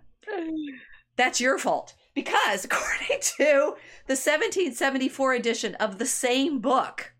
[1.16, 3.74] that's your fault because according to
[4.06, 7.14] the 1774 edition of the same book,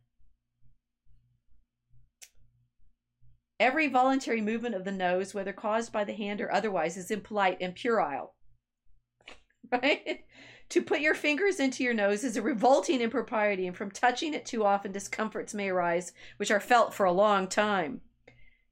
[3.58, 7.58] every voluntary movement of the nose, whether caused by the hand or otherwise, is impolite
[7.60, 8.34] and puerile.
[9.72, 10.24] Right?
[10.70, 14.44] To put your fingers into your nose is a revolting impropriety, and from touching it
[14.44, 18.00] too often, discomforts may arise, which are felt for a long time.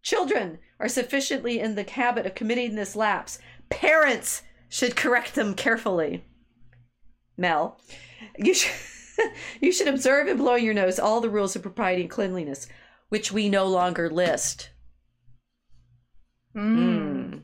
[0.02, 3.38] Children are sufficiently in the habit of committing this lapse.
[3.70, 6.24] Parents should correct them carefully.
[7.36, 7.80] Mel,
[8.36, 8.72] you should,
[9.60, 12.66] you should observe in blowing your nose all the rules of propriety and cleanliness,
[13.08, 14.70] which we no longer list.
[16.56, 17.42] Mm.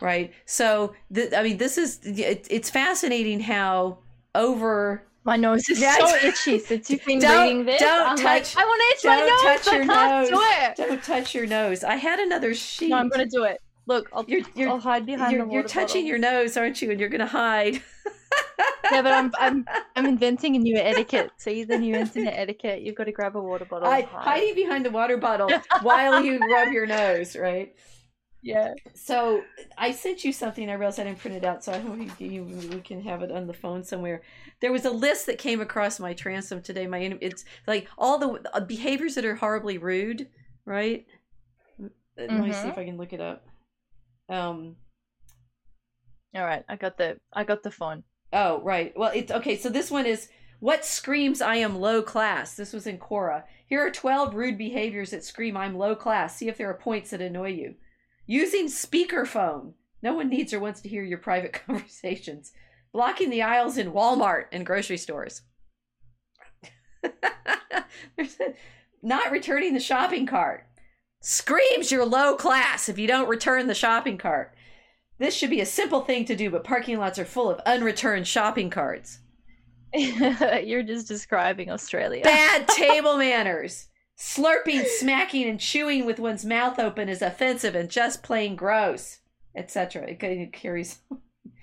[0.00, 0.32] Right.
[0.46, 3.98] So, th- I mean, this is it, it's fascinating how
[4.34, 7.80] over My nose is Yeah, so itchy since you've been Don't- reading this.
[7.80, 9.42] don't I'm touch- like, I want to itch my don't nose.
[9.64, 10.28] touch your I can't nose.
[10.30, 10.88] do it.
[10.88, 11.84] don't touch your nose.
[11.84, 12.90] I had another sheet.
[12.90, 13.58] No, I'm gonna do it.
[13.86, 16.08] Look, I'll, You're- you're- I'll hide behind you're, the you're touching bottle.
[16.08, 16.90] your nose, aren't you?
[16.90, 17.82] And you're gonna hide.
[18.92, 19.64] Yeah, but I'm I'm
[19.96, 21.30] I'm inventing a new etiquette.
[21.38, 22.82] See the new internet etiquette.
[22.82, 23.88] You've got to grab a water bottle.
[23.88, 24.24] I, hide.
[24.24, 25.50] hiding behind the water bottle
[25.82, 27.74] while you rub your nose, right?
[28.42, 28.74] Yeah.
[28.94, 29.42] So
[29.78, 30.68] I sent you something.
[30.68, 33.22] I realized I didn't print it out, so I hope you, you, we can have
[33.22, 34.22] it on the phone somewhere.
[34.60, 36.86] There was a list that came across my transom today.
[36.86, 40.28] My it's like all the uh, behaviors that are horribly rude,
[40.66, 41.06] right?
[41.80, 41.88] Uh,
[42.18, 43.46] Let me see if I can look it up.
[44.28, 44.76] Um.
[46.34, 46.64] All right.
[46.68, 48.02] I got the I got the phone.
[48.32, 48.96] Oh, right.
[48.96, 49.56] Well, it's okay.
[49.56, 50.28] So this one is
[50.60, 52.54] what screams I am low class.
[52.54, 53.44] This was in Quora.
[53.66, 56.36] Here are 12 rude behaviors that scream I'm low class.
[56.36, 57.74] See if there are points that annoy you.
[58.26, 59.72] Using speakerphone.
[60.02, 62.52] No one needs or wants to hear your private conversations.
[62.92, 65.42] Blocking the aisles in Walmart and grocery stores.
[69.02, 70.66] Not returning the shopping cart.
[71.20, 74.54] Screams you're low class if you don't return the shopping cart.
[75.22, 78.26] This should be a simple thing to do, but parking lots are full of unreturned
[78.26, 79.20] shopping carts.
[79.94, 82.24] You're just describing Australia.
[82.24, 83.86] Bad table manners.
[84.18, 89.20] Slurping, smacking, and chewing with one's mouth open is offensive and just plain gross,
[89.54, 90.08] etc.
[90.08, 90.98] It ca- it carries.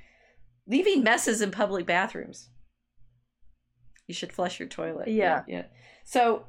[0.66, 2.48] Leaving messes in public bathrooms.
[4.08, 5.10] You should flush your toilet.
[5.10, 5.44] Yeah.
[5.50, 5.66] Yeah.
[6.06, 6.46] So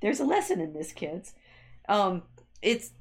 [0.00, 1.34] there's a lesson in this, kids.
[1.88, 2.22] Um,
[2.62, 2.92] it's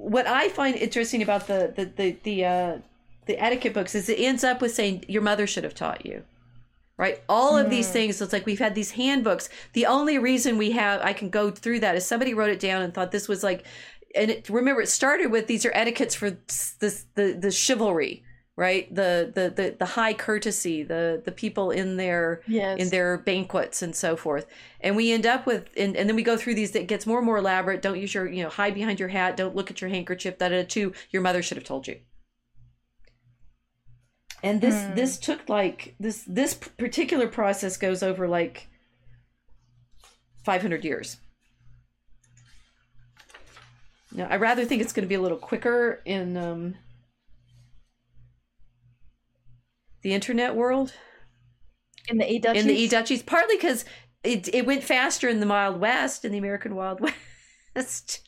[0.00, 2.78] what I find interesting about the the the the uh,
[3.26, 6.22] the etiquette books is it ends up with saying your mother should have taught you
[6.96, 7.92] right all of these Mm.
[7.92, 11.50] things it's like we've had these handbooks the only reason we have i can go
[11.50, 13.64] through that is somebody wrote it down and thought this was like
[14.14, 16.30] and it, remember it started with these are etiquettes for
[16.80, 18.22] this the the chivalry
[18.60, 18.94] right?
[18.94, 22.78] The the the, the high courtesy the the people in their yes.
[22.78, 24.46] in their banquets and so forth.
[24.82, 27.20] And we end up with and, and then we go through these that gets more
[27.20, 27.80] and more elaborate.
[27.80, 29.38] Don't use your you know hide behind your hat.
[29.38, 30.36] Don't look at your handkerchief.
[30.36, 32.00] Da da da, to your mother should have told you.
[34.42, 34.94] And this Hmm.
[34.94, 38.68] this took like this this particular process goes over like
[40.44, 41.16] 500 years.
[44.12, 46.74] Now i rather think it's going to be a little quicker in um
[50.02, 50.92] the internet world
[52.08, 52.62] in the e duchies.
[52.62, 53.84] in the e duchies partly because
[54.24, 57.00] it, it went faster in the wild west in the american wild
[57.76, 58.26] west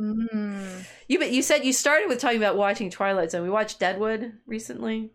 [0.00, 0.86] Mm.
[1.08, 4.32] you but you said you started with talking about watching twilight zone we watched deadwood
[4.46, 5.10] recently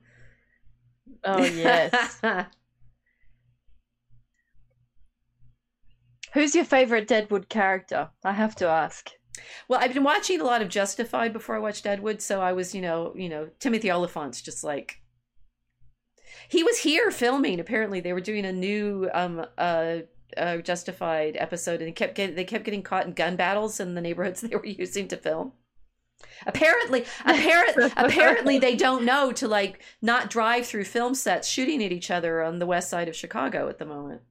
[1.24, 2.22] Oh yes.
[6.34, 8.10] Who's your favorite Deadwood character?
[8.24, 9.10] I have to ask.
[9.68, 12.74] well i've been watching a lot of justified before i watched deadwood so i was
[12.76, 15.02] you know you know timothy olyphant's just like
[16.50, 19.98] he was here filming apparently they were doing a new um uh
[20.38, 23.94] uh, justified episode and they kept getting they kept getting caught in gun battles in
[23.96, 25.54] the neighborhoods they were using to film
[26.46, 31.92] apparently apparently apparently they don't know to like not drive through film sets shooting at
[31.94, 34.22] each other on the west side of chicago at the moment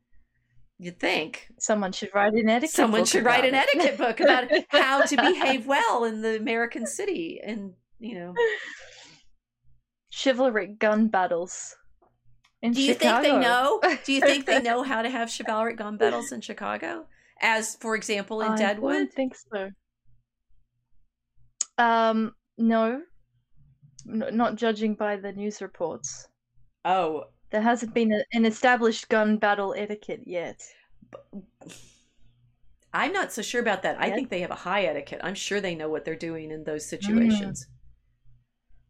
[0.78, 2.74] You'd think Someone should write an etiquette.
[2.74, 3.68] someone book should write an it.
[3.74, 8.34] etiquette book about how to behave well in the American city, and you know.
[10.10, 11.76] Chivalric gun battles.
[12.64, 13.22] In Do you Chicago.
[13.22, 13.80] think they know?
[14.06, 17.04] Do you think they know how to have chivalric gun battles in Chicago?
[17.42, 18.94] As, for example, in I Deadwood?
[18.94, 19.68] I don't think so.
[21.76, 23.02] Um, no.
[24.08, 26.26] N- not judging by the news reports.
[26.86, 30.62] Oh, There hasn't been a, an established gun battle etiquette yet.
[32.94, 34.00] I'm not so sure about that.
[34.00, 35.20] I think they have a high etiquette.
[35.22, 36.66] I'm sure they know what they're doing in Mm.
[36.66, 37.66] those situations.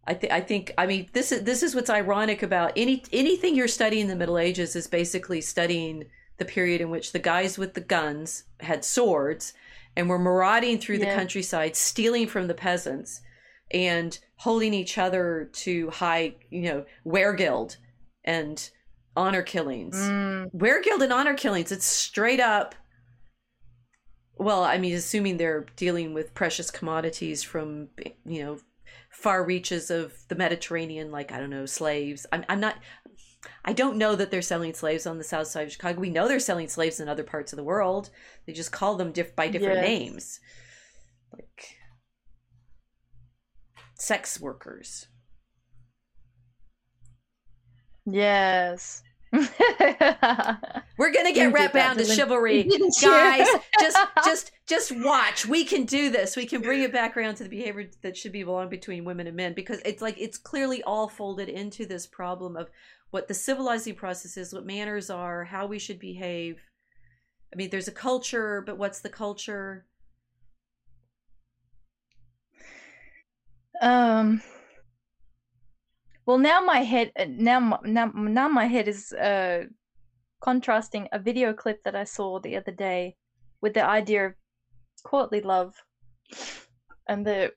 [0.06, 3.54] I think I think I mean this is this is what's ironic about any anything
[3.54, 6.04] you're studying in the Middle Ages is basically studying
[6.38, 9.54] the period in which the guys with the guns had swords
[9.96, 13.20] and were marauding through the countryside stealing from the peasants
[13.70, 17.76] and holding each other to high, you know, weregild
[18.24, 18.70] and
[19.16, 19.96] honor killings.
[19.96, 22.74] Mm, Weregild and honor killings, it's straight up.
[24.36, 27.88] Well, I mean, assuming they're dealing with precious commodities from,
[28.26, 28.58] you know,
[29.24, 32.26] far reaches of the Mediterranean, like, I don't know, slaves.
[32.30, 32.76] I'm, I'm not,
[33.64, 35.98] I don't know that they're selling slaves on the south side of Chicago.
[35.98, 38.10] We know they're selling slaves in other parts of the world.
[38.46, 39.86] They just call them diff- by different Yes.
[39.88, 40.40] names.
[41.32, 41.78] Like,
[43.98, 45.06] sex workers.
[48.06, 49.02] yes.
[50.96, 52.62] We're gonna get that, down to didn't- chivalry,
[53.02, 53.48] guys.
[53.80, 55.44] just, just, just watch.
[55.46, 56.36] We can do this.
[56.36, 59.26] We can bring it back around to the behavior that should be belong between women
[59.26, 62.68] and men because it's like it's clearly all folded into this problem of
[63.10, 66.60] what the civilizing process is, what manners are, how we should behave.
[67.52, 69.86] I mean, there's a culture, but what's the culture?
[73.80, 74.42] Um.
[76.26, 79.64] Well, now my head uh, now now now my head is uh
[80.40, 83.16] contrasting a video clip that I saw the other day
[83.60, 84.34] with the idea of
[85.04, 85.74] courtly love
[87.08, 87.52] and the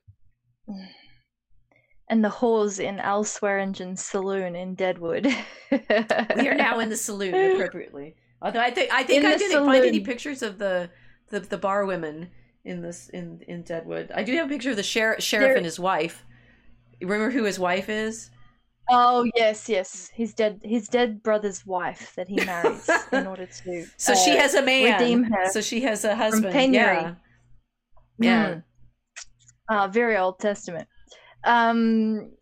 [2.10, 5.26] and the whores in Al Swearengen's saloon in Deadwood.
[5.70, 8.16] We are now in the saloon appropriately.
[8.40, 10.90] Although I think I think In I didn't find any pictures of the
[11.28, 12.30] the, the bar women
[12.64, 14.10] in this in in Deadwood.
[14.14, 16.24] I do have a picture of the sheriff sheriff There- and his wife.
[17.00, 18.30] Remember who his wife is?
[18.90, 23.86] Oh yes, yes, his dead his dead brother's wife that he marries in order to.
[23.96, 25.00] So she uh, has a man.
[25.00, 26.52] redeem her So she has a husband.
[26.52, 27.02] penury.
[27.02, 27.14] Yeah.
[28.18, 28.48] Yeah.
[28.48, 28.62] Mm.
[29.70, 30.88] Uh, very Old Testament.
[31.44, 32.32] Um,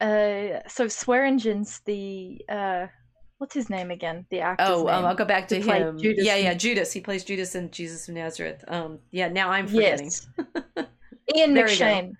[0.00, 2.86] uh, so Swearengen's the uh,
[3.38, 4.26] what's his name again?
[4.30, 4.64] The actor.
[4.66, 5.04] Oh, um.
[5.04, 5.98] I'll go back to him.
[5.98, 6.92] Judas yeah, yeah, Judas.
[6.92, 8.64] He plays Judas in Jesus of Nazareth.
[8.68, 9.28] Um, yeah.
[9.28, 10.06] Now I'm forgetting.
[10.06, 10.26] Yes.
[11.36, 11.84] Ian There we go.
[11.84, 12.12] McShane.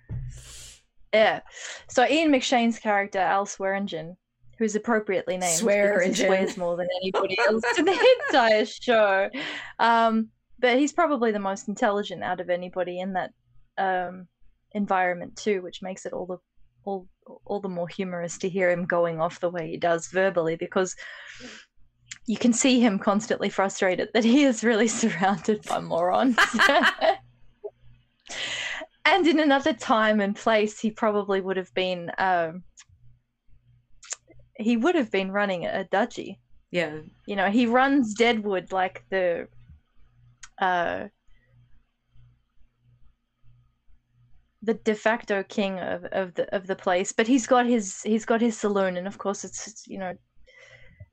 [1.13, 1.41] Yeah.
[1.89, 4.15] So Ian McShane's character, Al Swearengen,
[4.57, 9.29] who's appropriately named because he swears more than anybody else in the entire show.
[9.79, 10.29] Um,
[10.59, 13.31] but he's probably the most intelligent out of anybody in that
[13.77, 14.27] um,
[14.71, 16.37] environment too, which makes it all the
[16.85, 17.07] all
[17.45, 20.95] all the more humorous to hear him going off the way he does verbally because
[22.25, 26.37] you can see him constantly frustrated that he is really surrounded by morons.
[29.05, 32.63] and in another time and place, he probably would have been um,
[34.55, 36.39] he would have been running a duchy.
[36.71, 36.99] Yeah.
[37.27, 39.47] You know, he runs Deadwood like the
[40.59, 41.07] uh
[44.61, 47.11] the de facto king of, of the of the place.
[47.11, 50.13] But he's got his he's got his saloon and of course it's you know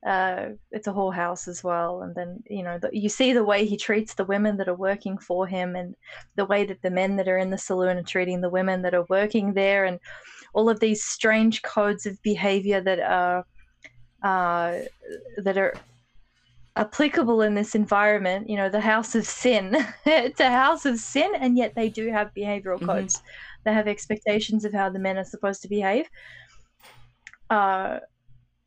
[0.06, 3.66] uh it's a whorehouse as well and then you know the, you see the way
[3.66, 5.94] he treats the women that are working for him and
[6.36, 8.94] the way that the men that are in the saloon are treating the women that
[8.94, 10.00] are working there and
[10.54, 13.44] all of these strange codes of behavior that are
[14.22, 14.78] uh,
[15.38, 15.74] that are
[16.76, 18.48] applicable in this environment.
[18.48, 19.76] You know, the house of sin.
[20.06, 22.86] it's a house of sin, and yet they do have behavioral Mhm.
[22.86, 23.20] codes.
[23.64, 26.08] They have expectations of how the men are supposed to behave.
[27.48, 27.98] Uh,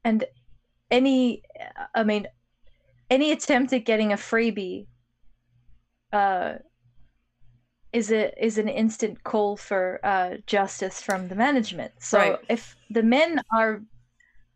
[0.04, 0.26] and
[0.94, 1.42] any,
[1.96, 2.28] I mean,
[3.10, 4.86] any attempt at getting a freebie
[6.14, 6.54] uh,
[7.92, 11.92] is a is an instant call for uh, justice from the management.
[12.00, 12.40] So Right.
[12.50, 13.82] if the men are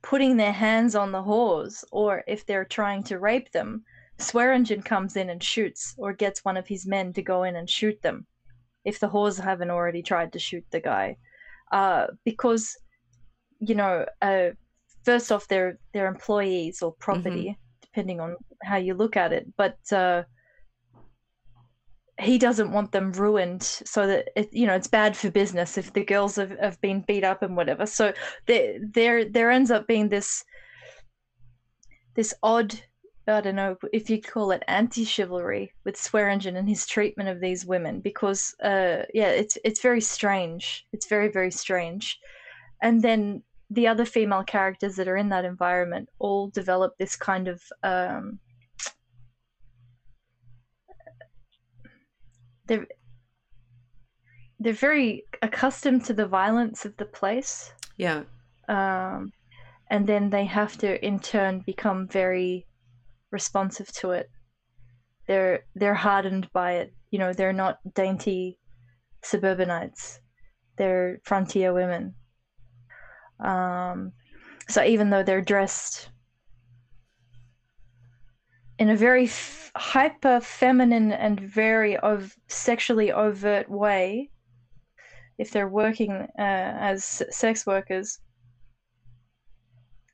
[0.01, 3.84] putting their hands on the whores, or if they're trying to rape them,
[4.19, 7.69] Swearengen comes in and shoots, or gets one of his men to go in and
[7.69, 8.26] shoot them,
[8.85, 11.18] if the whores haven't already tried to shoot the guy,
[11.72, 12.77] uh, because
[13.59, 14.49] you know, uh,
[15.07, 19.77] first off, they're they're employees or property, depending on how you look at it, but.
[19.91, 20.23] Uh,
[22.19, 25.93] he doesn't want them ruined so that it you know it's bad for business if
[25.93, 27.85] the girls have, have been beat up and whatever.
[27.85, 28.11] So
[28.47, 30.43] there there there ends up being this
[32.15, 32.73] this odd
[33.27, 37.67] I don't know if you'd call it anti-chivalry with Swearengen and his treatment of these
[37.67, 40.88] women because uh yeah it's it's very strange.
[40.93, 42.19] It's very very strange.
[42.81, 47.48] And then the other female characters that are in that environment all develop this kind
[47.48, 48.39] of um
[52.68, 52.88] they're
[54.60, 58.23] they're very accustomed to the violence of the place Yeah.
[58.68, 59.31] um,
[59.89, 62.65] and then they have to in turn become very
[63.31, 64.30] responsive to it.
[65.27, 66.94] They're they're hardened by it.
[67.11, 68.60] You know, they're not dainty
[69.23, 70.19] suburbanites.
[70.77, 72.15] They're frontier women.
[73.39, 74.11] Um,
[74.69, 76.09] so even though they're dressed
[78.80, 84.30] in a very f- hyper feminine and very ov- sexually overt way,
[85.38, 88.19] if they're working uh, as sex workers,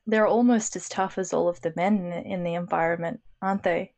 [0.06, 3.92] they're almost as tough as all of the men in, the environment, aren't they?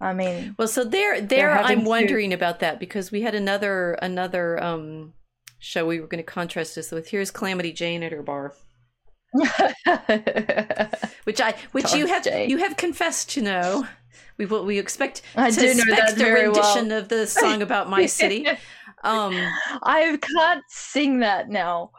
[0.00, 3.92] I mean, Well, so there, there, I'm to- wondering about that because we had another,
[4.02, 5.12] another um
[5.64, 7.08] show we were going to contrast this with.
[7.08, 8.54] Here's Calamity Jane at her bar,
[11.24, 12.50] which I, which you have, Jane.
[12.50, 13.86] you have confessed to know.
[14.36, 16.60] We will, we expect I to expect that the very well.
[16.60, 18.46] rendition of the song about my city.
[19.02, 19.34] Um,
[19.82, 21.92] I can't sing that now.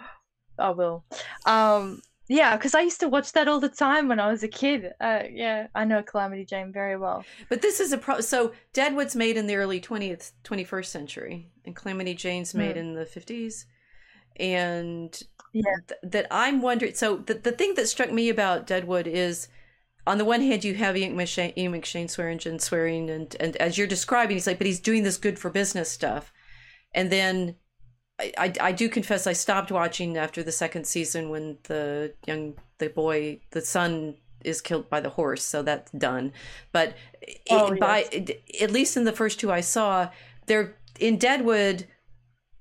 [0.60, 1.06] I will.
[1.46, 4.48] Um, yeah, because I used to watch that all the time when I was a
[4.48, 4.92] kid.
[5.00, 7.24] Uh, yeah, I know Calamity Jane very well.
[7.50, 8.22] But this is a pro.
[8.22, 12.80] So Deadwood's made in the early twentieth, twenty first century, and Calamity Jane's made Hmm.
[12.80, 13.66] in the fifties.
[14.38, 15.18] And
[15.54, 15.64] Yeah.
[15.88, 16.94] th- that I'm wondering.
[16.96, 19.48] So the the thing that struck me about Deadwood is,
[20.08, 23.78] on the one hand, you have Ian McShane, Ian McShane Swearengen swearing, and and as
[23.78, 26.34] you're describing, he's like, but he's doing this good for business stuff,
[26.94, 27.56] and then.
[28.20, 32.54] I, I, I do confess I stopped watching after the second season when the young
[32.78, 36.32] the boy the son is killed by the horse so that's done.
[36.72, 38.04] But it- Oh, by
[38.62, 40.10] at least in the first two I saw
[40.46, 41.88] they're in Deadwood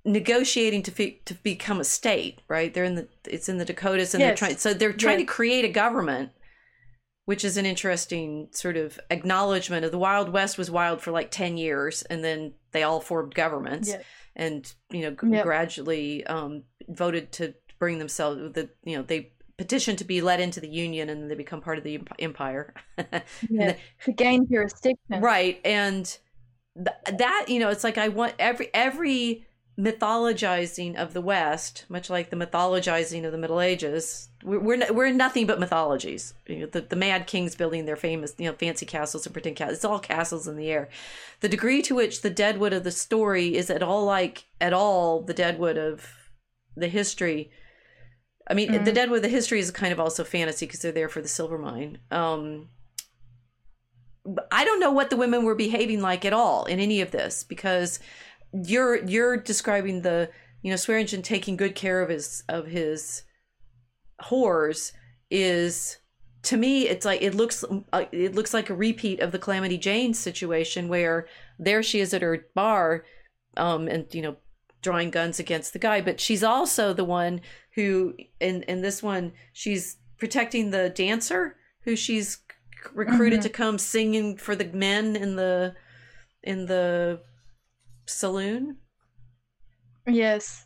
[0.04, 2.74] negotiating to fe- to become a state right?
[2.74, 5.28] They're in the it's in the Dakotas and they're trying so they're trying Yes.
[5.28, 6.30] to create a government
[7.26, 11.30] which is an interesting sort of acknowledgement of the Wild West was wild for like
[11.30, 14.02] 10 years and then they all formed governments Yeah.
[14.36, 15.44] and you know g- Yep.
[15.44, 20.60] gradually um, voted to bring themselves the you know they petitioned to be let into
[20.60, 22.74] the union and they become part of the empire
[23.48, 25.20] Yeah, to gain jurisdiction.
[25.20, 26.04] right and
[26.76, 29.46] th- that you know it's like i want every every
[29.78, 35.46] mythologizing of the west much like the mythologizing of the middle ages we're we're, nothing
[35.46, 36.34] but mythologies.
[36.46, 39.56] You know, the, the mad kings building their famous you know fancy castles and pretend
[39.56, 40.88] castles it's all castles in the air.
[41.40, 45.22] The degree to which the deadwood of the story is at all like at all
[45.22, 46.06] the deadwood of
[46.76, 47.50] the history
[48.50, 48.84] i mean Mhm.
[48.84, 51.28] the deadwood of the history is kind of also fantasy because they're there for the
[51.28, 51.98] silver mine.
[52.10, 52.68] Um
[54.50, 57.44] I don't know what the women were behaving like at all in any of this
[57.44, 57.98] because
[58.52, 60.30] you're you're describing the
[60.62, 63.22] you know Swearengen taking good care of his of his
[64.22, 64.92] whores
[65.30, 65.98] is
[66.42, 69.78] to me it's like it looks uh, it looks like a repeat of the Calamity
[69.78, 71.26] Jane situation where
[71.58, 73.04] there she is at her bar
[73.56, 74.36] um and you know
[74.82, 77.40] drawing guns against the guy but she's also the one
[77.74, 82.38] who in in this one she's protecting the dancer who she's
[82.92, 83.44] recruited Mhm.
[83.44, 85.74] to come singing for the men in the
[86.42, 87.20] in the
[88.06, 88.76] saloon
[90.06, 90.63] Yes.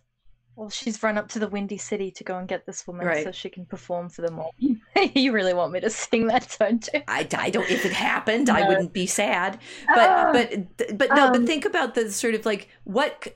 [0.58, 3.22] Well, she's run up to the Windy City to go and get this woman Right.
[3.22, 4.52] so she can perform for them all.
[5.14, 7.00] you really want me to sing that, don't you?
[7.06, 9.60] I, I don't if it happened i wouldn't be sad
[9.94, 10.50] but Ah, but
[10.98, 13.28] but no but um, think about the sort of like what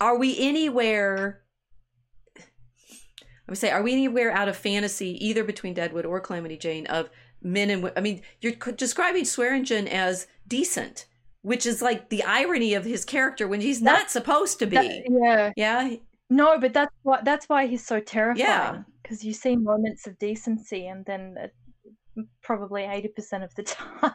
[0.00, 1.40] are we anywhere
[2.36, 2.42] I
[3.52, 7.10] would say, are we anywhere out of fantasy, either between Deadwood or Calamity Jane, of
[7.42, 11.04] men and I mean, you're describing Swearengen as decent,
[11.42, 14.76] which is like the irony of his character when he's not supposed to be.
[14.76, 15.52] that- yeah.
[15.56, 15.96] yeah,
[16.30, 18.84] No, but that's why that's why he's so terrifying.
[19.02, 24.12] Because you see moments of decency, and then uh, probably eighty percent of the time,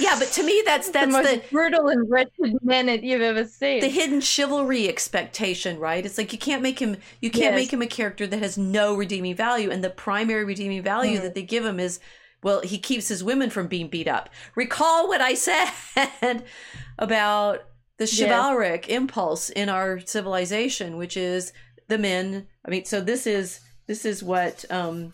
[0.00, 3.20] yeah, but to me, that's the that's most the brutal and wretched man that you've
[3.20, 3.80] ever seen.
[3.80, 6.04] the hidden chivalry expectation, right?
[6.04, 7.54] It's like you can't make him you can't Yes.
[7.54, 11.22] make him a character that has no redeeming value, and the primary redeeming value Mhm.
[11.22, 12.00] that they give him is
[12.42, 14.28] well, he keeps his women from being beat up.
[14.54, 15.70] Recall what I said
[16.98, 17.64] about
[17.98, 21.52] the chivalric impulse in our civilization, which is
[21.88, 22.46] the men.
[22.64, 25.12] I mean, so this is this is what um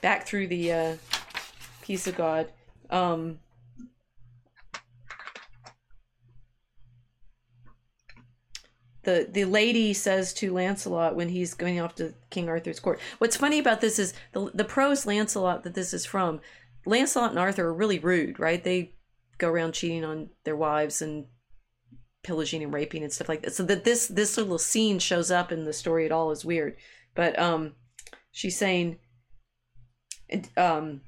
[0.00, 0.96] back through the uh
[1.82, 2.52] Peace of God.
[2.90, 3.38] Um
[9.08, 13.00] the the lady says to Lancelot when he's going off to King Arthur's court.
[13.18, 16.40] What's funny about this is the the prose Lancelot that this is from.
[16.88, 18.64] Lancelot and Arthur are really rude, right?
[18.64, 18.94] They
[19.36, 21.26] go around cheating on their wives and
[22.22, 23.54] pillaging and raping and stuff like that.
[23.54, 26.76] So that this this little scene shows up in the story at all is weird.
[27.14, 27.74] But um,
[28.32, 28.98] she's saying,
[30.56, 31.02] um,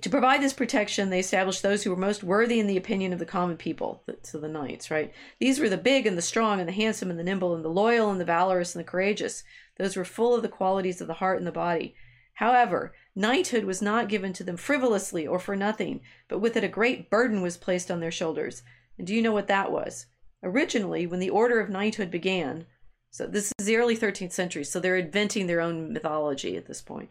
[0.00, 3.18] to provide this protection, they established those who were most worthy in the opinion of
[3.18, 5.12] the common people, so the knights, right?
[5.38, 7.68] These were the big and the strong and the handsome and the nimble and the
[7.68, 9.44] loyal and the valorous and the courageous.
[9.78, 11.94] Those were full of the qualities of the heart and the body.
[12.34, 16.68] However, knighthood was not given to them frivolously or for nothing, but with it a
[16.68, 18.62] great burden was placed on their shoulders.
[18.98, 20.06] And do you know what that was?
[20.42, 22.66] Originally, when the order of knighthood began,
[23.10, 26.80] so this is the early 13th century, so they're inventing their own mythology at this
[26.80, 27.10] point.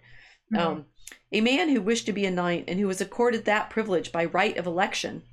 [0.51, 0.67] Mm-hmm.
[0.67, 0.85] Um,
[1.31, 4.25] a man who wished to be a knight and who was accorded that privilege by
[4.25, 5.23] right of election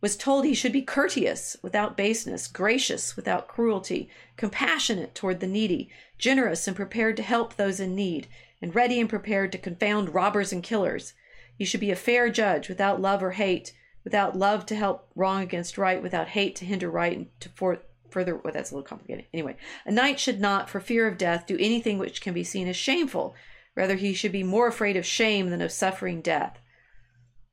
[0.00, 5.90] was told he should be courteous without baseness, gracious without cruelty, compassionate toward the needy,
[6.16, 8.26] generous and prepared to help those in need,
[8.62, 11.14] and ready and prepared to confound robbers and killers.
[11.58, 13.72] You should be a fair judge without love or hate,
[14.04, 17.82] without love to help wrong against right, without hate to hinder right and to for,
[18.10, 18.36] further.
[18.36, 19.26] Well, that's a little complicated.
[19.32, 22.68] Anyway, a knight should not, for fear of death, do anything which can be seen
[22.68, 23.34] as shameful,
[23.76, 26.60] Rather, he should be more afraid of shame than of suffering death.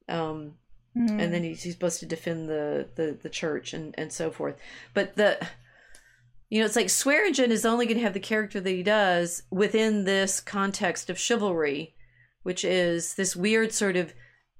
[0.09, 0.55] Um,
[0.95, 1.19] mm-hmm.
[1.19, 4.55] And then he's, he's, supposed to defend the, the, the church and, and so forth.
[4.93, 5.39] But the,
[6.49, 9.43] you know, it's like Swearengen is only going to have the character that he does
[9.51, 11.95] within this context of chivalry,
[12.43, 14.13] which is this weird sort of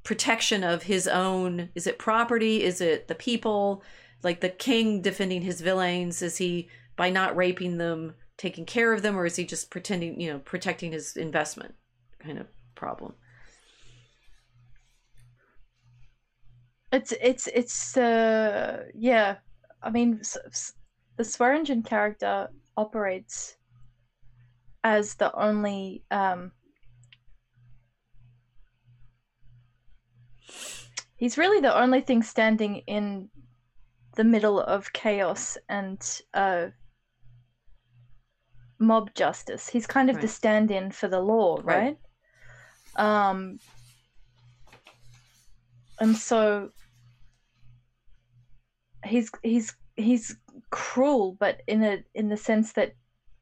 [0.04, 1.70] protection of his own.
[1.76, 2.64] Is it property?
[2.64, 3.84] Is it the people?
[4.24, 6.22] Like the king defending his villeins?
[6.22, 8.16] Is he by not raping them?
[8.38, 11.74] taking care of them or is he just pretending you know protecting his investment
[12.20, 13.14] kind of problem
[16.94, 19.36] it's it's it's uh yeah
[19.82, 20.22] i mean
[21.18, 23.58] the swearengen character operates
[24.84, 26.52] as the only um
[31.16, 33.30] he's really the only thing standing in
[34.16, 36.68] the middle of chaos and uh
[38.80, 39.68] mob justice.
[39.68, 40.22] He's kind of right.
[40.22, 41.98] the stand-in for the law, right?
[42.98, 43.30] right?
[43.30, 43.60] Um,
[46.00, 46.70] and so
[49.06, 50.36] he's he's he's
[50.70, 52.94] cruel, but in a in the sense that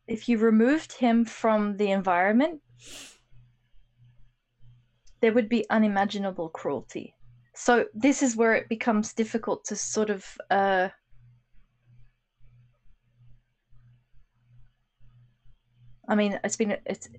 [0.07, 2.61] if you removed him from the environment,
[5.22, 7.15] there would be unimaginable cruelty.
[7.56, 10.89] So this is where it becomes difficult to sort of uh,
[16.07, 17.10] I mean, it's been it's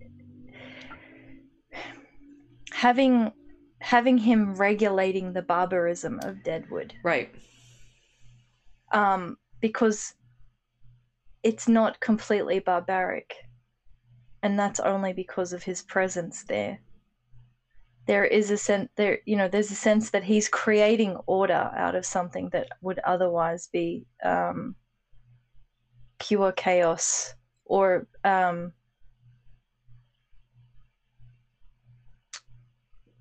[2.71, 3.33] having
[3.81, 7.35] having him regulating the barbarism of Deadwood, right?
[8.93, 10.15] Um, because
[11.43, 13.35] it's not completely barbaric,
[14.43, 16.81] and that's only because of his presence there.
[18.07, 21.95] There is a sense there, you know, there's a sense that he's creating order out
[21.95, 24.77] of something that would otherwise be um,
[26.19, 27.35] pure chaos
[27.65, 28.73] or um,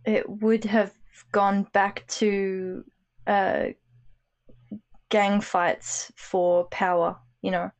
[0.06, 0.94] it would have
[1.32, 2.84] gone back to
[3.28, 3.66] uh,
[5.10, 7.18] gang fights for power.
[7.41, 7.72] You know.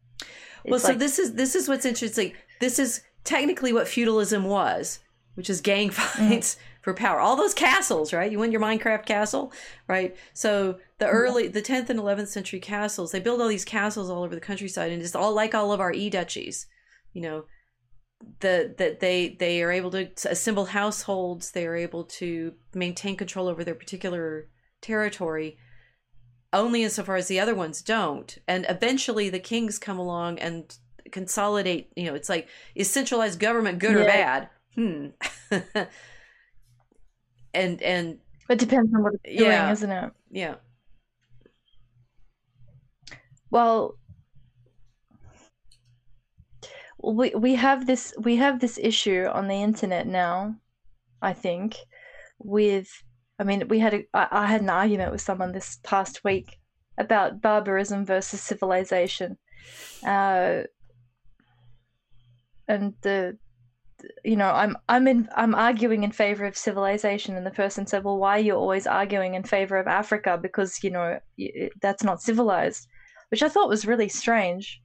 [0.65, 0.99] well, so like...
[0.99, 2.34] this is this is what's interesting.
[2.60, 4.99] This is technically what feudalism was,
[5.35, 6.56] which is gang fights.
[6.56, 6.60] Mm.
[6.85, 8.31] For power, all those castles, right?
[8.31, 9.52] You win your Minecraft castle,
[9.88, 10.15] right?
[10.34, 14.22] So the early, the 10th and 11th century castles, they build all these castles all
[14.22, 16.68] over the countryside, and it's all like all of our e duchies,
[17.11, 17.45] you know,
[18.39, 23.47] the that they they are able to assemble households they are able to maintain control
[23.47, 24.47] over their particular
[24.81, 25.57] territory
[26.56, 28.38] only insofar as the other ones don't.
[28.48, 30.76] And eventually the kings come along and
[31.11, 34.02] consolidate you know it's like is centralized government good yeah.
[34.02, 34.49] or bad?
[34.76, 35.07] Hmm.
[37.53, 38.18] And and
[38.49, 40.11] it depends on what it's doing yeah, isn't it?
[40.30, 40.56] Yeah.
[43.49, 43.98] Well
[47.06, 50.56] we we have this we have this issue on the internet now
[51.22, 51.76] i think
[52.40, 53.03] with
[53.40, 56.57] i mean we had a I, I had an argument with someone this past week
[56.98, 59.38] about barbarism versus civilization
[60.06, 60.64] uh
[62.68, 63.38] and the
[64.24, 68.03] you know i'm i'm in i'm arguing in favor of civilization and the person said
[68.03, 71.20] well why are you always arguing in favor of africa because you know
[71.82, 72.88] that's not civilized
[73.30, 74.82] which i thought was really strange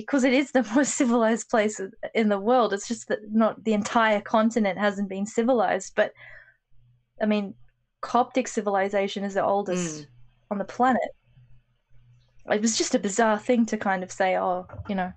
[0.00, 1.80] because it is the most civilized place
[2.14, 2.72] in the world.
[2.72, 5.92] It's just that not the entire continent hasn't been civilized.
[5.94, 6.12] But
[7.20, 7.54] I mean,
[8.00, 10.06] Coptic civilization is the oldest mm.
[10.50, 11.14] on the planet.
[12.50, 15.12] it was just a bizarre thing to kind of say, oh, you know,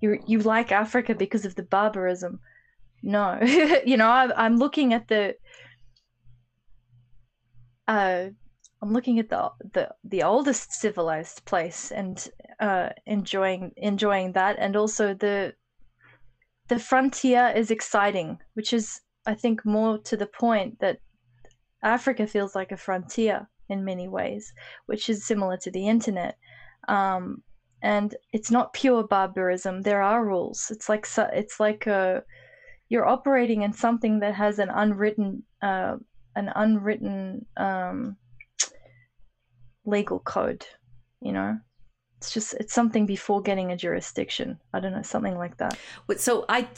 [0.00, 2.40] you you like Africa because of the barbarism.
[3.02, 3.38] No,
[3.86, 5.36] you know, I, I'm looking at the.
[7.88, 8.26] Uh,
[8.82, 12.28] I'm looking at the the the oldest civilized place and
[12.60, 15.54] uh, enjoying enjoying that, and also the
[16.68, 20.98] the frontier is exciting, which is I think more to the point that
[21.82, 24.52] Africa feels like a frontier in many ways,
[24.86, 26.36] which is similar to the internet.
[26.88, 27.42] Um,
[27.82, 29.82] and it's not pure barbarism.
[29.82, 30.70] There are rules.
[30.70, 32.20] It's like it's like a, uh,
[32.88, 35.96] you're operating in something that has an unwritten uh,
[36.34, 38.16] an unwritten um,
[39.84, 40.64] legal code.
[41.20, 41.58] You know,
[42.18, 44.58] it's just it's something before getting a jurisdiction.
[44.72, 45.78] I don't know, something like that.
[46.18, 46.68] So I,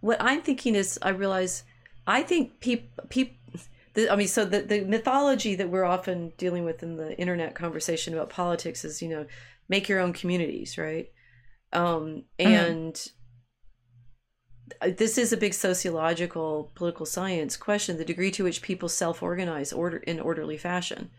[0.00, 1.64] what I'm thinking is, I realize,
[2.06, 3.36] I think people people
[3.94, 7.54] the, I mean, so the, the mythology that we're often dealing with in the internet
[7.54, 9.26] conversation about politics is, you know,
[9.68, 11.08] make your own communities, right?
[11.72, 12.52] Um, mm-hmm.
[12.52, 12.94] and
[14.82, 14.94] mm-hmm.
[14.96, 19.98] this is a big sociological, political science question: the degree to which people self-organize order
[19.98, 21.10] in orderly fashion,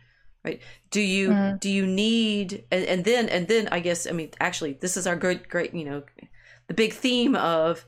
[0.44, 0.62] right?
[0.92, 1.58] Do you mm-hmm.
[1.58, 5.08] do you need and, and then and then I guess I mean actually this is
[5.08, 6.04] our great great you know
[6.68, 7.86] the big theme of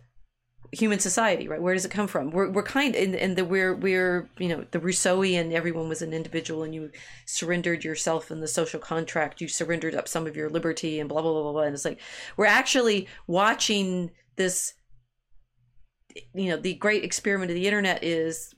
[0.71, 1.61] human society, right?
[1.61, 2.31] Where does it come from?
[2.31, 6.63] We're, we're kind in, the we're we're you know the Rousseauian everyone was an individual
[6.63, 6.91] and you
[7.25, 9.41] surrendered yourself in the social contract.
[9.41, 11.51] You surrendered up some of your liberty and blah blah blah blah.
[11.53, 11.61] blah.
[11.63, 11.99] And it's like
[12.35, 14.73] we're actually watching this.
[16.33, 18.53] You know, the great experiment of the internet is.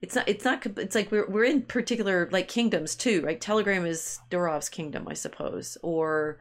[0.00, 0.28] It's not.
[0.28, 0.64] It's not.
[0.78, 3.40] It's like we're we're in particular like kingdoms too, right?
[3.40, 6.38] Telegram is Durov's kingdom, I suppose, or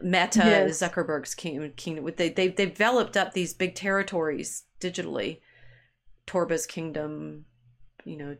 [0.00, 0.78] Meta yes.
[0.80, 1.72] Zuckerberg's kingdom.
[1.76, 2.10] kingdom.
[2.16, 5.40] They they they've developed up these big territories digitally.
[6.26, 7.44] Torba's kingdom,
[8.04, 8.36] you know,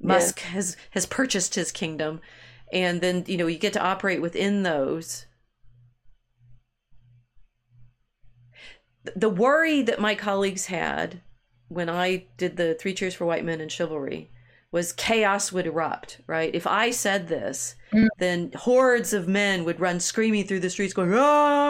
[0.00, 0.52] Musk yes.
[0.52, 2.20] has has purchased his kingdom,
[2.72, 5.26] and then you know you get to operate within those.
[9.14, 11.20] The worry that my colleagues had
[11.68, 14.30] when I did the Three Cheers for White Men and Chivalry
[14.74, 16.52] was chaos would erupt, right?
[16.52, 18.08] If I said this, mm.
[18.18, 21.62] then hordes of men would run screaming through the streets going, ah!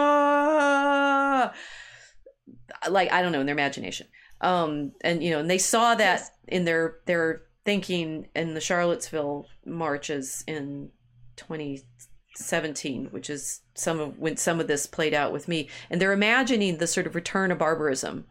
[2.89, 4.07] Like, I don't know, in their imagination.
[4.41, 6.31] Um, and, you know, and they saw that yes.
[6.47, 10.89] in their, their thinking in the Charlottesville marches in
[11.35, 15.69] 2017, which is some of when some of this played out with me.
[15.91, 18.25] And they're imagining the sort of return of barbarism,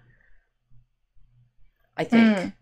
[1.96, 2.38] I think.
[2.38, 2.52] Mm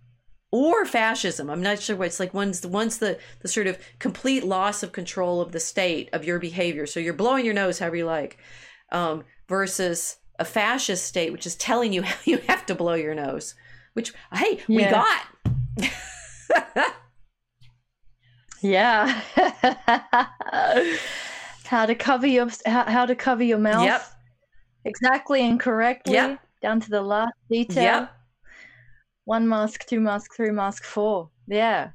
[0.53, 1.51] or fascism.
[1.51, 2.33] I'm not sure what it's like.
[2.33, 6.39] Once once the the sort of complete loss of control of the state of your
[6.39, 6.87] behavior.
[6.87, 8.39] So you're blowing your nose however you like,
[8.93, 13.15] um, versus a fascist state, which is telling you how you have to blow your
[13.15, 13.55] nose.
[13.95, 15.23] Which hey, we got.
[18.63, 19.21] yeah.
[21.65, 23.85] how to cover your how, how to cover your mouth.
[23.85, 24.05] Yep.
[24.85, 26.15] Exactly and correctly.
[26.15, 26.41] Yep.
[26.61, 27.83] Down to the last detail.
[27.83, 28.22] Yep
[29.25, 31.31] one mask, two mask, three mask, four.
[31.47, 31.91] Yeah.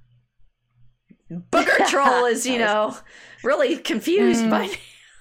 [1.31, 2.95] Booger troll is, you know,
[3.43, 4.49] really confused mm.
[4.49, 4.69] by.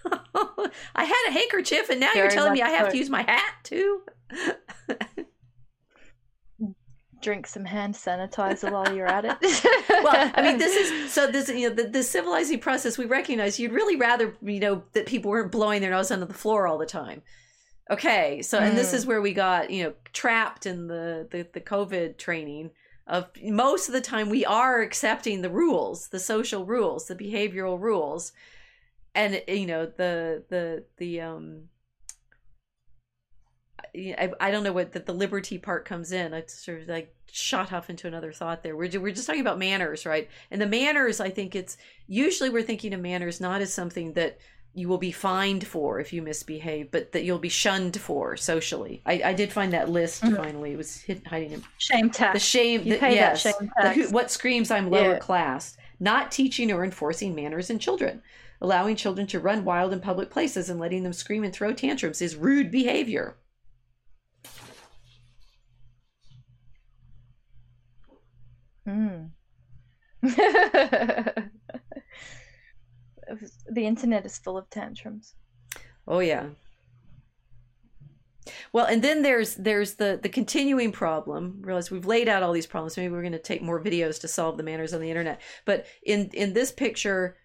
[0.94, 3.22] I had a handkerchief, and now Very you're telling me I have to use my
[3.22, 4.02] hat too.
[7.22, 9.36] Drink some hand sanitizer while you're at it.
[10.04, 11.26] well, I mean, this is so.
[11.26, 12.98] This you know, the, the civilizing process.
[12.98, 16.34] We recognize you'd really rather you know that people weren't blowing their nose onto the
[16.34, 17.22] floor all the time.
[17.90, 19.08] Okay, so and this is mm.
[19.08, 22.70] where we got you know trapped in the, the the COVID training
[23.06, 27.80] of most of the time we are accepting the rules, the social rules, the behavioral
[27.80, 28.32] rules,
[29.14, 31.68] and you know the the the um.
[33.94, 36.34] I, I don't know what the, the liberty part comes in.
[36.34, 38.76] I sort of like shot off into another thought there.
[38.76, 40.28] We're, we're just talking about manners, right?
[40.50, 44.38] And the manners, I think it's usually we're thinking of manners not as something that
[44.76, 49.00] you will be fined for if you misbehave, but that you'll be shunned for socially.
[49.06, 50.36] I, I did find that list mm-hmm.
[50.36, 50.72] finally.
[50.72, 52.34] It was hid, hiding in shame tax.
[52.34, 52.84] The shame.
[52.84, 53.44] The, yes.
[53.44, 53.72] That shame.
[54.02, 55.18] The, what screams I'm lower yeah.
[55.18, 55.78] class?
[55.98, 58.22] Not teaching or enforcing manners in children.
[58.60, 62.20] Allowing children to run wild in public places and letting them scream and throw tantrums
[62.20, 63.38] is rude behavior.
[68.84, 69.28] Hmm.
[73.70, 75.34] the internet is full of tantrums.
[76.06, 76.48] Oh yeah.
[78.72, 81.58] Well, and then there's there's the the continuing problem.
[81.62, 82.96] Realize we've laid out all these problems.
[82.96, 85.40] Maybe we're going to take more videos to solve the manners on the internet.
[85.64, 87.36] But in in this picture,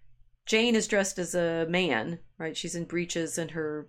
[0.45, 2.55] Jane is dressed as a man, right?
[2.55, 3.87] She's in breeches and her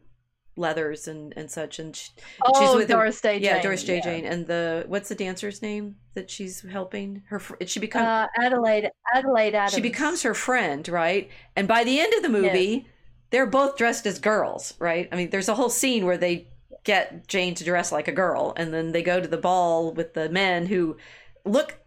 [0.54, 2.10] leathers and and such and she,
[2.42, 4.00] oh, she's with Doris Day yeah Doris J yeah.
[4.02, 8.90] Jane and the what's the dancer's name that she's helping her she becomes uh, Adelaide
[9.14, 12.86] Adelaide Adams she becomes her friend right and by the end of the movie
[13.32, 15.08] they're both dressed as girls, right?
[15.10, 16.48] I mean, there's a whole scene where they
[16.84, 20.12] get Jane to dress like a girl, and then they go to the ball with
[20.14, 20.98] the men who
[21.44, 21.78] look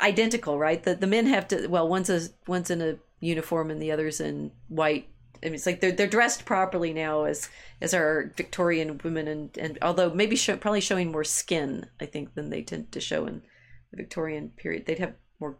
[0.00, 0.82] identical, right?
[0.82, 4.18] The the men have to well, one's a one's in a uniform and the other's
[4.18, 5.06] in white.
[5.44, 7.48] I mean, it's like they're they're dressed properly now as
[7.80, 12.34] as our Victorian women, and and although maybe show, probably showing more skin, I think,
[12.34, 13.42] than they tend to show in
[13.90, 14.86] the Victorian period.
[14.86, 15.58] They'd have more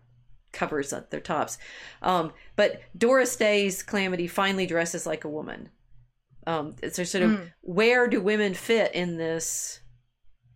[0.52, 1.58] covers at their tops.
[2.02, 5.68] Um, but Doris Day's Calamity finally dresses like a woman.
[6.46, 7.52] Um, so sort of Mm.
[7.62, 9.80] where do women fit in this?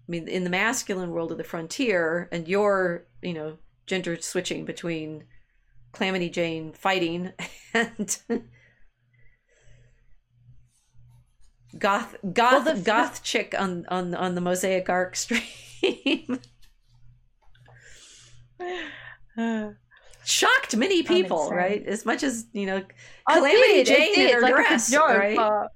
[0.08, 4.64] I mean, in the masculine world of the frontier, and you're, you know, gender switching
[4.64, 5.24] between
[5.92, 7.32] Calamity Jane fighting
[7.74, 8.18] and
[11.76, 16.40] goth goth Well, the- goth chick on on on the Mosaic Ark stream.
[20.24, 21.84] Shocked many people, right?
[21.86, 22.82] As much as you know,
[23.30, 25.68] Calamity did, Jane did, in her like, dress, joke, right?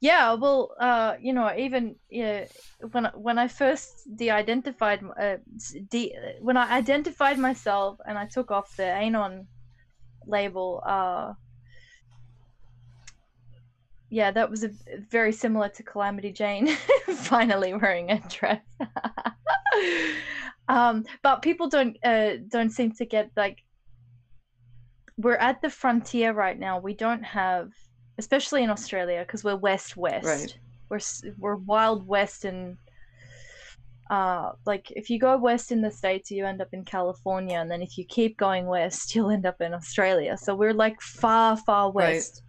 [0.00, 2.44] Yeah, well, uh, you know, even yeah,
[2.92, 5.38] when when I first de-identified, uh,
[5.88, 9.48] de- when I identified myself and I took off the Anon
[10.26, 11.32] label, uh,
[14.10, 14.70] yeah, that was a,
[15.10, 16.68] very similar to Calamity Jane
[17.16, 18.62] finally wearing a dress.
[20.68, 23.58] um, but people don't uh, don't seem to get like
[25.18, 26.78] we're at the frontier right now.
[26.78, 27.70] We don't have,
[28.18, 30.24] especially in Australia, because we're west west.
[30.24, 30.58] Right.
[30.88, 31.00] We're
[31.38, 32.76] we're wild west and.
[34.08, 37.68] Uh, like if you go west in the states, you end up in California, and
[37.68, 40.36] then if you keep going west, you'll end up in Australia.
[40.36, 42.14] So we're like far, far Right.
[42.14, 42.42] west.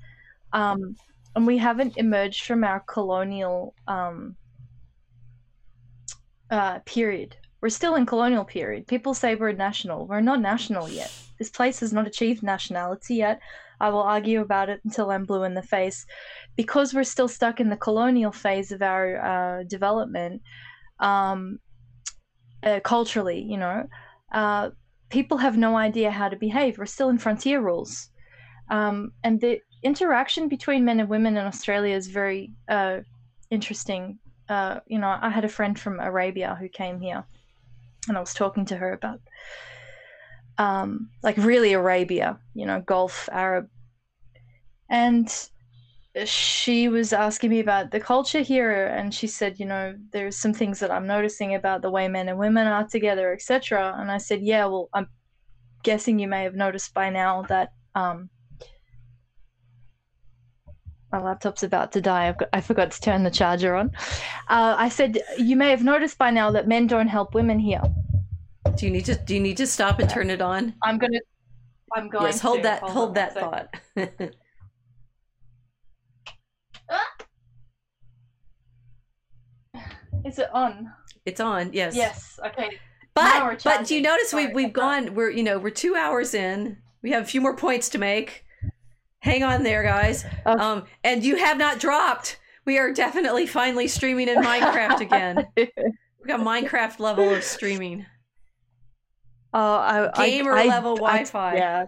[0.53, 0.95] Um,
[1.37, 4.35] and we haven't emerged from our colonial um,
[6.49, 7.37] uh, period.
[7.61, 8.87] We're still in colonial period.
[8.87, 10.07] People say we're national.
[10.07, 11.13] We're not national yet.
[11.37, 13.39] This place has not achieved nationality yet.
[13.79, 16.07] I will argue about it until I'm blue in the face.
[16.55, 20.41] Because we're still stuck in the colonial phase of our uh, development,
[20.99, 21.59] um,
[22.63, 23.87] uh, culturally, you know,
[24.31, 24.71] uh,
[25.09, 26.79] people have no idea how to behave.
[26.79, 28.09] We're still in frontier rules.
[28.71, 32.99] Um, and the interaction between men and women in Australia is very uh,
[33.49, 34.19] interesting.
[34.49, 37.23] Uh, you know, I had a friend from Arabia who came here,
[38.07, 39.19] and I was talking to her about,
[40.57, 43.69] um, like really Arabia, you know, Gulf Arab,
[44.89, 45.31] and
[46.25, 50.53] she was asking me about the culture here, and she said, you know, there's some
[50.53, 53.95] things that I'm noticing about the way men and women are together, etc.
[53.99, 55.07] And I said, yeah, well, I'm
[55.83, 57.73] guessing you may have noticed by now that.
[57.93, 58.29] Um,
[61.11, 62.27] my laptop's about to die.
[62.27, 63.91] I've got, I forgot to turn the charger on.
[64.49, 67.81] Uh, I said, you may have noticed by now that men don't help women here.
[68.75, 70.73] Do you need to do you need to stop and turn it on?
[70.83, 71.19] I'm gonna.
[71.95, 72.25] I'm going.
[72.25, 72.63] yes, hold to.
[72.63, 73.73] that on hold that thought.
[80.25, 80.91] Is it on?
[81.25, 81.71] it's on.
[81.73, 81.95] Yes.
[81.95, 82.39] Yes.
[82.45, 82.77] Okay.
[83.13, 86.33] But but do you notice Sorry we've we've gone we're you know we're two hours
[86.33, 86.77] in.
[87.01, 88.43] We have a few more points to make.
[89.19, 90.25] Hang on there, guys.
[90.45, 90.57] Oh.
[90.57, 92.39] Um, and you have not dropped.
[92.65, 95.47] We are definitely finally streaming in Minecraft again.
[96.19, 98.05] We got Minecraft level of streaming.
[99.53, 101.55] Oh, I, I- Gamer I- level I- Wi-Fi.
[101.55, 101.85] Yeah,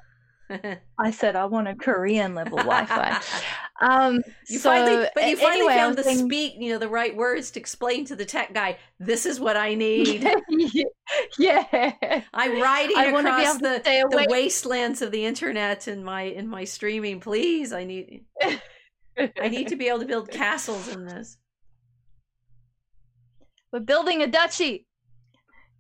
[0.97, 3.21] I said I want a Korean level Wi-Fi.
[3.81, 4.19] Um,
[4.49, 7.15] You so, finally, but you finally anyway, found the saying- speak, you know, the right
[7.15, 8.77] words to explain to the tech guy.
[8.99, 10.29] This is what I need.
[11.39, 12.23] yeah.
[12.33, 13.81] I'm riding I want to be across the,
[14.11, 17.21] the wastelands of the internet in my in my streaming.
[17.21, 18.25] Please, I need
[19.17, 21.37] I need to be able to build castles in this.
[23.71, 24.87] We're building a duchy.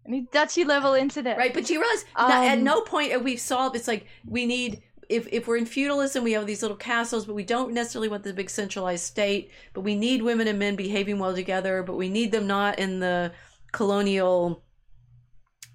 [0.09, 1.37] I need duchy level internet.
[1.37, 3.75] Right, but you realize no- at Um, no point have we solved.
[3.75, 7.35] It's like we need if if we're in feudalism, we have these little castles, but
[7.35, 9.51] we don't necessarily want the big centralized state.
[9.73, 11.83] But we need women and men behaving well together.
[11.83, 13.31] But we need them not in the
[13.71, 14.63] colonial,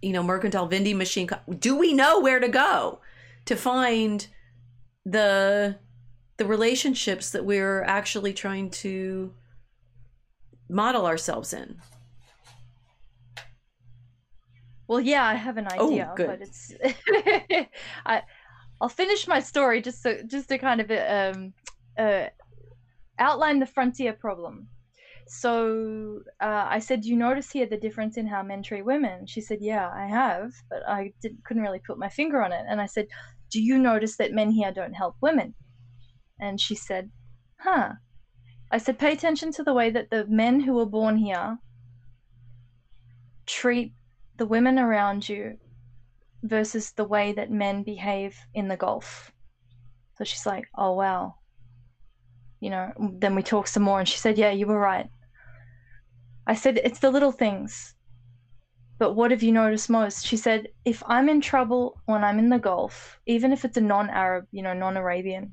[0.02, 1.28] you know, mercantile vending machine.
[1.59, 3.01] Do we know where to go
[3.44, 4.27] to find
[5.05, 5.78] the
[6.39, 9.32] the relationships that we're actually trying to
[10.69, 11.81] model ourselves in?
[14.89, 16.28] Well, yeah, I have an Oh, idea, good.
[16.28, 16.73] but it's
[18.06, 18.23] I
[18.81, 21.55] I'll finish my story just to just to kind of um
[21.98, 22.28] uh
[23.19, 24.69] outline the frontier problem.
[25.27, 29.27] So uh, I said, Do "You notice here the difference in how men treat women?"
[29.27, 32.65] She said, "Yeah, I have, but I didn't, couldn't really put my finger on it."
[32.69, 33.06] And I said,
[33.51, 35.55] "Do you notice that men here don't help women?"
[36.40, 37.11] And she said,
[37.61, 37.93] "Huh."
[38.70, 41.59] I said, "Pay attention to the way that the men who were born here
[43.47, 43.94] treat
[44.36, 45.59] the women around you
[46.43, 49.32] versus the way that men behave in the Gulf.
[50.16, 51.36] So she's like, oh, wow.
[52.61, 55.09] You know, then we talked some more and she said, yeah, you were right.
[56.47, 57.94] I said, it's the little things.
[58.98, 60.24] But what have you noticed most?
[60.24, 63.81] She said, if I'm in trouble when I'm in the Gulf, even if it's a
[63.81, 65.52] non Arab, you know, non Arabian,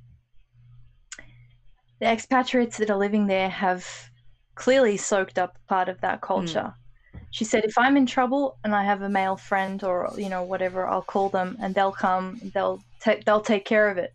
[2.00, 3.86] the expatriates that are living there have
[4.56, 6.74] clearly soaked up part of that culture.
[6.74, 6.81] Mm.
[7.32, 10.44] She said, if I'm in trouble and I have a male friend or you know
[10.44, 12.40] whatever, I'll call them and they'll come.
[12.54, 14.14] They'll take they'll take care of it.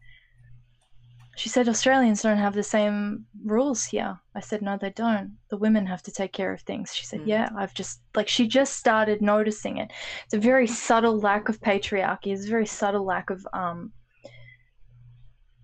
[1.36, 4.18] She said Australians don't have the same rules here.
[4.34, 5.36] I said no, they don't.
[5.50, 6.94] The women have to take care of things.
[6.94, 7.26] She said, mm.
[7.26, 9.90] yeah, I've just like she just started noticing it.
[10.24, 12.32] It's a very subtle lack of patriarchy.
[12.32, 13.92] It's a very subtle lack of um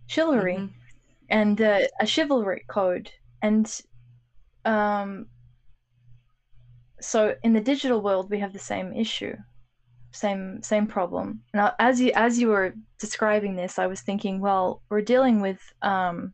[0.07, 0.57] chivalry.
[0.57, 0.79] Mm-hmm
[1.33, 3.11] and uh, a chivalry code
[3.41, 3.81] and
[4.67, 5.27] um,
[7.03, 9.35] so in the digital world we have the same issue
[10.13, 11.41] same same problem.
[11.55, 15.61] Now as you as you were describing this i was thinking well we're dealing with
[15.83, 16.33] um,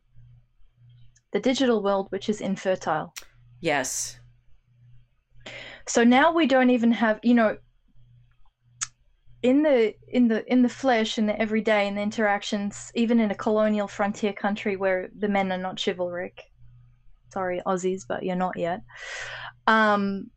[1.33, 3.13] the digital world which is infertile.
[3.61, 4.19] Yes.
[5.87, 7.57] So now we don't even have you know
[9.41, 13.31] in the in the in the flesh in the everyday in the interactions even in
[13.31, 16.41] a colonial frontier country where the men are not chivalric.
[17.33, 18.81] Sorry aussies but you're not yet.
[19.67, 20.29] Um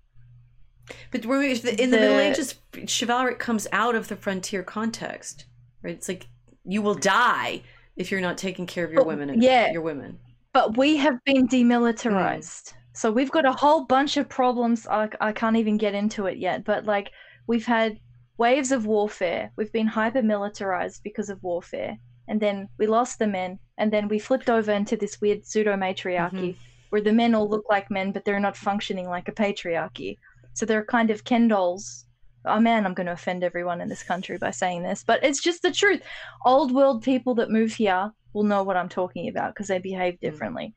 [1.11, 2.57] but in the, the middle ages
[2.87, 5.45] chivalric comes out of the frontier context
[5.83, 6.29] right it's like
[6.65, 7.63] you will die
[7.97, 10.19] if you're not taking care of your women and yeah your women
[10.53, 12.73] but we have been demilitarized mm.
[12.93, 16.39] so we've got a whole bunch of problems I, I can't even get into it
[16.39, 17.11] yet but like
[17.47, 17.99] we've had
[18.39, 19.53] waves of warfare.
[19.57, 21.97] We've been hyper militarized because of warfare.
[22.29, 23.59] And then we lost the men.
[23.79, 26.65] And then we flipped over into this weird pseudo matriarchy mm-hmm.
[26.91, 30.19] where the men all look like men, but they're not functioning like a patriarchy.
[30.55, 32.07] So they're kind of Ken dolls.
[32.45, 35.41] Oh man, I'm going to offend everyone in this country by saying this, but it's
[35.41, 36.03] just the truth.
[36.45, 40.15] Old world people that move here will know what I'm talking about because they behave
[40.15, 40.21] mm.
[40.21, 40.75] differently.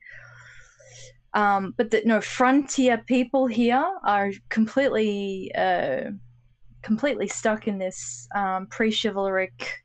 [1.34, 6.10] Um, but the, no frontier people here are completely uh,
[6.82, 9.82] completely stuck in this um, pre-chivalric,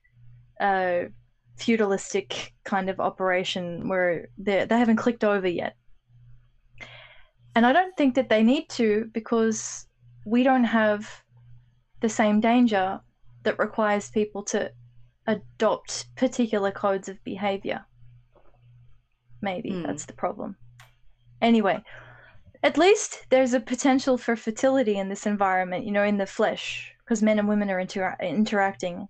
[0.62, 1.06] uh,
[1.58, 5.76] feudalistic kind of operation where they they haven't clicked over yet.
[7.56, 9.88] And I don't think that they need to because
[10.26, 11.24] we don't have
[12.00, 13.00] the same danger
[13.44, 14.72] that requires people to
[15.28, 17.86] adopt particular codes of behavior.
[19.42, 19.86] Maybe mm.
[19.86, 20.56] that's the problem.
[21.42, 21.84] Anyway,
[22.64, 26.94] at least there's a potential for fertility in this environment, you know, in the flesh,
[27.00, 29.08] because men and women are inter- interacting,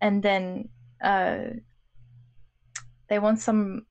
[0.00, 0.68] and then
[1.02, 1.38] uh,
[3.08, 3.86] they want some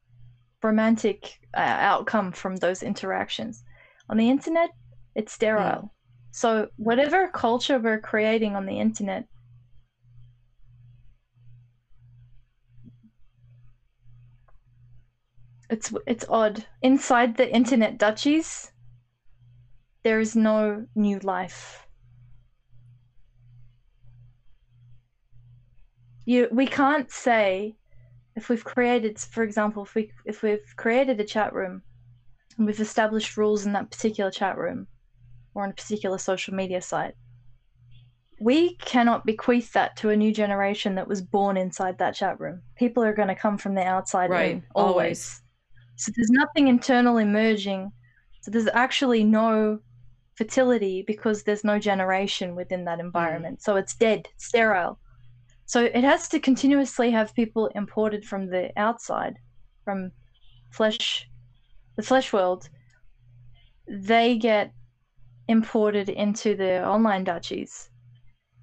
[0.64, 3.64] romantic uh, outcome from those interactions.
[4.10, 4.70] On the internet,
[5.16, 5.84] it's sterile.
[5.84, 5.90] Mm.
[6.32, 9.26] So whatever culture we're creating on the internet
[15.70, 16.66] it's it's odd.
[16.82, 18.72] Inside the internet duchies,
[20.04, 21.88] there is no new life.
[26.26, 27.76] You we can't say
[28.38, 31.82] if we've created, for example, if we if we've created a chat room
[32.58, 34.88] and we've established rules in that particular chat room
[35.56, 37.16] or on a particular social media site,
[38.40, 42.62] we cannot bequeath that to a new generation that was born inside that chat room.
[42.76, 44.94] People are going to come from the outside right, room always.
[44.94, 45.42] always.
[45.96, 47.92] So there's nothing internal emerging.
[48.42, 49.80] So there's actually no
[50.36, 53.58] fertility because there's no generation within that environment.
[53.58, 53.62] Mm.
[53.64, 55.00] So it's dead, sterile.
[55.68, 59.36] So it has to continuously have people imported from the outside,
[59.84, 60.12] from
[60.72, 61.30] flesh,
[61.98, 62.70] the flesh world.
[63.86, 64.72] They get
[65.50, 67.90] imported into the online duchies,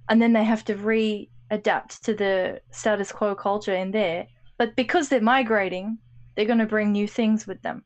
[0.08, 4.26] and then they have to readapt to the status quo culture in there.
[4.56, 5.98] But because they're migrating,
[6.34, 7.84] they're going to bring new things with them.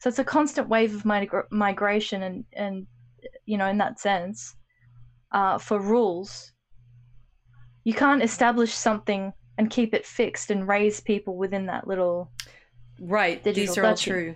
[0.00, 2.86] So it's a constant wave of migra- migration, and and
[3.44, 4.54] you know, in that sense,
[5.32, 6.52] uh, for rules,
[7.88, 12.30] you can't establish something and keep it fixed and raise people within that little
[13.00, 13.42] right.
[13.42, 14.34] These are all true.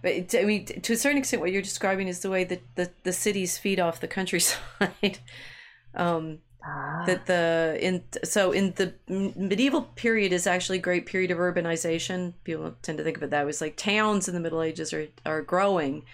[0.00, 2.88] But I mean, to a certain extent, what you're describing is the way that the,
[3.02, 5.18] the cities feed off the countryside.
[5.96, 7.04] um, Ah.
[7.06, 12.34] That the in so in the medieval period is actually a great period of urbanization.
[12.44, 13.48] People tend to think of it that way.
[13.48, 16.04] It's like towns in the Middle Ages are are growing,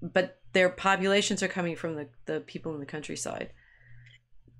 [0.00, 3.50] but their populations are coming from the, the people in the countryside.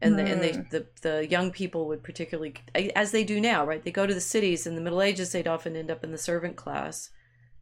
[0.02, 0.62] And, the, and they, hmm.
[0.70, 2.54] the the young people would particularly
[2.96, 3.84] as they do now, right?
[3.84, 4.66] They go to the cities.
[4.66, 7.10] In the Middle Ages, they'd often end up in the servant class.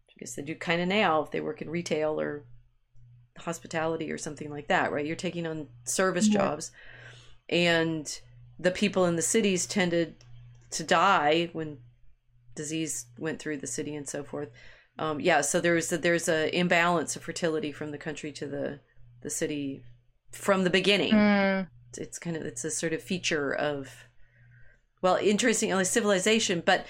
[0.08, 2.44] I guess they do kind of now if they work in retail or
[3.38, 5.04] hospitality or something like that, right?
[5.04, 6.38] You're taking on service yeah.
[6.38, 6.70] jobs
[7.48, 8.20] and
[8.58, 10.16] the people in the cities tended
[10.70, 11.78] to die when
[12.54, 14.50] disease went through the city and so forth.
[14.98, 18.80] Um, yeah, so there's a, there's a imbalance of fertility from the country to the
[19.22, 19.82] the city
[20.32, 21.12] from the beginning.
[21.12, 21.68] Mm.
[21.96, 24.08] It's, kind of it's a sort of feature of
[25.00, 26.86] well, interesting civilization, but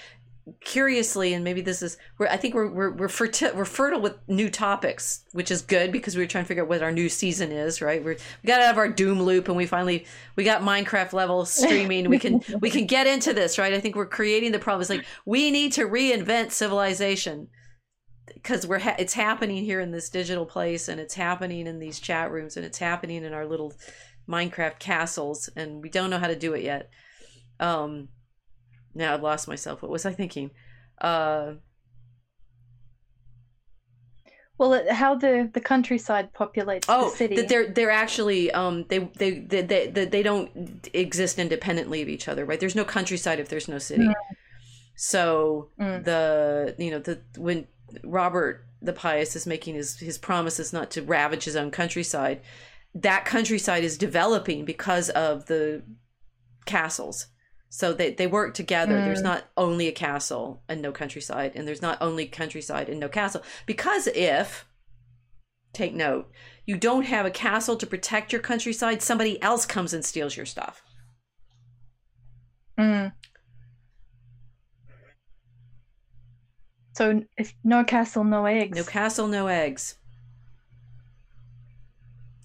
[0.61, 3.09] curiously, and maybe this is we're I think we're we're we're,
[3.55, 6.69] we're fertile with new topics, which is good because we were trying to figure out
[6.69, 7.81] what our new season is.
[7.81, 10.05] Right, we're, we got out of our doom loop, and we finally
[10.35, 12.09] we got Minecraft level streaming.
[12.09, 13.57] we can we can get into this.
[13.57, 14.81] Right, I think we're creating the problem.
[14.81, 17.47] It's like we need to reinvent civilization
[18.33, 21.99] because we're ha- it's happening here in this digital place, and it's happening in these
[21.99, 23.73] chat rooms, and it's happening in our little
[24.29, 26.89] Minecraft castles, and we don't know how to do it yet.
[27.59, 28.09] Um,
[28.93, 29.81] now I've lost myself.
[29.81, 30.51] What was I thinking?
[31.01, 31.53] Uh,
[34.59, 37.35] Well, how the the countryside populates oh, the city.
[37.37, 42.09] that they're they're actually um they they they they, they, they don't exist independently of
[42.09, 42.59] each other, right?
[42.59, 44.07] There's no countryside if there's no city.
[44.07, 44.13] Mm.
[44.95, 46.03] So Mm.
[46.03, 47.67] the you know the when
[48.03, 52.41] Robert the Pious is making his his promises not to ravage his own countryside,
[52.95, 55.83] that countryside is developing because of the
[56.65, 57.27] castles.
[57.69, 58.95] So they, they work together.
[58.95, 59.05] Mm.
[59.05, 63.09] There's not only a castle and no countryside, and there's not only countryside and no
[63.09, 63.43] castle.
[63.67, 64.65] Because if,
[65.71, 66.31] take note,
[66.65, 70.47] you don't have a castle to protect your countryside, somebody else comes and steals your
[70.47, 70.81] stuff.
[72.79, 73.11] Mm.
[76.93, 78.77] So if no castle, no eggs.
[78.77, 79.98] No castle, no eggs.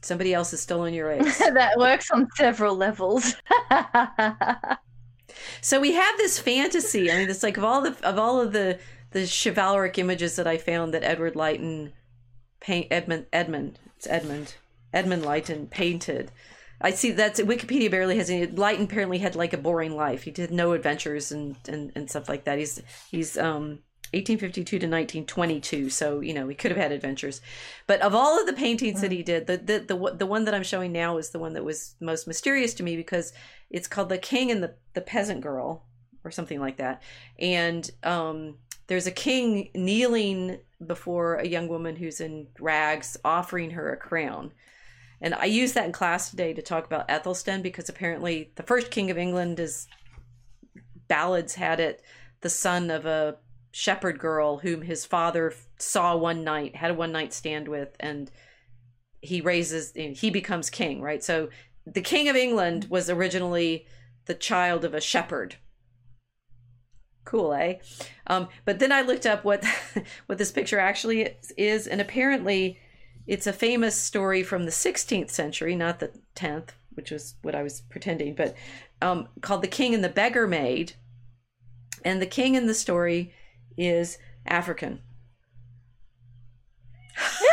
[0.05, 1.39] Somebody else has stolen your eggs.
[1.39, 3.35] that works on several levels.
[5.61, 7.11] so we have this fantasy.
[7.11, 8.79] I mean, it's like of all the of all of the
[9.13, 11.93] the chivalric images that I found that Edward Leighton
[12.61, 14.55] paint Edmund Edmund it's Edmund
[14.93, 16.31] Edmund Leighton painted.
[16.81, 18.47] I see that's Wikipedia barely has any.
[18.47, 20.25] Leighton apparently had like a boring life.
[20.25, 22.59] He did no adventures and and, and stuff like that.
[22.59, 23.79] He's he's um
[24.13, 27.41] 1852 to 1922 so you know he could have had adventures.
[27.87, 30.55] But of all of the paintings that he did the, the the the one that
[30.55, 33.33] i'm showing now is the one that was most mysterious to me because
[33.71, 35.85] it's called the king and the the peasant girl
[36.25, 37.03] or something like that.
[37.39, 43.93] And um there's a king kneeling before a young woman who's in rags offering her
[43.93, 44.53] a crown.
[45.21, 48.91] And i used that in class today to talk about ethelstan because apparently the first
[48.91, 49.87] king of england is
[51.09, 52.03] ballads had it
[52.43, 53.37] the son of a
[53.75, 58.31] shepherd girl whom his father saw one night, had a one night stand with, and
[59.21, 61.25] he raises, he becomes king, right?
[61.25, 61.49] So
[61.85, 63.85] the king of England was originally
[64.27, 65.57] the child of a shepherd.
[67.25, 67.79] Cool, eh?
[68.29, 69.65] Um, but then I looked up what
[70.27, 72.79] what this picture actually is, and apparently
[73.27, 77.65] it's a famous story from the 16th century, not the 10th, which was what I
[77.65, 78.55] was pretending, but
[79.03, 80.93] um, called "The King and the Beggar Maid."
[82.05, 83.33] And the king in the story
[83.77, 85.01] is African.
[87.17, 87.39] Did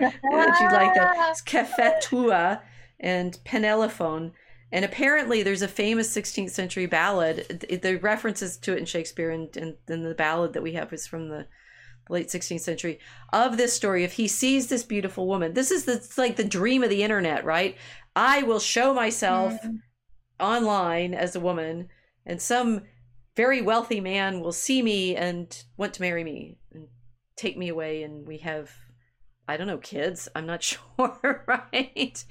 [0.00, 1.28] you like that?
[1.30, 2.60] It's Cophetua
[3.00, 4.32] and Penelophon.
[4.70, 7.66] And apparently, there's a famous 16th century ballad.
[7.82, 11.06] The references to it in Shakespeare and, and, and the ballad that we have is
[11.06, 11.46] from the
[12.10, 12.98] late 16th century
[13.32, 14.04] of this story.
[14.04, 17.02] If he sees this beautiful woman, this is the, it's like the dream of the
[17.02, 17.76] internet, right?
[18.14, 19.78] I will show myself Mm.
[20.40, 21.88] online as a woman,
[22.26, 22.82] and some
[23.38, 26.88] very wealthy man will see me and want to marry me and
[27.36, 28.68] take me away and we have
[29.46, 30.28] i don't know kids.
[30.34, 32.24] I'm not sure right?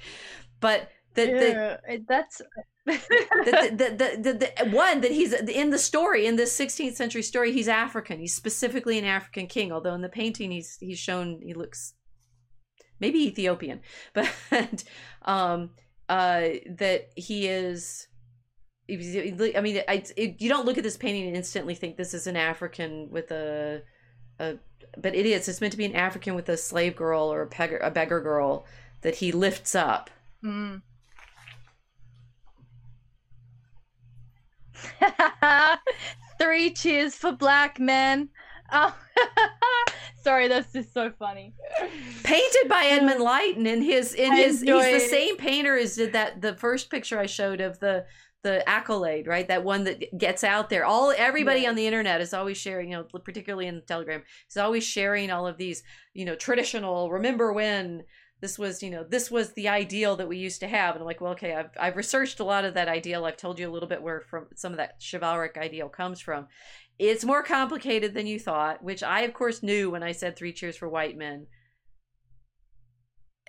[0.60, 2.42] But the, the, Yeah, that's
[2.84, 2.92] the,
[3.74, 7.52] the, the, the, the one that he's in the story in this 16th century story
[7.52, 8.20] he's african.
[8.20, 11.94] He's specifically an african king although in the painting he's he's shown he looks
[13.00, 13.80] maybe ethiopian.
[14.12, 14.84] But
[15.22, 15.70] um
[16.10, 16.48] uh
[16.82, 18.08] that he is
[18.90, 22.26] I mean, I, it, you don't look at this painting and instantly think this is
[22.26, 23.82] an African with a,
[24.38, 24.56] a,
[24.96, 25.46] but it is.
[25.46, 28.20] It's meant to be an African with a slave girl or a beggar, a beggar
[28.20, 28.64] girl
[29.02, 30.08] that he lifts up.
[30.42, 30.80] Mm.
[36.40, 38.30] Three cheers for black men.
[38.72, 38.96] Oh,
[40.22, 41.52] sorry, that's just so funny.
[42.22, 44.60] Painted by Edmund Leighton in his in his.
[44.60, 48.06] He's the same painter as did that the first picture I showed of the
[48.42, 49.48] the accolade, right?
[49.48, 50.84] That one that gets out there.
[50.84, 54.84] All everybody on the internet is always sharing, you know, particularly in Telegram, is always
[54.84, 55.82] sharing all of these,
[56.14, 57.10] you know, traditional.
[57.10, 58.04] Remember when
[58.40, 61.06] this was, you know, this was the ideal that we used to have, and I'm
[61.06, 63.24] like, well, okay, I've I've researched a lot of that ideal.
[63.24, 66.46] I've told you a little bit where from some of that chivalric ideal comes from.
[66.98, 70.52] It's more complicated than you thought, which I of course knew when I said three
[70.52, 71.46] cheers for white men.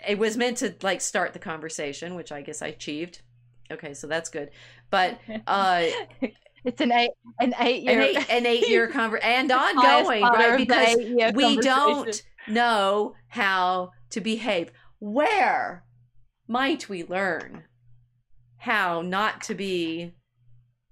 [0.07, 3.21] It was meant to like start the conversation, which I guess I achieved.
[3.71, 4.49] Okay, so that's good.
[4.89, 5.85] But uh
[6.65, 10.57] It's an eight an eight an year eight an eight year conver and ongoing, right?
[10.57, 10.97] Because
[11.33, 14.71] we don't know how to behave.
[14.99, 15.85] Where
[16.47, 17.63] might we learn
[18.57, 20.13] how not to be?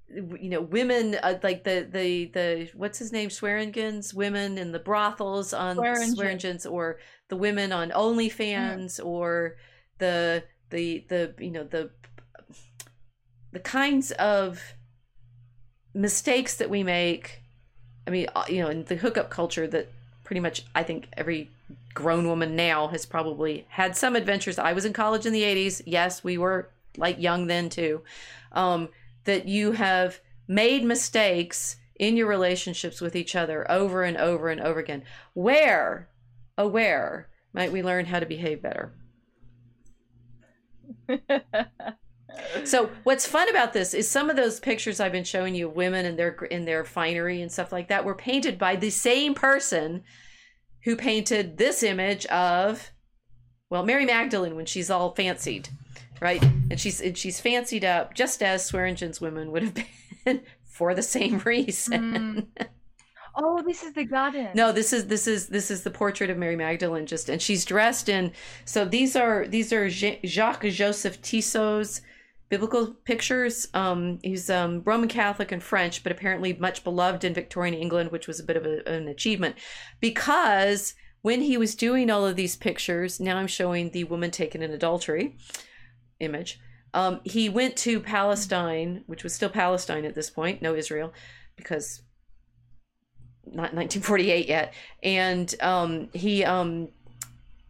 [0.09, 4.79] You know, women uh, like the the the what's his name, Swearengen's women in the
[4.79, 5.75] brothels on.
[5.75, 9.57] Swearengen's, or the women on OnlyFans, or
[9.97, 11.91] the the the you know the
[13.57, 14.75] the kinds of
[15.95, 17.41] mistakes that we make
[18.05, 19.91] i mean uh, you know in the hookup culture that
[20.23, 21.49] pretty much i think every
[21.97, 24.59] grown woman now has probably had some adventures.
[24.59, 28.03] I was in college in the 80s yes we were like young then too.
[28.51, 28.89] Um,
[29.23, 34.61] that you have made mistakes in your relationships with each other over and over and
[34.61, 35.01] over again.
[35.33, 36.07] Where
[36.55, 38.93] oh where might we learn how to behave better
[42.63, 46.05] So what's fun about this is some of those pictures I've been showing you women
[46.05, 50.03] and their in their finery and stuff like that were painted by the same person
[50.83, 52.91] who painted this image of
[53.69, 55.69] well Mary Magdalene when she's all fancied,
[56.21, 56.43] right?
[56.43, 59.77] And she's and she's fancied up just as Swearengen's women would have
[60.25, 62.47] been for the same reason.
[62.59, 62.67] Mm.
[63.35, 64.49] oh, this is the garden.
[64.53, 67.65] No, this is this is this is the portrait of Mary Magdalene just and she's
[67.65, 68.31] dressed in
[68.65, 72.01] so these are these are Jacques Joseph Tissot's
[72.49, 73.67] biblical pictures.
[73.73, 78.27] Um he's um Roman Catholic and French, but apparently much beloved in Victorian England, which
[78.27, 79.55] was a bit of a, an achievement
[79.99, 84.61] because when he was doing all of these pictures, now I'm showing the woman taken
[84.61, 85.35] in adultery
[86.19, 86.59] image.
[86.93, 91.13] Um, he went to Palestine, which was still Palestine at this point, no Israel,
[91.55, 92.01] because
[93.45, 96.89] not 1948 yet and um he um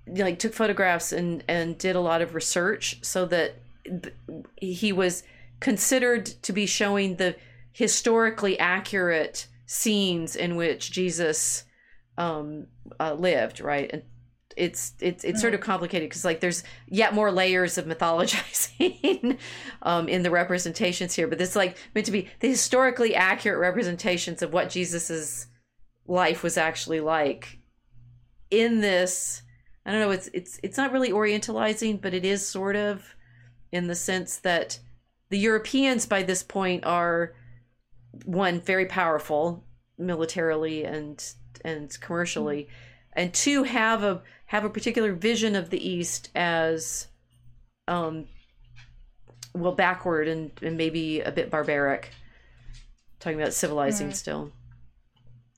[0.08, 3.67] like took photographs and and did a lot of research so that th-
[4.58, 5.24] he was
[5.60, 7.36] considered to be showing the
[7.72, 11.64] historically accurate scenes in which Jesus
[12.18, 12.68] um
[13.00, 13.90] uh, lived right?
[13.92, 14.04] And
[14.58, 19.38] it's it's it's sort of complicated because like there's yet more layers of mythologizing
[19.84, 24.42] um, in the representations here but this like meant to be the historically accurate representations
[24.42, 25.48] of what jesus's
[26.08, 27.60] life was actually like
[28.50, 29.44] in this
[29.86, 33.16] i don't know it's it's it's not really orientalizing but it is sort of
[33.72, 34.80] in the sense that
[35.30, 37.34] the europeans by this point are
[38.26, 39.64] one very powerful
[39.98, 41.34] militarily and
[41.64, 42.68] and commercially
[43.14, 47.08] and two have a have a particular vision of the east as
[47.88, 48.26] um
[49.54, 52.12] well backward and, and maybe a bit barbaric.
[53.20, 54.16] Talking about civilizing Mm.
[54.16, 54.52] still.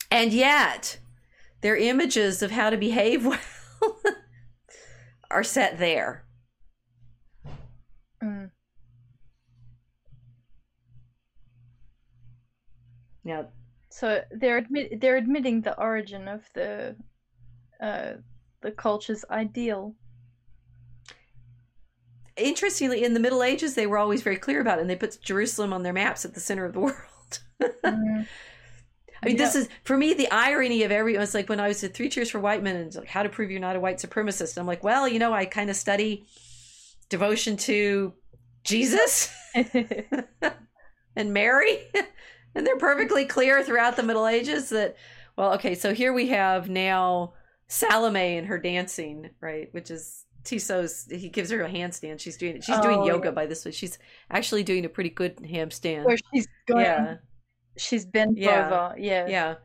[0.10, 0.98] And yet
[1.62, 3.40] their images of how to behave well
[5.30, 6.24] are set there
[8.22, 8.52] Mm.
[13.24, 13.48] Now
[13.90, 16.96] So they're admit they're admitting the origin of the
[17.82, 18.14] uh
[18.62, 19.96] the culture's ideal.
[22.38, 25.20] interestingly in the middle ages they were always very clear about it and they put
[25.22, 27.40] jerusalem on their maps at the center of the world
[27.84, 28.26] Mm.
[29.22, 31.16] I mean, this is for me the irony of every.
[31.16, 33.22] It's like when I was at Three Cheers for White Men and it's like how
[33.24, 34.58] to prove you're not a white supremacist.
[34.58, 36.26] I'm like, well, you know, I kind of study
[37.10, 38.14] devotion to
[38.64, 39.30] Jesus
[41.16, 41.80] and Mary,
[42.56, 44.96] and they're perfectly clear throughout the Middle Ages that.
[45.38, 47.34] Well, okay, so here we have now
[47.68, 49.70] Salome and her dancing, right?
[49.74, 51.08] Which is Tissot's.
[51.10, 52.20] He gives her a handstand.
[52.20, 52.64] She's doing it.
[52.64, 53.32] She's doing Oh, yoga yeah.
[53.32, 53.72] by this way.
[53.72, 53.98] She's
[54.32, 56.06] actually doing a pretty good handstand.
[56.06, 57.18] Where she's going, yeah,
[57.78, 58.66] she's bent Yeah.
[58.66, 59.56] over, yeah, yeah.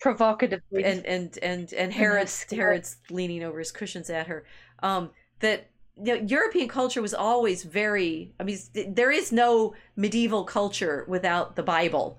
[0.00, 0.84] provocatively.
[0.84, 2.46] and and and and her Herod's.
[2.50, 4.44] Herod's leaning over his cushions at her.
[4.82, 5.10] Um,
[5.40, 8.34] that you know, European culture was always very.
[8.40, 12.18] I mean, there is no medieval culture without the Bible,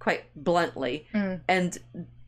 [0.00, 1.40] quite bluntly, Mm.
[1.46, 1.78] and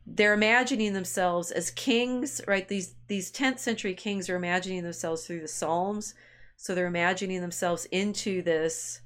[0.05, 2.39] they're imagining themselves as kings.
[2.47, 2.67] Right?
[2.67, 6.13] These these tenth century kings are imagining themselves through the Psalms,
[6.55, 9.01] so they're imagining themselves into this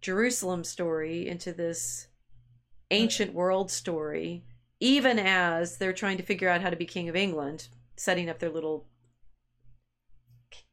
[0.00, 2.08] Jerusalem story, into this
[2.90, 4.44] ancient world story
[4.80, 7.66] even as they're trying to figure out how to be king of England,
[7.96, 8.86] setting up their little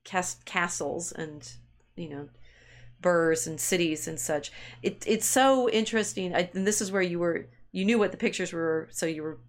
[0.04, 1.54] cas- castles and
[1.96, 2.30] you know
[3.06, 4.52] burhs and cities and such.
[4.82, 8.18] It it's so interesting, I, and this is where you were you knew what the
[8.18, 9.40] pictures were, so you were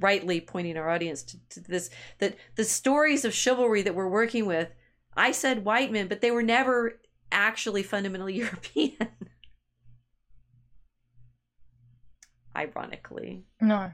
[0.00, 4.46] rightly pointing our audience to, to this that the stories of chivalry that we're working
[4.46, 4.68] with.
[5.14, 6.98] I said white men, but they were never
[7.30, 8.96] actually fundamentally European.
[12.56, 13.44] Ironically.
[13.60, 13.92] No.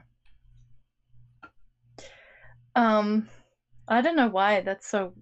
[2.75, 3.27] Um,
[3.87, 5.13] I don't know why that's so.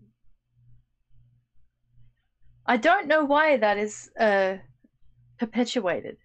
[2.68, 4.58] I don't know why that is uh
[5.40, 6.18] perpetuated.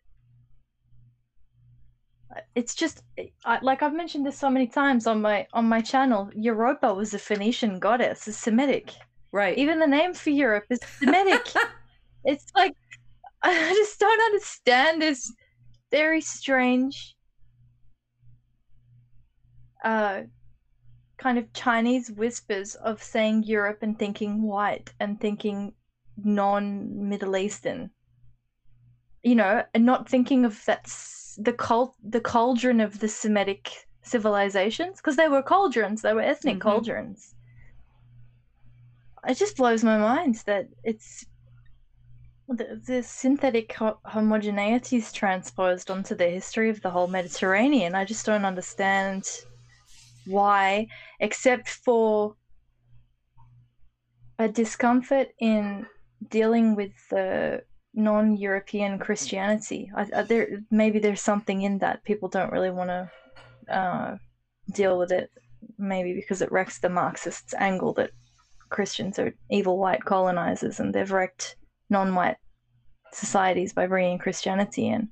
[2.54, 3.02] it's just
[3.44, 6.30] I, like I've mentioned this so many times on my on my channel.
[6.34, 8.92] Europa was a Phoenician goddess, a Semitic.
[9.32, 9.56] Right.
[9.56, 11.46] Even the name for Europe is Semitic.
[12.24, 12.74] it's like
[13.42, 15.32] I just don't understand this
[15.90, 17.16] very strange
[19.84, 20.22] uh
[21.18, 25.72] kind of Chinese whispers of saying Europe and thinking white and thinking
[26.24, 27.90] non Middle Eastern.
[29.22, 34.98] You know, and not thinking of that's the cult the cauldron of the Semitic civilizations
[34.98, 36.60] because they were cauldrons, they were ethnic Mhm.
[36.60, 37.34] cauldrons.
[39.26, 41.24] It just blows my mind that it's
[42.48, 47.94] the, the synthetic ho- homogeneity is transposed onto the history of the whole Mediterranean.
[47.94, 49.28] I just don't understand
[50.26, 50.88] why,
[51.20, 52.36] except for
[54.38, 55.86] a discomfort in
[56.30, 57.62] dealing with the
[57.94, 59.90] non-European Christianity.
[59.96, 63.10] I, I, there, maybe there's something in that people don't really want to
[63.74, 64.16] uh,
[64.72, 65.30] deal with it.
[65.78, 68.10] Maybe because it wrecks the Marxists' angle that
[68.70, 71.56] Christians are evil white colonizers and they've wrecked
[71.90, 72.36] non-white
[73.12, 75.08] societies by bringing Christianity in.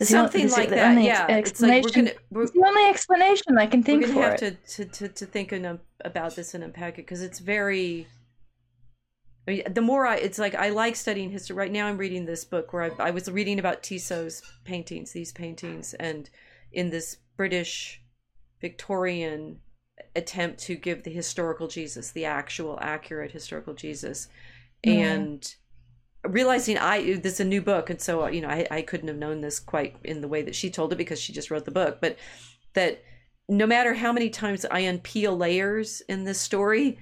[0.00, 1.00] It's the on- Something like that.
[1.02, 1.26] Yeah.
[1.28, 4.44] ex- It's like explanation- gonna It's the only explanation I can think we're gonna for
[4.44, 4.66] have it.
[4.68, 8.08] to, to to think in, about this and unpack it because it's very.
[9.48, 11.56] I mean, the more I, it's like I like studying history.
[11.56, 15.32] Right now, I'm reading this book where I, I was reading about Tissot's paintings, these
[15.32, 16.28] paintings, and
[16.70, 18.02] in this British
[18.60, 19.60] Victorian
[20.14, 24.28] attempt to give the historical Jesus, the actual accurate historical Jesus,
[24.84, 25.06] Mhm.
[25.06, 25.54] and
[26.24, 29.16] realizing I this is a new book, and so you know I, I couldn't have
[29.16, 31.70] known this quite in the way that she told it because she just wrote the
[31.70, 32.18] book, but
[32.74, 33.02] that
[33.48, 36.98] no matter how many times I unpeel layers in this story,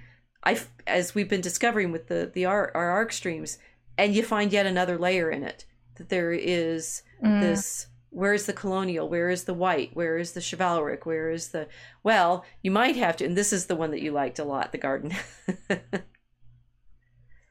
[0.46, 3.58] I as we've been discovering with the the our, our Ark streams,
[3.98, 5.66] and you find yet another layer in it
[5.96, 7.40] that there is Mm.
[7.40, 11.48] this where is the colonial where is the white where is the chivalric where is
[11.48, 11.66] the
[12.02, 14.70] well you might have to and this is the one that you liked a lot
[14.72, 15.14] the garden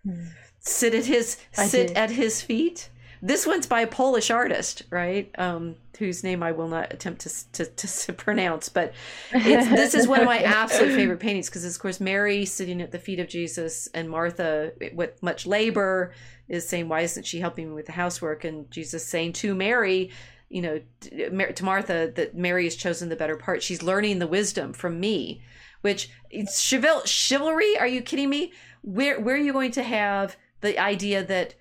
[0.07, 0.27] Mm.
[0.59, 1.97] sit at his I sit did.
[1.97, 2.89] at his feet
[3.21, 5.29] this one's by a polish artist right?
[5.37, 8.93] Um whose name i will not attempt to to, to pronounce but
[9.31, 12.91] it's, this is one of my absolute favorite paintings because of course mary sitting at
[12.91, 16.11] the feet of jesus and martha with much labor
[16.47, 18.43] is saying why isn't she helping me with the housework?
[18.43, 20.11] And jesus saying to mary
[20.49, 23.63] you know to martha that mary has chosen the better part.
[23.63, 25.41] She's learning the wisdom from me
[25.81, 27.77] which it's chival- chivalry?
[27.77, 28.53] Are you kidding me?
[28.81, 31.55] Where where are you going to have the idea that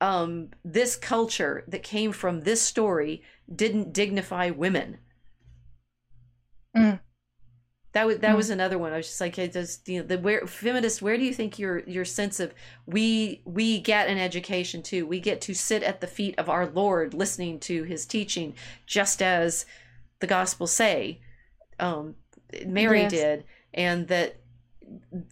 [0.00, 3.22] um this culture that came from this story
[3.54, 4.98] didn't dignify women
[6.76, 7.00] Mm.
[7.92, 8.36] that was that Mm.
[8.36, 8.92] was another one.
[8.92, 11.02] I was just like, it just you know, the where feminist.
[11.02, 12.54] Where do you think your your sense of
[12.86, 15.06] we we get an education too?
[15.06, 18.54] We get to sit at the feet of our Lord, listening to His teaching,
[18.86, 19.66] just as
[20.20, 21.20] the Gospels say,
[21.80, 22.14] um,
[22.64, 23.10] Mary Yes.
[23.10, 24.36] did, and that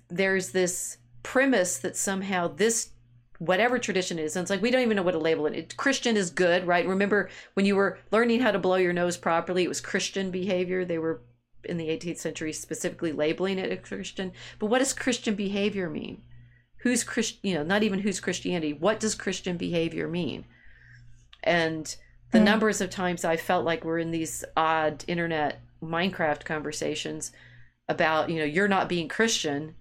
[0.08, 2.90] there's this premise that somehow this
[3.38, 5.54] whatever tradition it is and it's like we don't even know what to label it.
[5.54, 6.86] it christian is good right?
[6.86, 10.84] Remember when you were learning how to blow your nose properly it was christian behavior.
[10.84, 11.20] They were
[11.64, 14.32] in the 18th century specifically labeling it a christian.
[14.58, 16.22] But what does christian behavior mean?
[16.82, 18.72] Who's christian you know not even who's christianity.
[18.72, 20.44] What does christian behavior mean?
[21.44, 21.94] And
[22.32, 22.44] the Mm.
[22.44, 27.30] numbers of times i felt like we're in these odd internet minecraft conversations
[27.88, 29.76] about you know you're not being christian.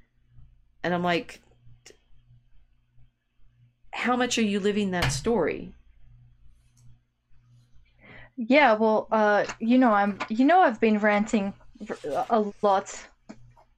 [0.83, 1.41] And i'm like
[3.97, 5.73] how much are you living that story
[8.37, 11.53] Yeah, well, uh, you know, I'm, you know, I've been ranting
[12.29, 13.07] a lot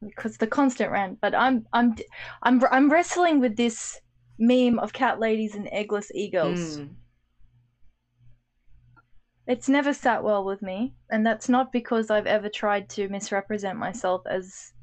[0.03, 1.95] because the constant rant, but I'm, I'm,
[2.43, 4.01] I'm, I'm wrestling with this
[4.37, 6.77] meme of cat ladies and eggless eagles.
[6.77, 6.89] Mm.
[9.47, 13.79] It's never sat well with me, and that's not because I've ever tried to misrepresent
[13.79, 14.73] myself as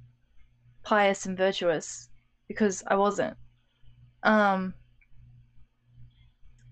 [0.83, 2.09] pious and virtuous,
[2.49, 3.37] because I wasn't.
[4.23, 4.73] Um,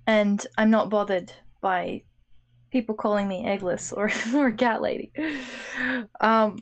[0.07, 2.03] and I'm not bothered by
[2.71, 5.13] people calling me eggless or or cat lady.
[6.21, 6.59] Um,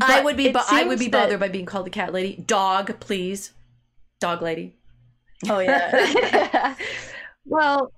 [0.00, 2.12] I would be, but I would be seems that- bothered by being called a cat
[2.12, 2.42] lady.
[2.46, 3.52] Dog, please,
[4.20, 4.76] dog lady.
[5.48, 6.76] Oh yeah.
[7.44, 7.92] well,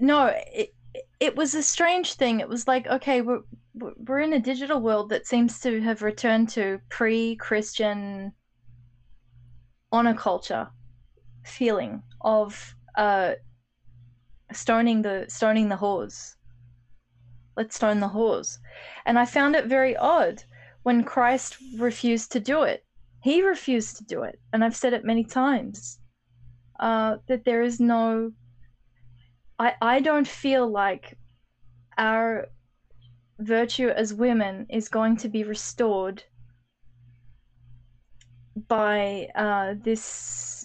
[0.00, 0.74] no, it
[1.20, 2.40] it was a strange thing.
[2.40, 3.42] It was like, okay, we're
[3.74, 8.32] we're in a digital world that seems to have returned to pre-Christian
[9.92, 10.68] honor culture
[11.46, 13.34] feeling of uh
[14.52, 16.34] stoning the stoning the whores.
[17.56, 18.58] Let's stone the whores.
[19.06, 20.42] And I found it very odd
[20.82, 22.86] when Christ refused to do it
[23.26, 25.98] he refused to do it and i've said it many times
[26.78, 28.30] uh, that there is no
[29.58, 31.18] I, I don't feel like
[31.98, 32.46] our
[33.40, 36.22] virtue as women is going to be restored
[38.68, 40.55] by uh, this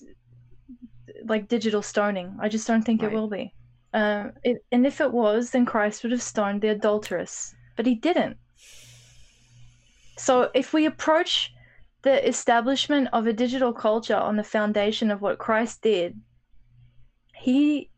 [1.26, 2.38] like digital stoning.
[2.42, 3.12] I just don't think Right.
[3.12, 3.54] it will be.
[3.94, 7.96] Uh, it, and if it was, then Christ would have stoned the adulteress, but he
[7.96, 8.38] didn't.
[10.18, 11.52] So if we approach
[12.04, 16.20] the establishment of a digital culture on the foundation of what Christ did,
[17.36, 17.90] he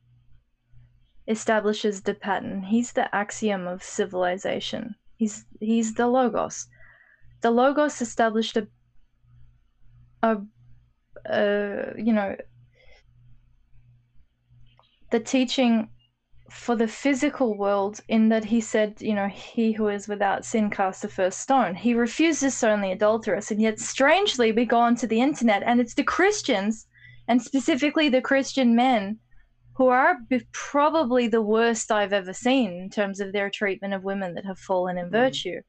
[1.27, 2.63] establishes the pattern.
[2.63, 4.95] He's the axiom of civilization.
[5.17, 6.67] He's he's the logos.
[7.41, 8.67] The logos established a
[10.21, 10.37] a,
[11.25, 12.35] a you know
[15.13, 15.87] the teaching
[16.49, 20.71] for the physical world in that he said, you know, he who is without sin
[20.71, 21.75] cast the first stone.
[21.75, 25.79] He refuses to stone the adulteress, and yet strangely we go onto the internet and
[25.79, 26.87] it's the Christians
[27.27, 29.19] and specifically the Christian men
[29.77, 30.17] who are
[30.51, 34.57] probably the worst I've ever seen in terms of their treatment of women that have
[34.57, 35.11] fallen in Mhm.
[35.11, 35.61] virtue,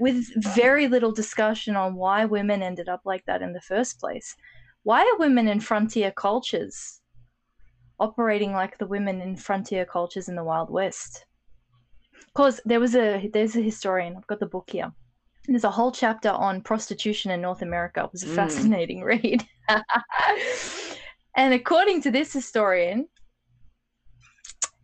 [0.00, 4.34] with very little discussion on why women ended up like that in the first place.
[4.82, 7.00] Why are women in frontier cultures
[7.98, 11.26] operating like the women in frontier cultures in the Wild West?
[12.26, 14.16] Because there was a there's a historian.
[14.16, 14.92] I've got the book here.
[15.46, 18.04] There's a whole chapter on prostitution in North America.
[18.04, 18.34] It was a Mm.
[18.36, 19.46] fascinating read.
[21.36, 23.08] and according to this historian,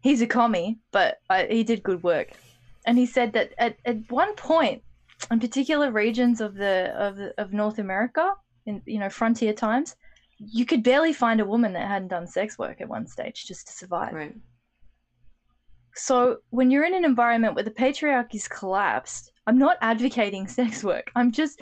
[0.03, 2.31] he's a commie, but uh, he did good work.
[2.87, 4.83] And he said that at, at one point,
[5.31, 8.33] in particular regions of the of the- of North America,
[8.67, 9.95] in you know frontier times,
[10.47, 13.67] you could barely find a woman that hadn't done sex work at one stage just
[13.69, 14.13] to survive.
[14.13, 14.37] Right.
[15.95, 21.11] So when you're in an environment where the patriarchy's collapsed, I'm not advocating sex work.
[21.15, 21.61] I'm just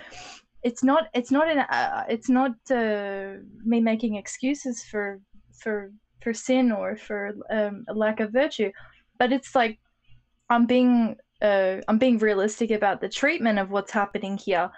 [0.62, 3.34] it's not it's not an uh, it's not uh,
[3.64, 5.20] me making excuses for
[5.58, 5.92] for
[6.22, 8.70] for sin or for um, a lack of virtue,
[9.18, 9.78] but it's like
[10.50, 14.70] I'm being uh, I'm being realistic about the treatment of what's happening here.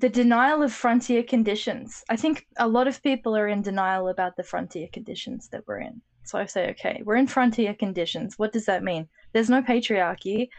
[0.00, 2.04] The denial of frontier conditions.
[2.08, 5.80] I think a lot of people are in denial about the frontier conditions that we're
[5.80, 6.00] in.
[6.24, 8.38] So I say, okay, we're in frontier conditions.
[8.38, 9.08] What does that mean?
[9.32, 10.50] There's no patriarchy.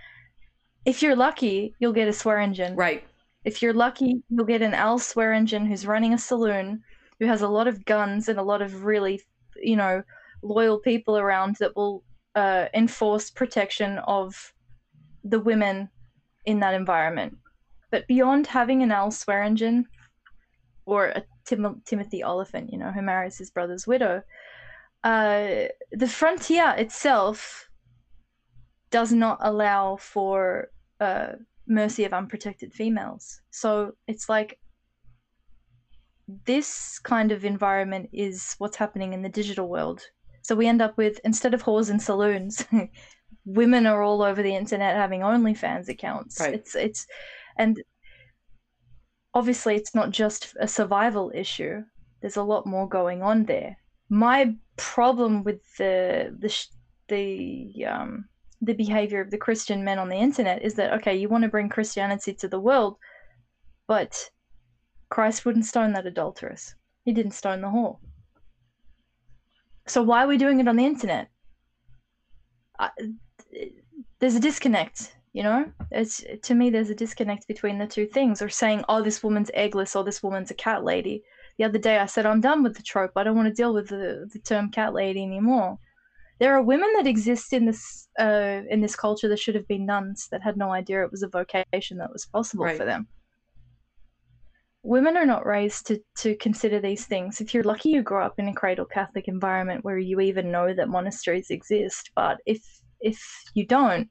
[0.84, 2.76] If you're lucky, you'll get a Swearengen.
[2.76, 3.04] Right.
[3.46, 6.84] If you're lucky, you'll get an Al engine who's running a saloon,
[7.20, 9.22] who has a lot of guns and a lot of really,
[9.56, 10.04] you know,
[10.42, 12.04] loyal people around that will
[12.36, 14.54] uh, enforce protection of
[15.24, 15.90] the women
[16.46, 17.38] in that environment.
[17.92, 19.86] But beyond having an Al Swearengen
[20.86, 24.22] or a Tim- Timothy Olyphant, you know, who marries his brother's widow,
[25.04, 27.70] uh, the frontier itself
[28.92, 30.70] does not allow for
[31.00, 31.34] uh,
[31.68, 33.42] mercy of unprotected females.
[33.52, 34.60] So it's like
[36.46, 40.02] this kind of environment is what's happening in the digital world.
[40.42, 42.66] So we end up with instead of whores and saloons,
[43.46, 46.40] women are all over the internet having OnlyFans accounts.
[46.40, 46.56] Right.
[46.56, 47.08] It's it's
[47.60, 47.84] and
[49.36, 51.84] obviously it's not just a survival issue.
[52.22, 53.78] There's a lot more going on there.
[54.10, 56.52] My problem with the the
[57.10, 58.26] the um
[58.62, 61.50] the behavior of the Christian men on the internet is that okay, you want to
[61.50, 62.98] bring Christianity to the world,
[63.88, 64.32] but
[65.10, 66.76] Christ wouldn't stone that adulteress.
[67.06, 67.98] He didn't stone the whore.
[69.88, 71.30] So why are we doing it on the internet?
[72.78, 72.92] I,
[74.20, 75.72] there's a disconnect, you know.
[75.92, 78.42] It's to me there's a disconnect between the two things.
[78.42, 81.24] Or saying, "Oh, this woman's eggless," or "This woman's a cat lady."
[81.58, 83.12] The other day I said, "I'm done with the trope.
[83.16, 85.78] I don't want to deal with the the term cat lady anymore."
[86.40, 89.86] There are women that exist in this uh, in this culture that should have been
[89.86, 92.78] nuns that had no idea it was a vocation that was possible Right.
[92.78, 93.08] for them.
[94.84, 97.42] Women are not raised to, to consider these things.
[97.42, 100.74] If you're lucky, you grow up in a cradle Catholic environment where you even know
[100.74, 102.12] that monasteries exist.
[102.16, 102.64] But if
[103.02, 103.22] if
[103.54, 104.10] you don't,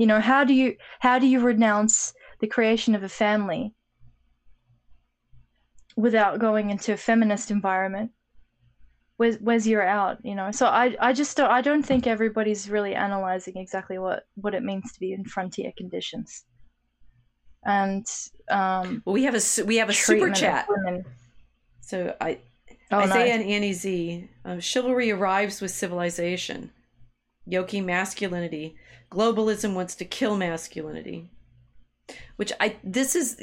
[0.00, 3.74] you know how do you how do you renounce the creation of a family
[5.94, 8.10] without going into a feminist environment?
[9.18, 10.16] Where's where's your out?
[10.24, 10.52] You know.
[10.52, 14.62] So I I just don't I don't think everybody's really analyzing exactly what what it
[14.62, 16.46] means to be in frontier conditions.
[17.66, 18.06] And
[18.48, 20.66] um, Well, we have a we have a super chat.
[21.82, 22.38] So I
[22.90, 23.40] Oh, Isaiah nice.
[23.40, 24.28] and Annie Z.
[24.46, 26.70] Um, chivalry arrives with civilization.
[27.46, 28.76] Yoki masculinity.
[29.10, 31.30] Globalism wants to kill masculinity.
[32.36, 33.40] Which I this is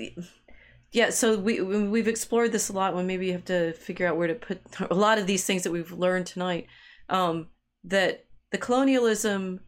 [0.91, 1.09] yeah.
[1.09, 2.95] So we we- we've explored this a lot.
[2.95, 5.63] When maybe you have to figure out where to put a lot of these things
[5.63, 6.67] that we've learned tonight.
[7.09, 7.47] Um,
[7.83, 9.61] that the colonialism,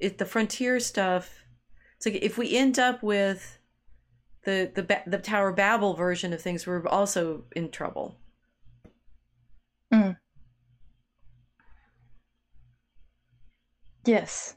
[0.00, 1.44] it, the frontier stuff.
[1.96, 3.58] It's like if we end up with
[4.44, 8.16] the the the Tower Babel version of things, we're also in trouble.
[14.04, 14.54] Yes.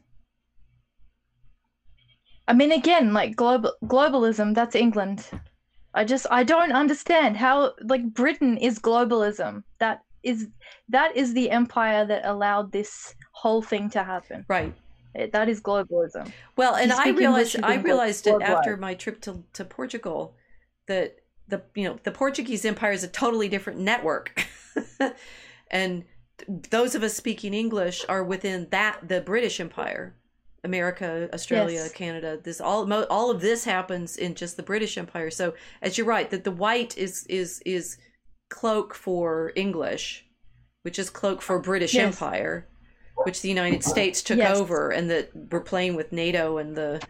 [2.47, 4.55] I mean, again, like global globalism.
[4.55, 5.25] That's England.
[5.93, 9.63] I just I don't understand how like Britain is globalism.
[9.79, 10.47] That is
[10.89, 14.45] that is the empire that allowed this whole thing to happen.
[14.47, 14.73] Right.
[15.13, 16.31] It, that is globalism.
[16.55, 20.35] Well, and I realized I realized it after my trip to to Portugal
[20.87, 24.47] that the you know the Portuguese Empire is a totally different network,
[25.71, 26.05] and
[26.47, 30.15] those of us speaking English are within that the British Empire,
[30.63, 31.91] America, Australia, Yes.
[31.91, 32.39] Canada.
[32.43, 35.31] This all mo- all of this happens in just the British Empire.
[35.31, 37.97] So as you're right, that the white is is is
[38.49, 40.25] cloak for English,
[40.83, 42.13] which is cloak for British Yes.
[42.13, 42.67] Empire,
[43.23, 44.55] which the United States took Yes.
[44.57, 47.01] over, and that we're playing with NATO and the.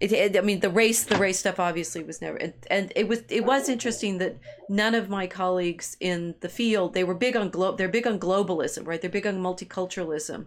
[0.00, 3.06] It, it, I mean, the race, the race stuff obviously was never, and, and it
[3.06, 4.38] was, it was interesting that
[4.70, 8.18] none of my colleagues in the field, they were big on glo, they're big on
[8.18, 8.98] globalism, right?
[8.98, 10.46] They're big on multiculturalism,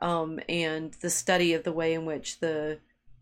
[0.00, 2.78] um, and the study of the way in which the,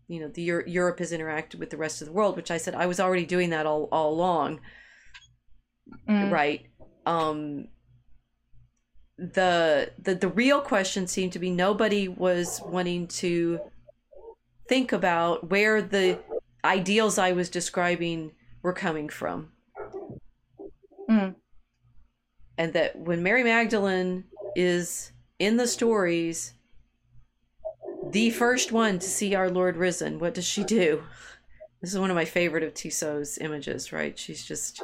[0.07, 2.35] you know, the Euro- Europe has interacted with the rest of the world.
[2.35, 4.59] Which I said I was already doing that all all along,
[6.07, 6.31] Mm.
[6.31, 6.65] right
[7.05, 7.69] um
[9.17, 13.59] the the the real question seemed to be nobody was wanting to
[14.67, 16.19] think about where the
[16.65, 18.31] ideals i was describing
[18.61, 19.51] were coming from
[21.09, 21.35] Mm.
[22.57, 24.25] and that when mary magdalene
[24.55, 26.53] is in the stories
[28.11, 30.19] the first one to see our lord risen.
[30.19, 31.03] What does she do?
[31.81, 34.17] This is one of my favorite of Tissot's images right?
[34.17, 34.83] She's just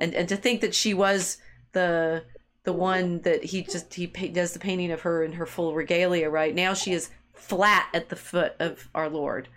[0.00, 1.38] and and to think that she was
[1.72, 2.24] the
[2.64, 6.28] the one that he just he does the painting of her in her full regalia
[6.28, 6.54] right?
[6.54, 9.48] Now she is flat at the foot of our lord.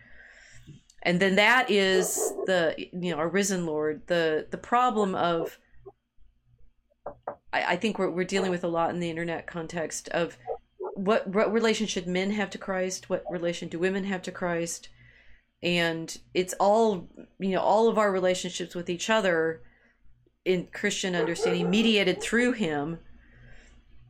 [1.01, 4.01] And then that is the you know our risen lord.
[4.07, 5.57] The the problem of
[7.53, 10.37] i, I think we're, we're dealing with a lot in the internet context of
[10.99, 14.89] what what relation should men have to christ what relation do women have to christ
[15.61, 17.07] and it's all
[17.39, 19.61] you know all of our relationships with each other
[20.45, 22.99] in Christian understanding mediated through him.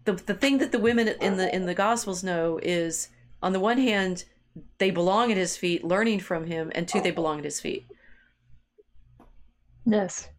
[0.05, 3.09] The the thing that the women in the in the gospels know is
[3.41, 4.25] on the one hand
[4.77, 7.85] they belong at his feet learning from him and two they belong at his feet.
[9.85, 10.29] Yes.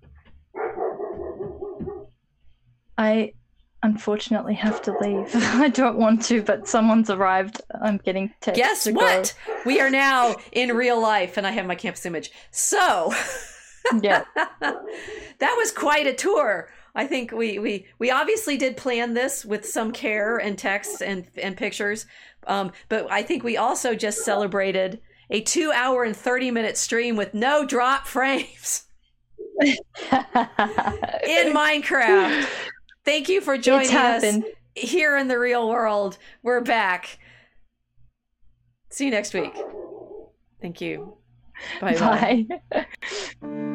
[2.96, 3.32] I
[3.82, 5.28] unfortunately have to leave.
[5.34, 7.60] I don't want to, but someone's arrived.
[7.80, 8.58] I'm getting text.
[8.58, 9.34] Guess what?
[9.64, 12.30] We are now in real life and I have my campus image.
[12.50, 13.12] So
[14.02, 14.24] Yeah.
[14.60, 16.68] that was quite a tour.
[16.94, 21.26] I think we, we, we obviously did plan this with some care and texts and,
[21.40, 22.06] and pictures.
[22.46, 25.00] Um, but I think we also just celebrated
[25.30, 28.84] a two hour and 30 minute stream with no drop frames
[29.62, 29.76] in
[31.54, 32.48] Minecraft.
[33.04, 34.38] Thank you for joining us
[34.74, 36.18] here in the real world.
[36.42, 37.18] We're back.
[38.90, 39.56] See you next week.
[40.60, 41.16] Thank you.
[41.80, 42.46] Bye bye.
[43.42, 43.66] Bye.